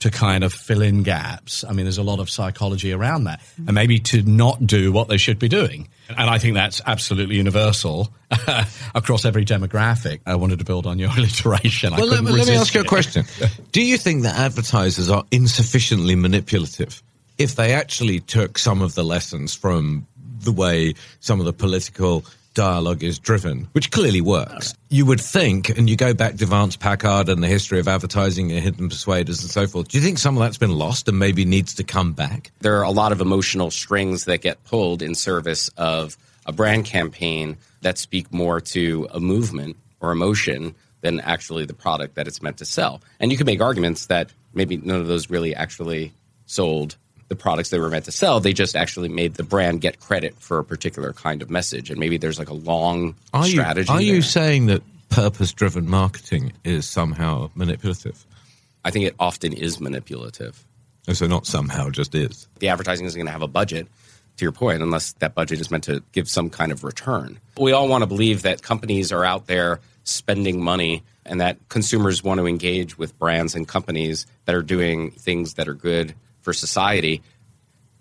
to 0.00 0.10
kind 0.10 0.44
of 0.44 0.52
fill 0.52 0.82
in 0.82 1.02
gaps. 1.02 1.64
I 1.64 1.72
mean, 1.72 1.86
there's 1.86 1.98
a 1.98 2.02
lot 2.02 2.20
of 2.20 2.28
psychology 2.28 2.92
around 2.92 3.24
that, 3.24 3.40
and 3.56 3.74
maybe 3.74 3.98
to 4.00 4.22
not 4.22 4.66
do 4.66 4.92
what 4.92 5.08
they 5.08 5.16
should 5.16 5.38
be 5.38 5.48
doing. 5.48 5.88
And 6.10 6.28
I 6.28 6.38
think 6.38 6.54
that's 6.54 6.82
absolutely 6.86 7.36
universal 7.36 8.12
across 8.94 9.24
every 9.24 9.44
demographic. 9.44 10.20
I 10.26 10.34
wanted 10.34 10.58
to 10.58 10.64
build 10.64 10.86
on 10.86 10.98
your 10.98 11.10
alliteration. 11.16 11.92
I 11.94 11.98
Well, 11.98 12.08
let, 12.08 12.24
let 12.24 12.46
me 12.46 12.54
ask 12.54 12.74
you 12.74 12.82
a 12.82 12.84
question. 12.84 13.24
Do 13.72 13.82
you 13.82 13.96
think 13.96 14.22
that 14.24 14.36
advertisers 14.36 15.08
are 15.08 15.24
insufficiently 15.30 16.14
manipulative? 16.14 17.02
If 17.38 17.56
they 17.56 17.72
actually 17.72 18.20
took 18.20 18.58
some 18.58 18.82
of 18.82 18.94
the 18.94 19.02
lessons 19.02 19.54
from 19.54 20.06
the 20.40 20.52
way 20.52 20.94
some 21.20 21.40
of 21.40 21.46
the 21.46 21.52
political 21.52 22.24
dialogue 22.54 23.02
is 23.02 23.18
driven, 23.18 23.68
which 23.72 23.90
clearly 23.90 24.20
works, 24.20 24.74
you 24.88 25.04
would 25.04 25.20
think, 25.20 25.68
and 25.70 25.90
you 25.90 25.96
go 25.96 26.14
back 26.14 26.36
to 26.36 26.46
Vance 26.46 26.76
Packard 26.76 27.28
and 27.28 27.42
the 27.42 27.48
history 27.48 27.78
of 27.80 27.88
advertising 27.88 28.50
and 28.52 28.60
hidden 28.60 28.88
persuaders 28.88 29.42
and 29.42 29.50
so 29.50 29.66
forth, 29.66 29.88
do 29.88 29.98
you 29.98 30.04
think 30.04 30.18
some 30.18 30.36
of 30.36 30.42
that's 30.42 30.58
been 30.58 30.76
lost 30.78 31.08
and 31.08 31.18
maybe 31.18 31.44
needs 31.44 31.74
to 31.74 31.84
come 31.84 32.12
back? 32.12 32.52
there 32.60 32.78
are 32.78 32.84
a 32.84 32.90
lot 32.90 33.12
of 33.12 33.20
emotional 33.20 33.70
strings 33.70 34.24
that 34.24 34.40
get 34.40 34.62
pulled 34.64 35.02
in 35.02 35.14
service 35.14 35.68
of 35.76 36.16
a 36.46 36.52
brand 36.52 36.84
campaign 36.84 37.56
that 37.82 37.98
speak 37.98 38.32
more 38.32 38.60
to 38.60 39.06
a 39.12 39.20
movement 39.20 39.76
or 40.00 40.12
emotion 40.12 40.74
than 41.02 41.20
actually 41.20 41.66
the 41.66 41.74
product 41.74 42.14
that 42.14 42.26
it's 42.26 42.40
meant 42.40 42.56
to 42.56 42.64
sell. 42.64 43.02
And 43.20 43.30
you 43.30 43.36
can 43.36 43.44
make 43.44 43.60
arguments 43.60 44.06
that 44.06 44.32
maybe 44.54 44.78
none 44.78 45.00
of 45.00 45.06
those 45.06 45.28
really 45.28 45.54
actually 45.54 46.12
sold 46.46 46.96
the 47.28 47.36
products 47.36 47.70
they 47.70 47.78
were 47.78 47.90
meant 47.90 48.04
to 48.06 48.12
sell. 48.12 48.40
They 48.40 48.52
just 48.52 48.76
actually 48.76 49.08
made 49.08 49.34
the 49.34 49.42
brand 49.42 49.80
get 49.80 50.00
credit 50.00 50.34
for 50.38 50.58
a 50.58 50.64
particular 50.64 51.12
kind 51.12 51.42
of 51.42 51.50
message. 51.50 51.90
And 51.90 51.98
maybe 51.98 52.16
there's 52.18 52.38
like 52.38 52.50
a 52.50 52.54
long 52.54 53.14
Are 53.32 53.46
you, 53.46 53.52
strategy. 53.52 53.90
are 53.90 54.00
you 54.00 54.22
saying 54.22 54.66
that 54.66 54.82
purpose 55.08 55.52
driven 55.52 55.88
marketing 55.88 56.52
is 56.64 56.86
somehow 56.86 57.50
manipulative? 57.54 58.26
I 58.84 58.90
think 58.90 59.06
it 59.06 59.14
often 59.18 59.52
is 59.52 59.80
manipulative. 59.80 60.64
Oh, 61.08 61.12
so, 61.12 61.26
not 61.26 61.46
somehow, 61.46 61.90
just 61.90 62.14
is. 62.14 62.48
the 62.60 62.68
advertising 62.68 63.04
isn't 63.06 63.18
going 63.18 63.26
to 63.26 63.32
have 63.32 63.42
a 63.42 63.48
budget 63.48 63.86
to 64.36 64.44
your 64.44 64.52
point 64.52 64.82
unless 64.82 65.12
that 65.14 65.34
budget 65.34 65.60
is 65.60 65.70
meant 65.70 65.84
to 65.84 66.02
give 66.12 66.28
some 66.28 66.50
kind 66.50 66.72
of 66.72 66.82
return 66.82 67.38
we 67.58 67.72
all 67.72 67.88
want 67.88 68.02
to 68.02 68.06
believe 68.06 68.42
that 68.42 68.62
companies 68.62 69.12
are 69.12 69.24
out 69.24 69.46
there 69.46 69.80
spending 70.04 70.62
money 70.62 71.02
and 71.24 71.40
that 71.40 71.56
consumers 71.68 72.22
want 72.24 72.38
to 72.38 72.46
engage 72.46 72.98
with 72.98 73.16
brands 73.18 73.54
and 73.54 73.68
companies 73.68 74.26
that 74.44 74.54
are 74.54 74.62
doing 74.62 75.10
things 75.12 75.54
that 75.54 75.68
are 75.68 75.74
good 75.74 76.14
for 76.44 76.52
society 76.52 77.22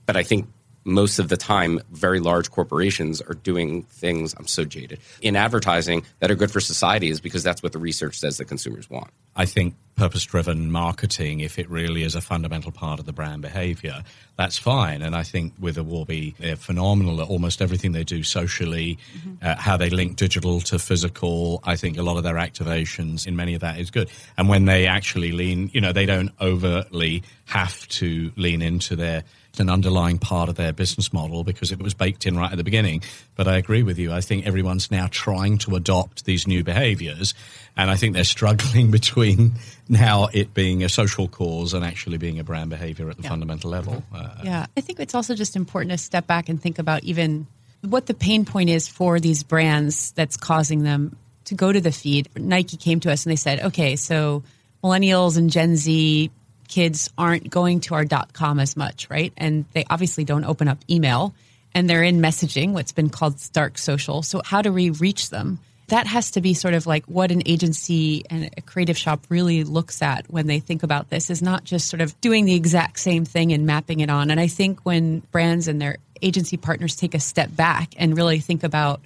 but 0.05 0.15
i 0.15 0.21
think 0.23 0.47
most 0.85 1.17
of 1.17 1.29
the 1.29 1.37
time 1.37 1.79
very 1.91 2.19
large 2.19 2.51
corporations 2.51 3.21
are 3.21 3.33
doing 3.33 3.83
things 3.83 4.35
i'm 4.37 4.47
so 4.47 4.65
jaded 4.65 4.99
in 5.21 5.35
advertising 5.35 6.03
that 6.19 6.29
are 6.29 6.35
good 6.35 6.51
for 6.51 6.59
society 6.59 7.09
is 7.09 7.19
because 7.19 7.41
that's 7.41 7.63
what 7.63 7.71
the 7.71 7.79
research 7.79 8.19
says 8.19 8.37
that 8.37 8.45
consumers 8.45 8.89
want 8.89 9.09
I 9.35 9.45
think 9.45 9.75
purpose 9.95 10.25
driven 10.25 10.71
marketing, 10.71 11.39
if 11.39 11.59
it 11.59 11.69
really 11.69 12.03
is 12.03 12.15
a 12.15 12.21
fundamental 12.21 12.71
part 12.71 12.99
of 12.99 13.05
the 13.05 13.13
brand 13.13 13.41
behavior, 13.41 14.03
that's 14.37 14.57
fine. 14.57 15.01
And 15.01 15.15
I 15.15 15.23
think 15.23 15.53
with 15.59 15.77
Awarby, 15.77 16.35
they're 16.37 16.55
phenomenal 16.55 17.21
at 17.21 17.27
almost 17.27 17.61
everything 17.61 17.91
they 17.91 18.03
do 18.03 18.23
socially, 18.23 18.97
uh, 19.41 19.55
how 19.55 19.77
they 19.77 19.89
link 19.89 20.15
digital 20.15 20.59
to 20.61 20.79
physical. 20.79 21.61
I 21.63 21.75
think 21.75 21.97
a 21.97 22.01
lot 22.01 22.17
of 22.17 22.23
their 22.23 22.35
activations 22.35 23.27
in 23.27 23.35
many 23.35 23.53
of 23.53 23.61
that 23.61 23.79
is 23.79 23.91
good. 23.91 24.09
And 24.37 24.49
when 24.49 24.65
they 24.65 24.87
actually 24.87 25.31
lean, 25.31 25.69
you 25.73 25.81
know, 25.81 25.91
they 25.91 26.07
don't 26.07 26.31
overtly 26.41 27.23
have 27.45 27.87
to 27.89 28.31
lean 28.35 28.61
into 28.61 28.95
their 28.95 29.23
an 29.59 29.69
underlying 29.69 30.17
part 30.17 30.49
of 30.49 30.55
their 30.55 30.73
business 30.73 31.13
model 31.13 31.43
because 31.43 31.71
it 31.71 31.81
was 31.81 31.93
baked 31.93 32.25
in 32.25 32.35
right 32.35 32.51
at 32.51 32.57
the 32.57 32.63
beginning. 32.63 33.03
But 33.35 33.47
I 33.47 33.57
agree 33.57 33.83
with 33.83 33.99
you. 33.99 34.11
I 34.11 34.21
think 34.21 34.45
everyone's 34.45 34.89
now 34.89 35.07
trying 35.11 35.59
to 35.59 35.75
adopt 35.75 36.25
these 36.25 36.47
new 36.47 36.63
behaviors. 36.63 37.33
And 37.75 37.89
I 37.89 37.95
think 37.95 38.13
they're 38.13 38.23
struggling 38.23 38.91
between 38.99 39.53
now 39.89 40.27
it 40.31 40.53
being 40.53 40.83
a 40.83 40.89
social 40.89 41.27
cause 41.27 41.73
and 41.73 41.83
actually 41.83 42.17
being 42.17 42.39
a 42.39 42.43
brand 42.43 42.69
behavior 42.69 43.09
at 43.09 43.17
the 43.17 43.23
fundamental 43.23 43.69
level. 43.69 44.03
Uh, 44.13 44.29
Yeah, 44.43 44.65
I 44.77 44.81
think 44.81 44.99
it's 44.99 45.15
also 45.15 45.35
just 45.35 45.55
important 45.55 45.91
to 45.91 45.97
step 45.97 46.27
back 46.27 46.49
and 46.49 46.61
think 46.61 46.79
about 46.79 47.03
even 47.03 47.47
what 47.81 48.05
the 48.05 48.13
pain 48.13 48.45
point 48.45 48.69
is 48.69 48.87
for 48.87 49.19
these 49.19 49.43
brands 49.43 50.11
that's 50.11 50.37
causing 50.37 50.83
them 50.83 51.15
to 51.45 51.55
go 51.55 51.71
to 51.71 51.81
the 51.81 51.91
feed. 51.91 52.29
Nike 52.37 52.77
came 52.77 52.99
to 53.01 53.11
us 53.11 53.25
and 53.25 53.31
they 53.31 53.35
said, 53.35 53.59
okay, 53.59 53.95
so 53.95 54.43
millennials 54.83 55.37
and 55.37 55.49
Gen 55.49 55.75
Z 55.75 56.31
kids 56.67 57.09
aren't 57.17 57.49
going 57.49 57.81
to 57.81 57.93
our 57.93 58.05
dot 58.05 58.33
.com 58.33 58.59
as 58.59 58.77
much, 58.77 59.09
right? 59.09 59.33
And 59.37 59.65
they 59.73 59.85
obviously 59.89 60.23
don't 60.23 60.45
open 60.45 60.67
up 60.67 60.79
email 60.89 61.35
and 61.75 61.89
they're 61.89 62.03
in 62.03 62.19
messaging, 62.19 62.71
what's 62.71 62.91
been 62.91 63.09
called 63.09 63.35
dark 63.51 63.77
social. 63.77 64.21
So 64.21 64.41
how 64.45 64.61
do 64.61 64.71
we 64.71 64.89
reach 64.89 65.29
them? 65.29 65.59
That 65.87 66.07
has 66.07 66.31
to 66.31 66.41
be 66.41 66.53
sort 66.53 66.73
of 66.73 66.87
like 66.87 67.05
what 67.05 67.31
an 67.31 67.43
agency 67.45 68.23
and 68.29 68.49
a 68.57 68.61
creative 68.61 68.97
shop 68.97 69.25
really 69.29 69.63
looks 69.63 70.01
at 70.01 70.25
when 70.29 70.47
they 70.47 70.59
think 70.59 70.81
about 70.81 71.09
this 71.09 71.29
is 71.29 71.41
not 71.41 71.65
just 71.65 71.89
sort 71.89 72.01
of 72.01 72.19
doing 72.21 72.45
the 72.45 72.55
exact 72.55 72.99
same 72.99 73.25
thing 73.25 73.51
and 73.51 73.65
mapping 73.65 73.99
it 73.99 74.09
on. 74.09 74.31
And 74.31 74.39
I 74.39 74.47
think 74.47 74.79
when 74.81 75.19
brands 75.31 75.67
and 75.67 75.81
their 75.81 75.97
agency 76.21 76.57
partners 76.57 76.95
take 76.95 77.13
a 77.13 77.19
step 77.19 77.53
back 77.55 77.93
and 77.97 78.15
really 78.15 78.39
think 78.39 78.63
about 78.63 79.01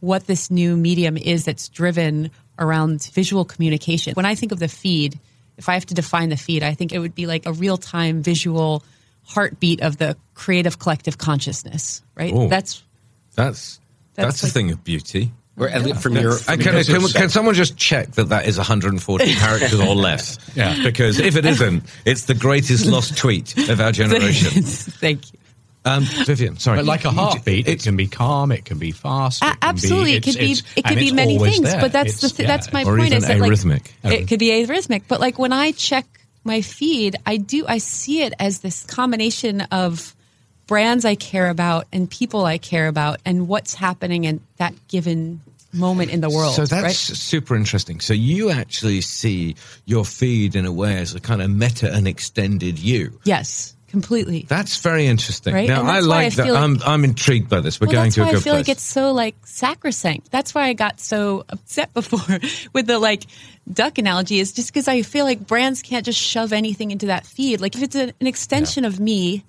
what 0.00 0.26
this 0.26 0.50
new 0.50 0.76
medium 0.76 1.16
is 1.16 1.44
that's 1.44 1.68
driven 1.68 2.30
around 2.58 3.04
visual 3.12 3.44
communication. 3.44 4.14
When 4.14 4.26
I 4.26 4.34
think 4.34 4.52
of 4.52 4.58
the 4.58 4.68
feed, 4.68 5.18
if 5.56 5.68
I 5.68 5.74
have 5.74 5.86
to 5.86 5.94
define 5.94 6.28
the 6.28 6.36
feed, 6.36 6.62
I 6.62 6.74
think 6.74 6.92
it 6.92 6.98
would 6.98 7.14
be 7.14 7.26
like 7.26 7.46
a 7.46 7.52
real 7.52 7.76
time 7.76 8.22
visual 8.22 8.82
heartbeat 9.24 9.80
of 9.82 9.96
the 9.96 10.16
creative 10.34 10.78
collective 10.78 11.18
consciousness, 11.18 12.02
right? 12.14 12.32
Oh. 12.34 12.48
That's 12.48 12.82
That's 13.34 13.80
That's 14.14 14.40
that's, 14.40 14.50
a 14.50 14.54
thing 14.54 14.70
of 14.70 14.84
beauty. 14.84 15.32
Or 15.58 15.68
at 15.68 15.82
least 15.82 16.02
from 16.02 16.16
your 16.16 16.32
from 16.32 16.58
can, 16.58 16.74
your- 16.74 16.84
can, 16.84 17.08
can 17.08 17.28
someone 17.30 17.54
just 17.54 17.76
check 17.76 18.12
that 18.12 18.28
that 18.30 18.46
is 18.46 18.56
140 18.58 19.34
characters 19.34 19.80
or 19.80 19.94
less? 19.94 20.38
Yeah. 20.54 20.82
Because 20.82 21.18
if 21.18 21.36
it 21.36 21.44
isn't, 21.44 21.84
it's 22.04 22.24
the 22.24 22.34
greatest 22.34 22.86
lost 22.86 23.16
tweet 23.16 23.56
of 23.68 23.80
our 23.80 23.92
generation. 24.00 24.62
thank 24.62 25.32
you. 25.32 25.38
Um, 25.84 26.02
Vivian, 26.02 26.58
sorry. 26.58 26.78
But 26.78 26.86
like 26.86 27.04
a 27.04 27.12
heartbeat, 27.12 27.68
it 27.68 27.80
can 27.84 27.96
be 27.96 28.08
calm, 28.08 28.50
it 28.50 28.64
can 28.64 28.76
be 28.78 28.90
fast. 28.90 29.40
A- 29.44 29.46
it 29.46 29.60
can 29.60 29.68
absolutely, 29.70 30.10
be, 30.10 30.16
it 30.16 30.22
could 30.24 30.34
be 30.38 30.56
it 30.74 30.84
could 30.84 30.98
be 30.98 31.12
many 31.12 31.38
things, 31.38 31.60
there. 31.60 31.80
but 31.80 31.92
that's 31.92 32.20
the 32.20 32.28
th- 32.28 32.40
yeah, 32.40 32.46
that's 32.56 32.72
my 32.72 32.82
Or 32.82 32.96
point. 32.96 33.06
even 33.06 33.18
is 33.18 33.26
that 33.28 33.38
like 33.38 33.94
it 34.04 34.26
could 34.26 34.40
be 34.40 34.48
arrhythmic, 34.48 35.02
but 35.06 35.20
like 35.20 35.38
when 35.38 35.52
I 35.52 35.70
check 35.70 36.04
my 36.42 36.60
feed, 36.60 37.14
I 37.24 37.36
do 37.36 37.64
I 37.68 37.78
see 37.78 38.22
it 38.22 38.34
as 38.40 38.62
this 38.62 38.82
combination 38.82 39.60
of 39.60 40.15
brands 40.66 41.04
I 41.04 41.14
care 41.14 41.48
about 41.48 41.86
and 41.92 42.10
people 42.10 42.44
I 42.44 42.58
care 42.58 42.88
about 42.88 43.20
and 43.24 43.48
what's 43.48 43.74
happening 43.74 44.24
in 44.24 44.40
that 44.56 44.74
given 44.88 45.40
moment 45.72 46.10
in 46.10 46.20
the 46.20 46.30
world. 46.30 46.54
So 46.54 46.64
that's 46.64 46.82
right? 46.82 46.94
super 46.94 47.54
interesting. 47.54 48.00
So 48.00 48.14
you 48.14 48.50
actually 48.50 49.00
see 49.00 49.56
your 49.84 50.04
feed 50.04 50.56
in 50.56 50.66
a 50.66 50.72
way 50.72 50.96
as 50.98 51.14
a 51.14 51.20
kind 51.20 51.42
of 51.42 51.50
meta 51.50 51.92
and 51.92 52.08
extended 52.08 52.78
you. 52.78 53.18
yes, 53.24 53.76
completely. 53.88 54.44
That's 54.48 54.76
very 54.78 55.06
interesting. 55.06 55.54
Right? 55.54 55.68
Now 55.68 55.82
I 55.82 55.84
why 55.84 55.96
I 55.96 56.00
like 56.00 56.34
that. 56.34 56.48
like- 56.48 56.62
I'm 56.62 56.78
I'm 56.84 57.04
intrigued 57.04 57.48
by 57.48 57.60
this. 57.60 57.80
We're 57.80 57.86
well, 57.86 57.96
going 57.96 58.10
to 58.12 58.22
a 58.22 58.24
why 58.24 58.30
good 58.32 58.36
I 58.38 58.40
feel 58.40 58.52
place. 58.54 58.68
like 58.68 58.76
it's 58.76 58.82
so 58.82 59.12
like 59.12 59.34
sacrosanct. 59.46 60.30
That's 60.30 60.54
why 60.54 60.64
I 60.64 60.72
got 60.72 61.00
so 61.00 61.44
upset 61.48 61.94
before 61.94 62.38
with 62.72 62.86
the 62.86 62.98
like 62.98 63.24
duck 63.70 63.98
analogy. 63.98 64.38
Is 64.40 64.52
just 64.52 64.68
because 64.72 64.88
I 64.88 65.02
feel 65.02 65.24
like 65.24 65.46
brands 65.46 65.82
can't 65.82 66.04
just 66.04 66.20
shove 66.20 66.52
anything 66.52 66.90
into 66.90 67.06
that 67.06 67.26
feed. 67.26 67.60
Like 67.60 67.74
if 67.74 67.82
it's 67.82 67.96
a, 67.96 68.12
an 68.20 68.26
extension 68.26 68.84
of 68.84 68.98
me, 69.00 69.44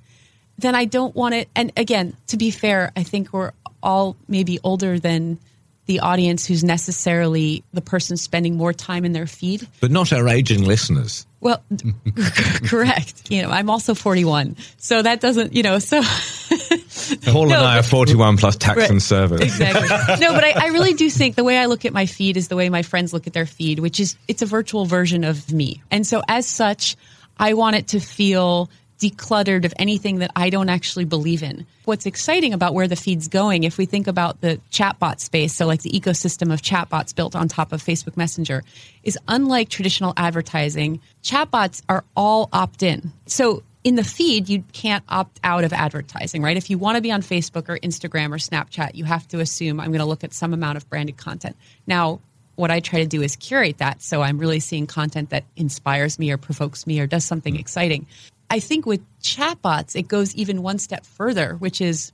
then 0.58 0.76
I 0.76 0.86
don't 0.86 1.16
want 1.16 1.36
it. 1.36 1.50
And 1.56 1.72
again, 1.78 2.16
to 2.28 2.38
be 2.38 2.52
fair, 2.52 2.92
I 2.96 3.04
think 3.04 3.32
we're 3.34 3.52
all 3.84 4.16
maybe 4.28 4.60
older 4.64 5.00
than 5.00 5.38
the 5.86 6.02
audience 6.02 6.46
who's 6.46 6.64
necessarily 6.66 7.64
the 7.74 7.80
person 7.82 8.18
spending 8.18 8.58
more 8.58 8.74
time 8.74 9.06
in 9.06 9.14
their 9.14 9.26
feed. 9.28 9.66
but 9.80 9.90
not 9.90 10.12
our 10.12 10.28
aging 10.28 10.64
listeners. 10.66 11.26
Well, 11.40 11.64
correct. 12.66 13.32
You 13.32 13.44
know, 13.44 13.50
I'm 13.52 13.70
also 13.70 13.94
41, 13.96 14.58
so 14.78 15.02
that 15.02 15.22
doesn't, 15.22 15.54
you 15.54 15.64
know, 15.64 15.80
so 15.80 16.02
Paul 17.26 17.44
and 17.44 17.52
No, 17.52 17.64
I 17.64 17.80
are 17.80 17.84
41 17.84 18.38
plus 18.38 18.56
tax 18.58 18.78
Right. 18.80 18.90
and 18.90 19.02
service. 19.02 19.42
Exactly. 19.42 19.88
No, 20.20 20.34
but 20.34 20.44
I, 20.44 20.66
I 20.66 20.68
really 20.70 20.94
do 20.94 21.10
think 21.10 21.36
the 21.36 21.44
way 21.44 21.58
I 21.58 21.68
look 21.68 21.86
at 21.86 21.94
my 21.94 22.06
feed 22.06 22.36
is 22.38 22.48
the 22.50 22.56
way 22.56 22.68
my 22.70 22.82
friends 22.82 23.14
look 23.14 23.28
at 23.28 23.34
their 23.34 23.46
feed, 23.46 23.80
which 23.80 24.00
is 24.00 24.18
it's 24.28 24.42
a 24.42 24.46
virtual 24.46 24.86
version 24.86 25.24
of 25.24 25.52
me. 25.54 25.82
And 25.92 26.06
so 26.06 26.22
as 26.28 26.46
such, 26.48 26.98
I 27.38 27.54
want 27.54 27.76
it 27.76 27.88
to 27.90 28.00
feel 28.00 28.70
decluttered 29.00 29.66
of 29.66 29.74
anything 29.78 30.20
that 30.20 30.32
I 30.36 30.50
don't 30.50 30.70
actually 30.70 31.06
believe 31.06 31.44
in. 31.44 31.66
What's 31.86 32.06
exciting 32.06 32.54
about 32.54 32.74
where 32.74 32.88
the 32.88 32.96
feed's 32.96 33.28
going, 33.28 33.64
if 33.64 33.78
we 33.78 33.86
think 33.86 34.08
about 34.08 34.42
the 34.42 34.60
chatbot 34.72 35.20
space, 35.20 35.54
so 35.54 35.66
like 35.66 35.84
the 35.84 35.92
ecosystem 35.92 36.52
of 36.52 36.62
chatbots 36.62 37.16
built 37.16 37.36
on 37.36 37.48
top 37.48 37.72
of 37.72 37.84
Facebook 37.84 38.18
Messenger, 38.18 38.64
is 39.04 39.18
unlike 39.28 39.70
traditional 39.70 40.14
advertising, 40.18 41.00
chatbots 41.24 41.82
are 41.88 42.04
all 42.16 42.50
opt 42.52 42.84
in. 42.84 43.12
So 43.28 43.64
in 43.84 43.96
the 43.96 44.04
feed, 44.04 44.50
you 44.50 44.64
can't 44.74 45.04
opt 45.08 45.40
out 45.44 45.64
of 45.64 45.72
advertising, 45.72 46.42
right? 46.42 46.58
If 46.58 46.70
you 46.70 46.78
want 46.78 46.96
to 46.96 47.02
be 47.02 47.12
on 47.12 47.22
Facebook 47.22 47.70
or 47.70 47.78
Instagram 47.78 48.32
or 48.32 48.38
Snapchat, 48.38 48.96
you 48.96 49.06
have 49.06 49.28
to 49.30 49.40
assume 49.40 49.80
I'm 49.80 49.92
going 49.92 50.00
to 50.00 50.06
look 50.06 50.24
at 50.24 50.34
some 50.34 50.54
amount 50.54 50.78
of 50.78 50.90
branded 50.90 51.18
content. 51.18 51.56
Now, 51.86 52.20
what 52.56 52.72
I 52.72 52.80
try 52.80 53.00
to 53.00 53.06
do 53.06 53.22
is 53.22 53.36
curate 53.36 53.78
that 53.78 54.02
so 54.02 54.24
I'm 54.24 54.40
really 54.40 54.60
seeing 54.60 54.88
content 54.88 55.30
that 55.30 55.46
inspires 55.56 56.20
me 56.20 56.32
or 56.32 56.38
provokes 56.38 56.86
me 56.88 57.00
or 57.00 57.08
does 57.08 57.24
something 57.24 57.56
exciting. 57.56 58.08
I 58.50 58.60
think 58.60 58.86
with 58.86 59.02
chatbots, 59.22 59.96
it 59.96 60.08
goes 60.08 60.36
even 60.36 60.62
one 60.62 60.80
step 60.80 61.06
further, 61.06 61.56
which 61.56 61.82
is 61.82 62.12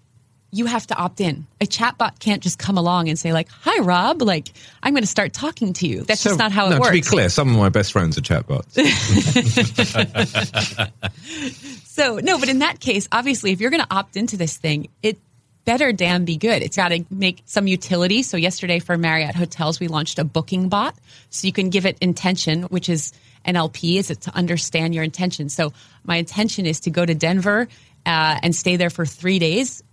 you 0.52 0.66
have 0.68 0.86
to 0.88 0.96
opt 0.96 1.20
in. 1.20 1.48
A 1.62 1.66
chatbot 1.66 2.20
can't 2.20 2.44
just 2.44 2.60
come 2.60 2.78
along 2.78 3.10
and 3.10 3.18
say 3.18 3.34
like, 3.34 3.50
"Hi, 3.50 3.82
Rob. 3.84 4.22
Like, 4.22 4.50
I'm 4.84 4.94
going 4.94 5.04
to 5.04 5.08
start 5.08 5.34
talking 5.34 5.74
to 5.74 5.88
you." 5.88 6.04
That's 6.04 6.22
So- 6.22 6.30
just 6.32 6.40
not 6.40 6.52
how 6.52 6.70
no, 6.70 6.76
it 6.76 6.80
works. 6.80 6.88
To 6.90 6.94
be 6.94 7.02
clear, 7.02 7.30
some 7.30 7.50
of 7.50 7.58
my 7.58 7.70
best 7.70 7.92
friends 7.92 8.18
are 8.18 8.22
chatbots. 8.22 8.74
So 11.94 12.18
no, 12.18 12.40
but 12.40 12.50
in 12.50 12.60
that 12.60 12.80
case, 12.80 13.08
obviously, 13.12 13.52
if 13.52 13.62
you're 13.62 13.70
going 13.70 13.84
to 13.84 13.96
opt 13.96 14.18
into 14.18 14.36
this 14.36 14.58
thing, 14.58 14.88
it 15.04 15.20
better 15.66 15.92
damn 15.92 16.26
be 16.26 16.38
good. 16.38 16.62
It's 16.62 16.78
got 16.78 16.90
to 16.90 17.06
make 17.10 17.42
some 17.46 17.68
utility. 17.68 18.24
So 18.24 18.38
yesterday 18.38 18.80
for 18.80 18.98
Marriott 18.98 19.36
hotels, 19.36 19.80
we 19.80 19.88
launched 19.88 20.20
a 20.20 20.24
booking 20.24 20.70
bot, 20.70 20.96
so 21.30 21.48
you 21.48 21.54
can 21.54 21.70
give 21.70 21.86
it 21.86 21.98
intention, 22.02 22.64
which 22.64 22.90
is 22.90 23.14
NLP, 23.46 23.98
is 23.98 24.10
it 24.12 24.22
to 24.22 24.36
understand 24.36 24.96
your 24.96 25.04
intention. 25.04 25.50
So 25.50 25.74
my 26.04 26.18
intention 26.18 26.66
is 26.66 26.82
to 26.82 26.90
go 26.90 27.06
to 27.06 27.14
Denver 27.14 27.68
uh, 28.06 28.40
and 28.42 28.56
stay 28.56 28.76
there 28.76 28.90
for 28.90 29.06
three 29.06 29.40
days. 29.40 29.84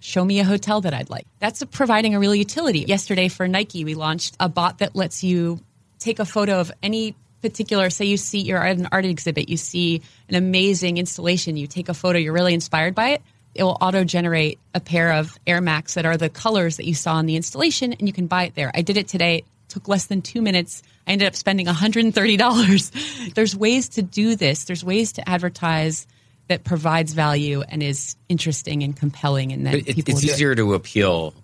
Show 0.00 0.24
me 0.24 0.38
a 0.40 0.44
hotel 0.44 0.80
that 0.82 0.94
I'd 0.94 1.10
like. 1.10 1.26
That's 1.40 1.64
providing 1.64 2.14
a 2.14 2.20
real 2.20 2.34
utility. 2.34 2.80
Yesterday 2.80 3.28
for 3.28 3.48
Nike, 3.48 3.84
we 3.84 3.94
launched 3.94 4.36
a 4.38 4.48
bot 4.48 4.78
that 4.78 4.94
lets 4.94 5.24
you 5.24 5.60
take 5.98 6.20
a 6.20 6.24
photo 6.24 6.60
of 6.60 6.70
any 6.82 7.16
particular 7.42 7.88
say 7.90 8.04
you 8.04 8.16
see 8.16 8.40
you're 8.40 8.64
at 8.64 8.76
an 8.76 8.88
art 8.90 9.04
exhibit 9.04 9.48
you 9.48 9.56
see 9.56 10.02
an 10.28 10.34
amazing 10.34 10.96
installation 10.96 11.56
you 11.56 11.68
take 11.68 11.88
a 11.88 11.94
photo 11.94 12.18
you're 12.18 12.32
really 12.32 12.54
inspired 12.54 12.96
by 12.96 13.10
it 13.10 13.22
it 13.58 13.64
will 13.64 13.76
auto 13.80 14.04
generate 14.04 14.58
a 14.74 14.80
pair 14.80 15.12
of 15.14 15.36
air 15.46 15.60
max 15.60 15.94
that 15.94 16.06
are 16.06 16.16
the 16.16 16.28
colors 16.30 16.76
that 16.78 16.86
you 16.86 16.94
saw 16.94 17.18
in 17.18 17.26
the 17.26 17.36
installation 17.36 17.92
and 17.92 18.06
you 18.08 18.12
can 18.12 18.26
buy 18.28 18.44
it 18.44 18.54
there. 18.54 18.70
I 18.74 18.82
did 18.82 18.96
it 18.96 19.08
today. 19.08 19.38
It 19.38 19.44
took 19.68 19.88
less 19.88 20.06
than 20.06 20.22
two 20.22 20.40
minutes. 20.40 20.82
I 21.06 21.12
ended 21.12 21.26
up 21.28 21.34
spending 21.34 21.66
$130. 21.66 23.32
There's 23.34 23.56
ways 23.56 23.88
to 23.90 24.02
do 24.02 24.36
this. 24.36 24.64
There's 24.64 24.84
ways 24.84 25.12
to 25.12 25.28
advertise 25.28 26.06
that 26.48 26.64
provides 26.64 27.12
value 27.12 27.62
and 27.68 27.82
is 27.82 28.16
interesting 28.28 28.82
and 28.82 28.96
compelling 28.96 29.52
and 29.52 29.66
then 29.66 29.72
But 29.80 29.88
it, 29.88 29.94
people 29.96 30.12
it's 30.12 30.22
do 30.22 30.28
it. 30.28 30.32
easier 30.34 30.54
to 30.54 30.74
appeal 30.74 31.34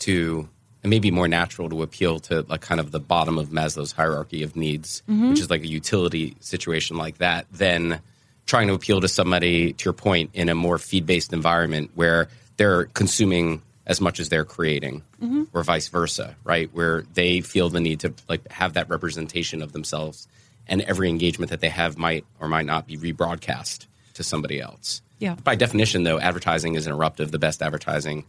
to, 0.00 0.48
and 0.82 0.90
maybe 0.90 1.10
more 1.10 1.28
natural 1.28 1.68
to 1.70 1.82
appeal 1.82 2.18
to 2.20 2.42
like 2.48 2.60
kind 2.60 2.80
of 2.80 2.90
the 2.90 3.00
bottom 3.00 3.38
of 3.38 3.48
Maslow's 3.48 3.92
hierarchy 3.92 4.42
of 4.42 4.56
needs, 4.56 5.02
Mm-hmm. 5.08 5.30
which 5.30 5.40
is 5.40 5.48
like 5.48 5.62
a 5.62 5.68
utility 5.68 6.36
situation 6.40 6.96
like 6.98 7.18
that, 7.18 7.46
than 7.52 8.00
trying 8.46 8.68
to 8.68 8.74
appeal 8.74 9.00
to 9.00 9.08
somebody, 9.08 9.72
to 9.72 9.84
your 9.84 9.92
point, 9.94 10.30
in 10.34 10.48
a 10.48 10.54
more 10.54 10.78
feed 10.78 11.06
based 11.06 11.32
environment 11.32 11.90
where 11.94 12.28
they're 12.56 12.84
consuming 12.86 13.62
as 13.86 14.00
much 14.00 14.20
as 14.20 14.28
they're 14.28 14.44
creating, 14.44 15.02
Mm-hmm. 15.22 15.44
or 15.52 15.62
vice 15.62 15.88
versa, 15.88 16.34
right? 16.44 16.68
Where 16.72 17.02
they 17.14 17.40
feel 17.40 17.68
the 17.68 17.80
need 17.80 18.00
to 18.00 18.12
like 18.28 18.50
have 18.50 18.72
that 18.74 18.88
representation 18.88 19.62
of 19.62 19.72
themselves, 19.72 20.26
and 20.66 20.82
every 20.82 21.08
engagement 21.08 21.50
that 21.50 21.60
they 21.60 21.68
have 21.68 21.96
might 21.96 22.24
or 22.40 22.48
might 22.48 22.66
not 22.66 22.86
be 22.86 22.96
rebroadcast 22.96 23.86
to 24.14 24.22
somebody 24.24 24.60
else. 24.60 25.00
Yeah. 25.18 25.36
By 25.36 25.54
definition, 25.54 26.02
though, 26.02 26.18
advertising 26.18 26.74
is 26.74 26.86
interruptive. 26.88 27.30
The 27.30 27.38
best 27.38 27.62
advertising, 27.62 28.24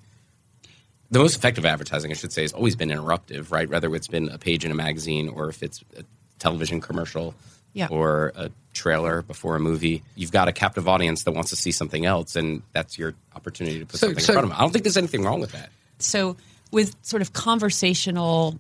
the 1.10 1.20
most 1.20 1.36
effective 1.36 1.66
advertising, 1.66 2.12
I 2.12 2.14
should 2.14 2.32
say, 2.32 2.44
has 2.44 2.54
always 2.54 2.76
been 2.76 2.90
interruptive, 2.90 3.52
right? 3.52 3.70
Whether 3.70 3.94
it's 3.96 4.08
been 4.08 4.30
a 4.30 4.38
page 4.38 4.66
in 4.66 4.72
a 4.72 4.76
magazine 4.76 5.30
or 5.30 5.50
if 5.50 5.62
it's 5.64 5.84
a 5.98 6.04
television 6.40 6.80
commercial 6.82 7.34
Yeah. 7.74 7.88
or 7.90 8.32
a 8.36 8.50
trailer 8.74 9.22
before 9.22 9.56
a 9.56 9.60
movie. 9.60 10.04
You've 10.16 10.32
got 10.32 10.48
a 10.48 10.52
captive 10.52 10.88
audience 10.88 11.24
that 11.24 11.32
wants 11.34 11.52
to 11.52 11.56
see 11.56 11.72
something 11.72 12.06
else, 12.06 12.36
and 12.36 12.62
that's 12.74 12.98
your 12.98 13.14
opportunity 13.36 13.80
to 13.80 13.86
put 13.86 14.00
So- 14.00 14.08
something 14.08 14.24
so- 14.24 14.34
in 14.34 14.36
front 14.36 14.46
of 14.46 14.50
them. 14.52 14.58
I 14.58 14.62
don't 14.62 14.72
think 14.72 14.84
there's 14.84 14.98
anything 14.98 15.24
wrong 15.24 15.40
with 15.40 15.52
that. 15.54 15.70
so 16.00 16.36
with 16.72 16.96
sort 17.04 17.22
of 17.22 17.32
conversational 17.34 18.60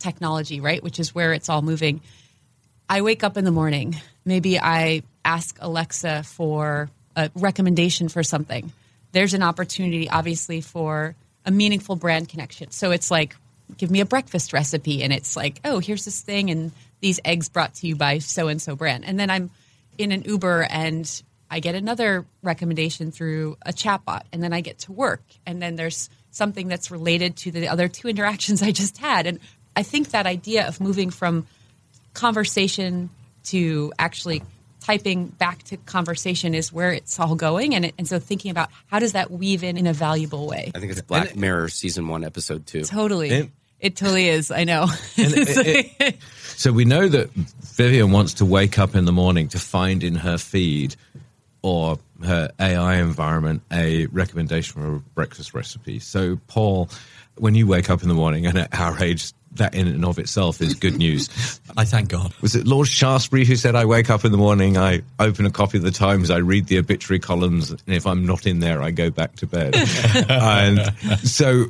technology, 0.00 0.60
right, 0.60 0.82
which 0.82 0.98
is 0.98 1.14
where 1.14 1.32
it's 1.32 1.48
all 1.48 1.62
moving, 1.62 2.00
I 2.88 3.00
wake 3.02 3.22
up 3.24 3.36
in 3.36 3.44
the 3.44 3.50
morning. 3.50 3.96
Maybe 4.24 4.58
I 4.58 5.02
ask 5.24 5.56
Alexa 5.60 6.22
for 6.24 6.90
a 7.16 7.30
recommendation 7.34 8.08
for 8.08 8.22
something. 8.22 8.72
There's 9.12 9.34
an 9.34 9.42
opportunity, 9.42 10.08
obviously, 10.08 10.60
for 10.60 11.14
a 11.44 11.50
meaningful 11.50 11.96
brand 11.96 12.28
connection. 12.28 12.70
So 12.70 12.90
it's 12.90 13.10
like, 13.10 13.36
give 13.76 13.90
me 13.90 14.00
a 14.00 14.06
breakfast 14.06 14.52
recipe, 14.52 15.02
and 15.02 15.12
it's 15.12 15.36
like, 15.36 15.60
oh, 15.64 15.78
here's 15.78 16.04
this 16.04 16.20
thing, 16.20 16.50
and 16.50 16.72
these 17.00 17.20
eggs 17.24 17.48
brought 17.48 17.74
to 17.74 17.86
you 17.86 17.96
by 17.96 18.18
so 18.18 18.48
and 18.48 18.60
so 18.60 18.76
brand. 18.76 19.04
And 19.04 19.18
then 19.18 19.30
I'm 19.30 19.50
in 19.96 20.12
an 20.12 20.22
Uber 20.22 20.66
and 20.70 21.22
I 21.50 21.60
get 21.60 21.74
another 21.74 22.26
recommendation 22.42 23.10
through 23.10 23.56
a 23.62 23.72
chatbot, 23.72 24.22
and 24.32 24.42
then 24.42 24.52
I 24.52 24.60
get 24.60 24.80
to 24.80 24.92
work, 24.92 25.22
and 25.46 25.62
then 25.62 25.76
there's 25.76 26.10
something 26.30 26.68
that's 26.68 26.90
related 26.90 27.36
to 27.36 27.50
the 27.50 27.68
other 27.68 27.88
two 27.88 28.08
interactions 28.08 28.62
I 28.62 28.70
just 28.70 28.98
had. 28.98 29.26
And 29.26 29.40
I 29.74 29.82
think 29.82 30.10
that 30.10 30.26
idea 30.26 30.68
of 30.68 30.80
moving 30.80 31.10
from 31.10 31.46
conversation 32.12 33.10
to 33.44 33.92
actually 33.98 34.42
typing 34.80 35.26
back 35.26 35.62
to 35.64 35.76
conversation 35.76 36.54
is 36.54 36.72
where 36.72 36.92
it's 36.92 37.18
all 37.18 37.34
going. 37.34 37.74
And, 37.74 37.86
it, 37.86 37.94
and 37.98 38.08
so 38.08 38.18
thinking 38.18 38.50
about 38.50 38.70
how 38.86 38.98
does 38.98 39.12
that 39.12 39.30
weave 39.30 39.62
in 39.62 39.76
in 39.76 39.86
a 39.86 39.92
valuable 39.92 40.46
way? 40.46 40.70
I 40.74 40.80
think 40.80 40.92
it's 40.92 41.00
Black 41.02 41.36
Mirror 41.36 41.68
season 41.68 42.08
one, 42.08 42.24
episode 42.24 42.66
two. 42.66 42.82
Totally. 42.82 43.30
And- 43.30 43.52
it 43.80 43.96
totally 43.96 44.28
is. 44.28 44.50
I 44.50 44.64
know. 44.64 44.86
So 46.58 46.72
we 46.72 46.84
know 46.84 47.06
that 47.06 47.30
Vivian 47.30 48.10
wants 48.10 48.34
to 48.34 48.44
wake 48.44 48.80
up 48.80 48.96
in 48.96 49.04
the 49.04 49.12
morning 49.12 49.46
to 49.50 49.60
find 49.60 50.02
in 50.02 50.16
her 50.16 50.38
feed 50.38 50.96
or 51.62 52.00
her 52.24 52.50
AI 52.58 52.96
environment 52.96 53.62
a 53.72 54.06
recommendation 54.06 54.82
for 54.82 54.96
a 54.96 54.98
breakfast 54.98 55.54
recipe. 55.54 56.00
So, 56.00 56.40
Paul, 56.48 56.88
when 57.36 57.54
you 57.54 57.68
wake 57.68 57.90
up 57.90 58.02
in 58.02 58.08
the 58.08 58.14
morning, 58.14 58.44
and 58.46 58.58
at 58.58 58.74
our 58.76 59.00
age, 59.00 59.32
that 59.58 59.74
in 59.74 59.86
and 59.86 60.04
of 60.04 60.18
itself 60.18 60.60
is 60.60 60.74
good 60.74 60.96
news. 60.96 61.28
I 61.76 61.84
thank 61.84 62.08
God. 62.08 62.32
Was 62.40 62.54
it 62.54 62.66
Lord 62.66 62.88
Shaftesbury 62.88 63.44
who 63.44 63.56
said, 63.56 63.74
I 63.74 63.84
wake 63.84 64.10
up 64.10 64.24
in 64.24 64.32
the 64.32 64.38
morning, 64.38 64.76
I 64.76 65.02
open 65.18 65.46
a 65.46 65.50
copy 65.50 65.78
of 65.78 65.84
the 65.84 65.90
Times, 65.90 66.30
I 66.30 66.38
read 66.38 66.66
the 66.66 66.78
obituary 66.78 67.18
columns, 67.18 67.70
and 67.70 67.80
if 67.86 68.06
I'm 68.06 68.26
not 68.26 68.46
in 68.46 68.60
there, 68.60 68.82
I 68.82 68.90
go 68.90 69.10
back 69.10 69.36
to 69.36 69.46
bed. 69.46 69.74
and 70.28 70.80
so 71.18 71.64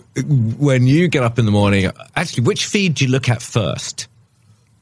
when 0.58 0.86
you 0.86 1.08
get 1.08 1.22
up 1.22 1.38
in 1.38 1.44
the 1.44 1.50
morning, 1.50 1.90
actually, 2.16 2.44
which 2.44 2.66
feed 2.66 2.94
do 2.94 3.04
you 3.04 3.10
look 3.10 3.28
at 3.28 3.42
first? 3.42 4.08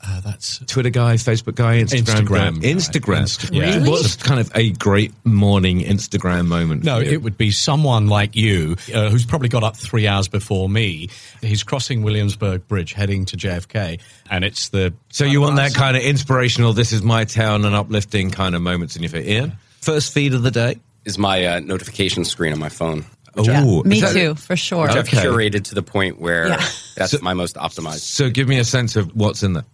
Uh, 0.09 0.21
that's 0.21 0.59
Twitter 0.67 0.91
guy, 0.91 1.15
Facebook 1.15 1.57
guy, 1.57 1.83
Instagram, 1.83 2.29
guy? 2.29 2.51
Instagram. 2.51 2.61
Instagram. 2.61 3.23
Insta- 3.23 3.55
yeah. 3.55 3.75
Really? 3.77 3.91
What's 3.91 4.17
kind 4.17 4.39
of 4.39 4.53
a 4.55 4.71
great 4.73 5.13
morning 5.25 5.81
Instagram 5.81 6.47
moment? 6.47 6.85
No, 6.85 7.01
it 7.01 7.23
would 7.23 7.37
be 7.37 7.51
someone 7.51 8.07
like 8.07 8.37
you 8.37 8.77
uh, 8.95 9.11
who's 9.11 9.27
probably 9.27 9.49
got 9.49 9.65
up 9.65 9.77
three 9.77 10.07
hours 10.07 10.29
before 10.29 10.69
me. 10.69 11.09
He's 11.41 11.63
crossing 11.65 12.03
Williamsburg 12.03 12.69
Bridge 12.69 12.93
heading 12.93 13.25
to 13.27 13.37
JFK, 13.37 14.01
and 14.31 14.45
it's 14.45 14.69
the. 14.69 14.95
So 15.11 15.25
you 15.25 15.41
want 15.41 15.57
that 15.57 15.75
kind 15.75 15.97
of 15.97 16.03
inspirational, 16.05 16.73
this 16.73 16.93
is 16.93 17.03
my 17.03 17.25
town, 17.25 17.65
and 17.65 17.75
uplifting 17.75 18.31
kind 18.31 18.55
of 18.55 18.63
moments 18.63 18.95
in 18.97 19.03
your 19.03 19.11
feed. 19.11 19.27
Ian, 19.27 19.53
first 19.81 20.13
feed 20.13 20.35
of 20.35 20.43
the 20.43 20.51
day. 20.51 20.79
Is 21.05 21.19
my 21.19 21.45
uh, 21.47 21.61
notification 21.61 22.25
screen 22.25 22.53
on 22.53 22.59
my 22.59 22.69
phone. 22.69 23.05
Ooh, 23.39 23.83
Me 23.85 24.01
that- 24.01 24.13
too, 24.15 24.35
for 24.35 24.57
sure. 24.57 24.87
Which 24.87 24.97
I've 24.97 25.09
curated 25.09 25.65
to 25.65 25.75
the 25.75 25.83
point 25.83 26.19
where 26.19 26.49
Yeah. 26.49 26.67
that's 26.97 27.21
my 27.23 27.35
most 27.35 27.57
optimized. 27.57 28.01
So 28.01 28.31
give 28.31 28.49
me 28.49 28.59
a 28.59 28.65
sense 28.65 28.97
of 28.97 29.15
what's 29.15 29.43
in 29.43 29.53
there. 29.53 29.65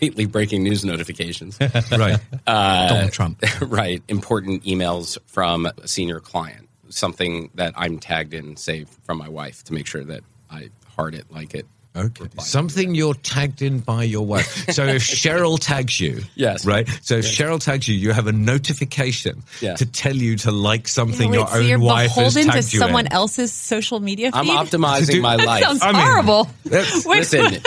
Lately 0.00 0.26
breaking 0.26 0.62
news 0.62 0.84
notifications. 0.84 1.58
Right. 1.90 2.18
Uh, 2.46 2.88
Donald 2.88 3.12
Trump. 3.12 3.42
right. 3.60 4.02
Important 4.08 4.64
emails 4.64 5.18
from 5.26 5.66
a 5.66 5.88
senior 5.88 6.20
client. 6.20 6.68
Something 6.90 7.50
that 7.54 7.74
I'm 7.76 7.98
tagged 7.98 8.34
in, 8.34 8.56
say, 8.56 8.84
from 9.04 9.18
my 9.18 9.28
wife 9.28 9.64
to 9.64 9.72
make 9.74 9.86
sure 9.86 10.04
that 10.04 10.20
I 10.50 10.70
heart 10.96 11.14
it, 11.14 11.26
like 11.30 11.54
it. 11.54 11.66
Okay. 11.96 12.26
Something 12.38 12.94
you're 12.94 13.14
tagged 13.14 13.60
in 13.60 13.80
by 13.80 14.04
your 14.04 14.24
wife. 14.24 14.70
So 14.70 14.84
if 14.86 15.02
Cheryl 15.22 15.58
tags 15.58 15.98
you, 16.00 16.20
Yes. 16.36 16.64
right? 16.64 16.88
So 17.02 17.16
if 17.16 17.24
Cheryl 17.24 17.58
tags 17.60 17.88
you, 17.88 17.94
you 17.96 18.12
have 18.12 18.28
a 18.28 18.32
notification 18.32 19.42
Yeah. 19.60 19.74
to 19.74 19.86
tell 19.86 20.14
you 20.14 20.36
to 20.38 20.52
like 20.52 20.86
something 20.86 21.30
Wait, 21.30 21.36
your 21.38 21.48
so 21.48 21.54
own 21.58 21.64
you're 21.66 21.78
wife 21.80 22.10
has 22.12 22.34
beholden 22.34 22.52
tagged 22.54 22.68
to 22.70 22.76
you 22.76 22.78
someone 22.80 23.06
in. 23.06 23.12
else's 23.12 23.52
social 23.52 23.98
media 23.98 24.30
feed? 24.30 24.38
I'm 24.38 24.46
optimizing 24.46 25.10
Dude, 25.10 25.22
my 25.22 25.38
that 25.38 25.46
life. 25.46 25.64
Sounds 25.64 25.82
I 25.82 25.92
mean, 25.92 26.00
horrible. 26.02 26.48
that's- 26.64 27.04
Wait, 27.04 27.18
Listen, 27.18 27.60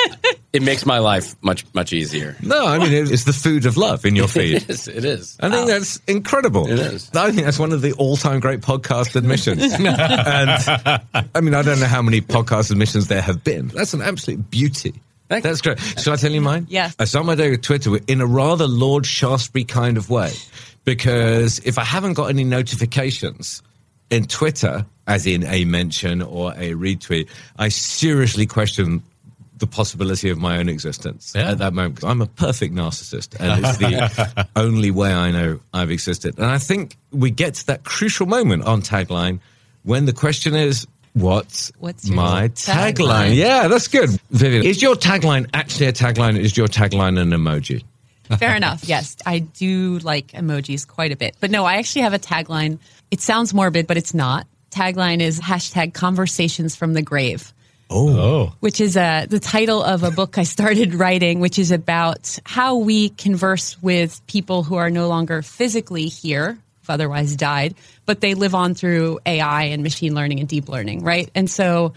it 0.53 0.61
makes 0.61 0.85
my 0.85 0.99
life 0.99 1.35
much 1.41 1.65
much 1.73 1.93
easier. 1.93 2.35
No, 2.41 2.65
I 2.65 2.77
mean 2.77 2.91
it's 2.91 3.23
the 3.23 3.33
food 3.33 3.65
of 3.65 3.77
love 3.77 4.05
in 4.05 4.15
your 4.15 4.27
feed. 4.29 4.55
It 4.55 4.69
is. 4.69 4.87
It 4.87 5.05
is. 5.05 5.37
I 5.39 5.49
think 5.49 5.67
that's 5.67 5.97
incredible. 6.07 6.67
It 6.69 6.79
is. 6.79 7.09
I 7.13 7.31
think 7.31 7.45
that's 7.45 7.59
one 7.59 7.71
of 7.71 7.81
the 7.81 7.93
all-time 7.93 8.39
great 8.39 8.61
podcast 8.61 9.15
admissions. 9.15 9.61
and 9.73 9.85
I 11.33 11.41
mean, 11.41 11.53
I 11.53 11.61
don't 11.61 11.79
know 11.79 11.85
how 11.85 12.01
many 12.01 12.21
podcast 12.21 12.71
admissions 12.71 13.07
there 13.07 13.21
have 13.21 13.43
been. 13.43 13.69
That's 13.69 13.93
an 13.93 14.01
absolute 14.01 14.49
beauty. 14.49 14.93
Thank 15.29 15.43
that's 15.45 15.61
great. 15.61 15.79
Shall 15.79 16.13
I 16.13 16.17
tell 16.17 16.31
you 16.31 16.41
mine? 16.41 16.67
Yes. 16.69 16.93
I 16.99 17.05
start 17.05 17.25
my 17.25 17.35
day 17.35 17.51
with 17.51 17.61
Twitter 17.61 17.97
in 18.07 18.19
a 18.19 18.25
rather 18.25 18.67
Lord 18.67 19.05
Shaftesbury 19.05 19.63
kind 19.63 19.95
of 19.95 20.09
way, 20.09 20.33
because 20.83 21.59
if 21.59 21.77
I 21.77 21.85
haven't 21.85 22.13
got 22.13 22.25
any 22.25 22.43
notifications 22.43 23.63
in 24.09 24.27
Twitter, 24.27 24.85
as 25.07 25.25
in 25.25 25.45
a 25.45 25.63
mention 25.63 26.21
or 26.21 26.51
a 26.51 26.71
retweet, 26.71 27.29
I 27.57 27.69
seriously 27.69 28.45
question 28.45 29.03
the 29.61 29.67
possibility 29.67 30.29
of 30.29 30.37
my 30.37 30.57
own 30.57 30.67
existence 30.67 31.31
Yeah. 31.33 31.51
at 31.51 31.59
that 31.59 31.73
moment. 31.73 31.95
'cause 32.01 32.09
I'm 32.09 32.21
a 32.21 32.25
perfect 32.27 32.75
narcissist, 32.75 33.35
and 33.39 33.63
it's 33.65 33.77
the 33.77 34.47
only 34.57 34.91
way 34.91 35.13
I 35.13 35.31
know 35.31 35.59
I've 35.73 35.89
existed. 35.91 36.35
And 36.37 36.47
I 36.47 36.57
think 36.57 36.97
we 37.11 37.31
get 37.31 37.53
to 37.55 37.67
that 37.67 37.83
crucial 37.85 38.25
moment 38.25 38.63
on 38.65 38.81
tagline 38.81 39.39
when 39.83 40.05
the 40.05 40.13
question 40.13 40.53
is, 40.55 40.85
"What's, 41.13 41.71
What's 41.79 42.09
my 42.09 42.49
tagline? 42.49 42.93
tagline? 42.95 43.35
Yeah, 43.35 43.67
that's 43.69 43.87
good. 43.87 44.09
Vivian, 44.31 44.65
is 44.65 44.81
your 44.81 44.95
tagline 44.95 45.47
actually 45.53 45.85
a 45.87 45.93
tagline? 45.93 46.37
Is 46.37 46.57
your 46.57 46.67
tagline 46.67 47.17
an 47.19 47.29
emoji? 47.31 47.83
Fair 48.39 48.55
enough. 48.55 48.83
Yes, 48.85 49.17
I 49.25 49.39
do 49.39 49.99
like 49.99 50.27
emojis 50.31 50.87
quite 50.87 51.11
a 51.11 51.17
bit. 51.17 51.35
But 51.41 51.51
no, 51.51 51.65
I 51.65 51.75
actually 51.75 52.03
have 52.03 52.13
a 52.13 52.19
tagline. 52.19 52.79
It 53.11 53.19
sounds 53.21 53.53
morbid, 53.53 53.87
but 53.87 53.97
it's 53.97 54.13
not. 54.13 54.47
tagline 54.71 55.19
is 55.19 55.37
hashtag 55.41 55.93
conversations 55.93 56.77
from 56.77 56.93
the 56.93 57.01
grave. 57.01 57.53
Oh. 57.91 58.53
which 58.59 58.79
is 58.79 58.95
uh, 58.95 59.25
the 59.29 59.39
title 59.39 59.83
of 59.83 60.03
a 60.03 60.11
book 60.11 60.37
I 60.37 60.43
started 60.43 60.95
writing, 61.01 61.39
which 61.39 61.59
is 61.59 61.71
about 61.71 62.39
how 62.45 62.77
we 62.77 63.09
converse 63.09 63.81
with 63.81 64.25
people 64.27 64.63
who 64.63 64.75
are 64.75 64.89
no 64.89 65.07
longer 65.07 65.41
physically 65.41 66.07
here, 66.07 66.53
who've 66.53 66.89
otherwise 66.89 67.35
died, 67.35 67.75
but 68.05 68.21
they 68.21 68.33
live 68.33 68.55
on 68.55 68.73
through 68.75 69.19
AI 69.25 69.63
and 69.63 69.83
machine 69.83 70.15
learning 70.15 70.39
and 70.39 70.47
deep 70.47 70.69
learning, 70.69 71.03
right? 71.03 71.29
And 71.35 71.49
so 71.49 71.93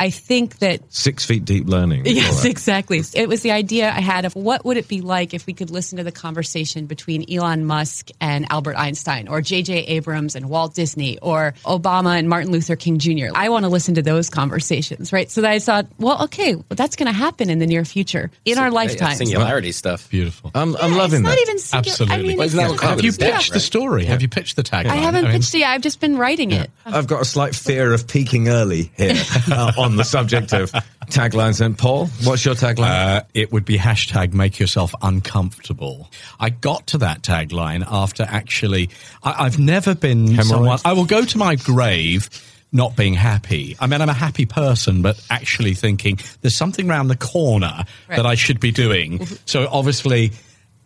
I 0.00 0.10
think 0.10 0.58
that 0.58 0.80
Six 0.92 1.24
feet 1.26 1.44
deep 1.44 1.68
learning. 1.68 2.06
Yes, 2.20 2.42
that. 2.42 2.50
exactly. 2.50 3.02
It 3.14 3.28
was 3.28 3.42
the 3.42 3.50
idea 3.52 3.88
I 3.90 4.00
had 4.00 4.24
of 4.24 4.34
what 4.34 4.64
would 4.64 4.76
it 4.78 4.88
be 4.88 5.00
like 5.02 5.34
if 5.34 5.46
we 5.46 5.52
could 5.52 5.70
listen 5.70 5.98
to 5.98 6.04
the 6.04 6.10
conversation 6.12 6.86
between 6.86 7.30
Elon 7.32 7.64
Musk 7.66 8.08
and 8.20 8.46
Albert 8.50 8.76
Einstein, 8.76 9.28
or 9.28 9.40
J.J. 9.42 9.74
Abrams 9.84 10.34
and 10.34 10.48
Walt 10.48 10.74
Disney, 10.74 11.18
or 11.18 11.54
Obama 11.64 12.18
and 12.18 12.28
Martin 12.28 12.50
Luther 12.50 12.76
King 12.76 12.98
Jr. 12.98 13.26
I 13.34 13.50
want 13.50 13.64
to 13.64 13.68
listen 13.68 13.94
to 13.96 14.02
those 14.02 14.30
conversations, 14.30 15.12
right? 15.12 15.30
So 15.30 15.42
that 15.42 15.50
I 15.50 15.58
thought, 15.58 15.86
well, 15.98 16.24
okay, 16.24 16.54
well, 16.56 16.64
that's 16.70 16.96
going 16.96 17.06
to 17.06 17.12
happen 17.12 17.50
in 17.50 17.58
the 17.58 17.66
near 17.66 17.84
future, 17.84 18.30
in 18.44 18.58
our 18.58 18.68
Yeah, 18.68 18.72
lifetime. 18.72 19.16
singularity 19.16 19.72
stuff. 19.72 20.08
Beautiful. 20.10 20.50
I'm, 20.54 20.74
I'm 20.76 20.96
loving 20.96 21.20
it's 21.20 21.24
not 21.24 21.30
that. 21.36 21.40
even 21.42 21.58
singular. 21.58 21.92
Absolutely. 21.92 22.16
I 22.16 22.22
mean, 22.22 22.36
Well, 22.38 22.44
it's 22.46 22.54
isn't 22.54 22.64
that 22.64 22.70
not- 22.70 22.70
what 22.72 22.80
Have 22.82 23.04
you 23.04 23.12
Covenant's 23.12 23.16
about, 23.18 23.32
pitched 23.38 23.50
the 23.50 23.54
right? 23.56 23.62
story? 23.62 24.04
Have 24.06 24.22
you 24.22 24.28
pitched 24.28 24.56
the 24.56 24.62
tagline? 24.62 24.86
I 24.86 24.96
haven't 24.96 25.24
mean, 25.24 25.32
pitched 25.32 25.54
it. 25.54 25.58
yet. 25.58 25.70
I've 25.70 25.82
just 25.82 26.00
been 26.00 26.16
writing 26.16 26.52
it. 26.52 26.70
I've 26.86 27.06
got 27.06 27.20
a 27.20 27.24
slight 27.26 27.54
fear 27.54 27.92
of 27.92 28.08
peaking 28.08 28.48
early 28.48 28.90
here 28.96 29.14
uh, 29.52 29.72
on 29.76 29.89
the 29.96 30.04
subject 30.04 30.52
of 30.52 30.70
taglines. 31.06 31.60
And 31.60 31.76
Paul, 31.76 32.06
what's 32.24 32.44
your 32.44 32.54
tagline? 32.54 33.18
Uh, 33.18 33.22
it 33.34 33.52
would 33.52 33.64
be 33.64 33.76
hashtag 33.78 34.32
make 34.32 34.58
yourself 34.58 34.94
uncomfortable. 35.02 36.10
I 36.38 36.50
got 36.50 36.88
to 36.88 36.98
that 36.98 37.22
tagline 37.22 37.84
after 37.90 38.24
actually, 38.28 38.90
I, 39.22 39.44
I've 39.46 39.58
never 39.58 39.94
been 39.94 40.26
Hemorrhoids? 40.28 40.48
someone, 40.48 40.78
I 40.84 40.92
will 40.92 41.06
go 41.06 41.24
to 41.24 41.38
my 41.38 41.56
grave 41.56 42.28
not 42.72 42.96
being 42.96 43.14
happy. 43.14 43.76
I 43.80 43.86
mean, 43.88 44.00
I'm 44.00 44.08
a 44.08 44.12
happy 44.12 44.46
person, 44.46 45.02
but 45.02 45.20
actually 45.28 45.74
thinking 45.74 46.18
there's 46.40 46.54
something 46.54 46.88
around 46.88 47.08
the 47.08 47.16
corner 47.16 47.84
Right. 48.08 48.16
that 48.16 48.26
I 48.26 48.36
should 48.36 48.60
be 48.60 48.70
doing. 48.70 49.26
so 49.44 49.66
obviously, 49.70 50.30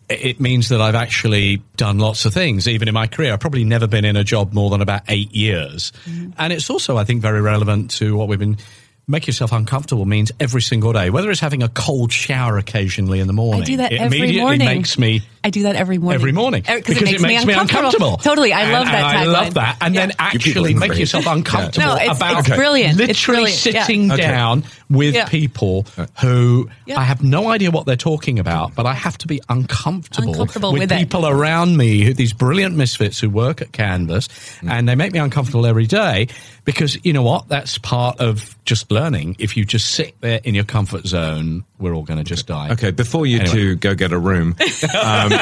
it 0.09 0.41
means 0.41 0.69
that 0.71 0.81
I've 0.81 0.95
actually 0.95 1.63
done 1.77 1.99
lots 1.99 2.25
of 2.25 2.33
things, 2.35 2.69
even 2.69 2.89
in 2.89 2.95
my 2.95 3.07
career. 3.07 3.33
I've 3.33 3.41
probably 3.41 3.65
never 3.65 3.87
been 3.87 4.05
in 4.05 4.17
a 4.17 4.25
job 4.25 4.53
more 4.53 4.69
than 4.71 4.81
about 4.83 5.03
eight 5.09 5.35
years. 5.35 5.93
And 6.39 6.53
it's 6.53 6.69
also, 6.71 6.97
I 6.99 7.05
think, 7.05 7.23
very 7.23 7.41
relevant 7.41 7.91
to 7.93 8.15
what 8.17 8.29
we've 8.29 8.39
been. 8.39 8.59
Make 9.07 9.27
yourself 9.27 9.53
uncomfortable 9.53 10.07
means 10.07 10.33
every 10.41 10.63
single 10.63 10.93
day, 10.93 11.11
whether 11.11 11.31
it's 11.31 11.41
having 11.41 11.63
a 11.63 11.69
cold 11.69 12.11
shower 12.11 12.57
occasionally 12.57 13.21
in 13.21 13.27
the 13.27 13.35
morning. 13.35 13.63
I 13.63 13.65
do 13.65 13.77
that 13.79 13.93
it 13.93 14.01
every 14.01 14.19
immediately 14.19 14.41
morning. 14.43 14.67
makes 14.67 14.99
me 14.99 15.23
I 15.45 15.51
do 15.51 15.65
that 15.65 15.77
every 15.77 15.99
morning. 15.99 16.15
every 16.15 16.33
morning 16.33 16.63
Uh, 16.67 16.77
because 16.77 16.97
it 17.03 17.21
makes, 17.21 17.45
me 17.45 17.53
uncomfortable. 17.53 18.17
Totally, 18.17 18.53
I 18.55 18.63
And- 18.63 18.73
love 18.73 18.87
that 18.87 18.95
and 18.95 19.05
I 19.05 19.25
tagline. 19.27 19.33
love 19.33 19.55
that, 19.55 19.77
and 19.83 19.95
then 19.95 20.13
Yeah. 20.19 20.31
You 20.33 20.39
people 20.39 20.63
actually 20.65 20.75
are 20.75 20.79
make 20.89 20.99
yourself 20.99 21.27
uncomfortable 21.27 21.87
No, 21.87 21.95
it's- 21.97 22.17
about 22.17 22.39
it's 22.41 22.49
brilliant. 22.49 22.99
It's 23.01 23.09
literally 23.09 23.37
brilliant. 23.53 23.67
Yeah. 23.67 23.83
sitting 23.85 24.11
Okay. 24.13 24.23
down 24.23 24.65
with 24.89 25.15
Yeah. 25.15 25.27
people 25.27 25.87
who 26.21 26.69
Yeah. 26.87 26.99
I 26.99 27.05
have 27.05 27.23
no 27.23 27.51
idea 27.51 27.71
what 27.71 27.85
they're 27.87 27.95
talking 27.97 28.39
about, 28.39 28.75
but 28.75 28.87
I 28.87 28.95
have 28.95 29.19
to 29.19 29.27
be 29.27 29.41
uncomfortable, 29.51 30.31
Uncomfortable 30.31 30.73
with, 30.73 30.81
with 30.83 30.93
it. 30.93 30.99
people 30.99 31.27
around 31.27 31.77
me, 31.77 32.05
who, 32.05 32.15
these 32.15 32.33
brilliant 32.33 32.77
misfits 32.77 33.19
who 33.21 33.29
work 33.29 33.61
at 33.61 33.73
Canvas, 33.73 34.29
and 34.67 34.89
they 34.89 34.95
make 34.95 35.13
me 35.13 35.19
uncomfortable 35.19 35.67
every 35.67 35.87
day 35.87 36.29
because 36.65 36.97
you 37.03 37.13
know 37.13 37.23
what? 37.23 37.49
That's 37.49 37.77
part 37.79 38.19
of 38.21 38.57
just 38.65 38.91
learning. 38.91 39.37
If 39.39 39.57
you 39.59 39.65
just 39.67 39.91
sit 39.91 40.15
there 40.23 40.41
in 40.45 40.55
your 40.55 40.65
comfort 40.65 41.07
zone, 41.07 41.65
we're 41.85 41.95
all 41.95 42.03
going 42.03 42.19
to 42.19 42.25
just 42.25 42.47
die. 42.49 42.71
okay, 42.73 42.91
before 42.91 43.27
you 43.27 43.39
Anyway. 43.41 43.55
two 43.55 43.75
go 43.77 43.95
get 43.95 44.11
a 44.13 44.19
room, 44.19 44.57
um, 45.05 45.33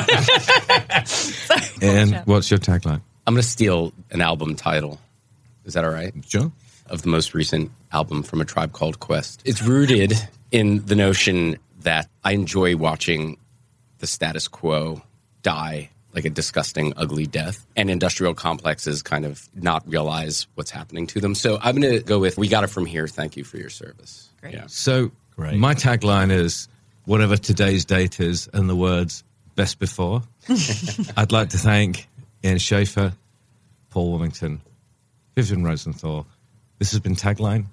and 1.80 2.16
what's 2.26 2.51
your 2.51 2.59
tagline? 2.59 3.01
I'm 3.26 3.34
going 3.34 3.43
to 3.43 3.49
steal 3.49 3.93
an 4.11 4.20
album 4.20 4.57
title. 4.57 4.99
Is 5.64 5.74
that 5.74 5.84
all 5.84 5.90
right? 5.90 6.12
Sure. 6.28 6.51
Of 6.86 7.03
the 7.03 7.09
most 7.09 7.32
recent 7.34 7.70
album 7.93 8.22
from 8.24 8.40
a 8.40 8.45
tribe 8.45 8.72
called 8.72 8.99
Quest. 9.01 9.43
It's 9.45 9.62
rooted 9.62 10.14
in 10.51 10.84
the 10.84 10.97
notion 10.97 11.57
that 11.82 12.09
I 12.24 12.32
enjoy 12.32 12.76
watching 12.76 13.38
the 13.99 14.07
status 14.07 14.49
quo 14.49 15.01
die 15.43 15.90
like 16.14 16.24
a 16.24 16.30
disgusting, 16.30 16.92
ugly 16.96 17.26
death, 17.26 17.66
and 17.76 17.90
industrial 17.90 18.34
complexes 18.34 19.02
kind 19.02 19.24
of 19.24 19.48
not 19.54 19.82
realize 19.88 20.46
what's 20.54 20.70
happening 20.70 21.06
to 21.08 21.20
them. 21.20 21.34
So 21.34 21.58
I'm 21.62 21.80
going 21.80 21.98
to 21.98 22.02
go 22.02 22.18
with 22.18 22.38
"We 22.38 22.48
got 22.48 22.64
it 22.64 22.68
from 22.68 22.86
here." 22.86 23.08
Thank 23.08 23.36
you 23.36 23.44
for 23.44 23.56
your 23.56 23.70
service. 23.70 24.30
Great. 24.40 24.54
Yeah. 24.54 24.64
So 24.66 25.10
Great. 25.36 25.58
my 25.58 25.74
tagline 25.74 26.30
is 26.30 26.68
whatever 27.04 27.36
today's 27.36 27.84
date 27.84 28.20
is, 28.20 28.48
and 28.52 28.68
the 28.68 28.76
words 28.76 29.24
best 29.54 29.78
before. 29.78 30.22
I'd 31.16 31.32
like 31.32 31.50
to 31.50 31.58
thank 31.58 32.08
Ian 32.44 32.58
Schafer, 32.58 33.12
Paul 33.90 34.18
Woolmington, 34.18 34.60
Vivian 35.36 35.64
Rosenthal. 35.64 36.26
This 36.78 36.90
has 36.92 37.00
been 37.00 37.14
Tagline. 37.14 37.66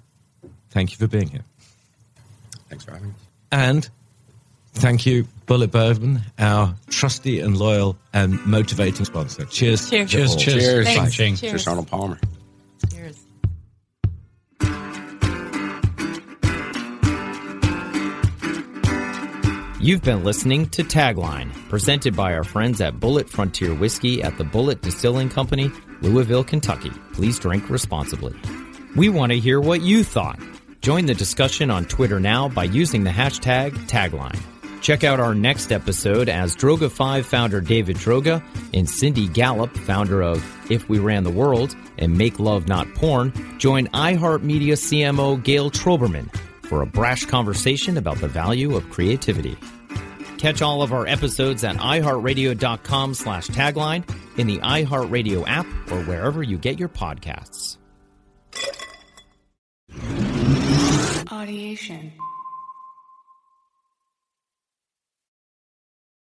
Thank 0.70 0.92
you 0.92 0.96
for 0.96 1.08
being 1.08 1.28
here. 1.28 1.44
Thanks 2.68 2.84
for 2.84 2.92
having 2.92 3.08
me. 3.08 3.14
And 3.50 3.88
thank 4.74 5.06
you, 5.06 5.26
Bulleit 5.46 5.70
Bourbon, 5.70 6.20
our 6.38 6.74
trusty 6.88 7.40
and 7.40 7.56
loyal 7.56 7.96
and 8.12 8.44
motivating 8.46 9.04
sponsor. 9.04 9.44
Cheers. 9.44 9.90
Cheers. 9.90 10.10
Cheers, 10.10 10.36
cheers. 10.36 10.62
Cheers. 10.62 10.86
Thanks. 10.86 11.14
Ching. 11.14 11.36
Cheers. 11.36 11.50
Cheers, 11.52 11.66
Arnold 11.68 11.88
Palmer. 11.88 12.18
Cheers. 12.90 13.16
You've 19.82 20.02
been 20.02 20.24
listening 20.24 20.68
to 20.70 20.84
Tagline, 20.84 21.50
presented 21.70 22.14
by 22.14 22.34
our 22.34 22.44
friends 22.44 22.82
at 22.82 23.00
Bulleit 23.00 23.30
Frontier 23.30 23.74
Whiskey 23.74 24.22
at 24.22 24.36
the 24.36 24.44
Bulleit 24.44 24.82
Distilling 24.82 25.30
Company, 25.30 25.70
Louisville, 26.02 26.44
Kentucky. 26.44 26.90
Please 27.14 27.38
drink 27.38 27.70
responsibly. 27.70 28.34
We 28.94 29.08
want 29.08 29.32
to 29.32 29.38
hear 29.38 29.58
what 29.58 29.80
you 29.80 30.04
thought. 30.04 30.38
Join 30.82 31.06
the 31.06 31.14
discussion 31.14 31.70
on 31.70 31.86
Twitter 31.86 32.20
now 32.20 32.48
by 32.48 32.64
using 32.64 33.04
the 33.04 33.10
hashtag 33.10 33.72
Tagline. 33.88 34.38
Check 34.80 35.04
out 35.04 35.20
our 35.20 35.34
next 35.34 35.72
episode 35.72 36.28
as 36.28 36.56
Droga 36.56 36.90
5 36.90 37.26
founder 37.26 37.60
David 37.60 37.96
Droga 37.96 38.42
and 38.72 38.88
Cindy 38.88 39.28
Gallop, 39.28 39.76
founder 39.76 40.22
of 40.22 40.42
If 40.70 40.88
We 40.88 40.98
Ran 40.98 41.24
the 41.24 41.30
World 41.30 41.76
and 41.98 42.16
Make 42.16 42.38
Love 42.38 42.66
Not 42.66 42.92
Porn, 42.94 43.32
join 43.58 43.88
iHeartMedia 43.88 44.72
CMO 44.72 45.42
Gayle 45.42 45.70
Troberman 45.70 46.34
for 46.62 46.82
a 46.82 46.86
brash 46.86 47.26
conversation 47.26 47.96
about 47.98 48.18
the 48.18 48.28
value 48.28 48.74
of 48.76 48.88
creativity. 48.90 49.56
Catch 50.38 50.62
all 50.62 50.82
of 50.82 50.94
our 50.94 51.06
episodes 51.06 51.64
at 51.64 51.76
iHeartRadio.com 51.76 53.12
slash 53.14 53.48
tagline, 53.48 54.08
in 54.38 54.46
the 54.46 54.58
iHeartRadio 54.58 55.44
app, 55.46 55.66
or 55.90 56.02
wherever 56.04 56.42
you 56.42 56.56
get 56.56 56.78
your 56.78 56.88
podcasts. 56.88 57.76
Audiation. 61.26 62.12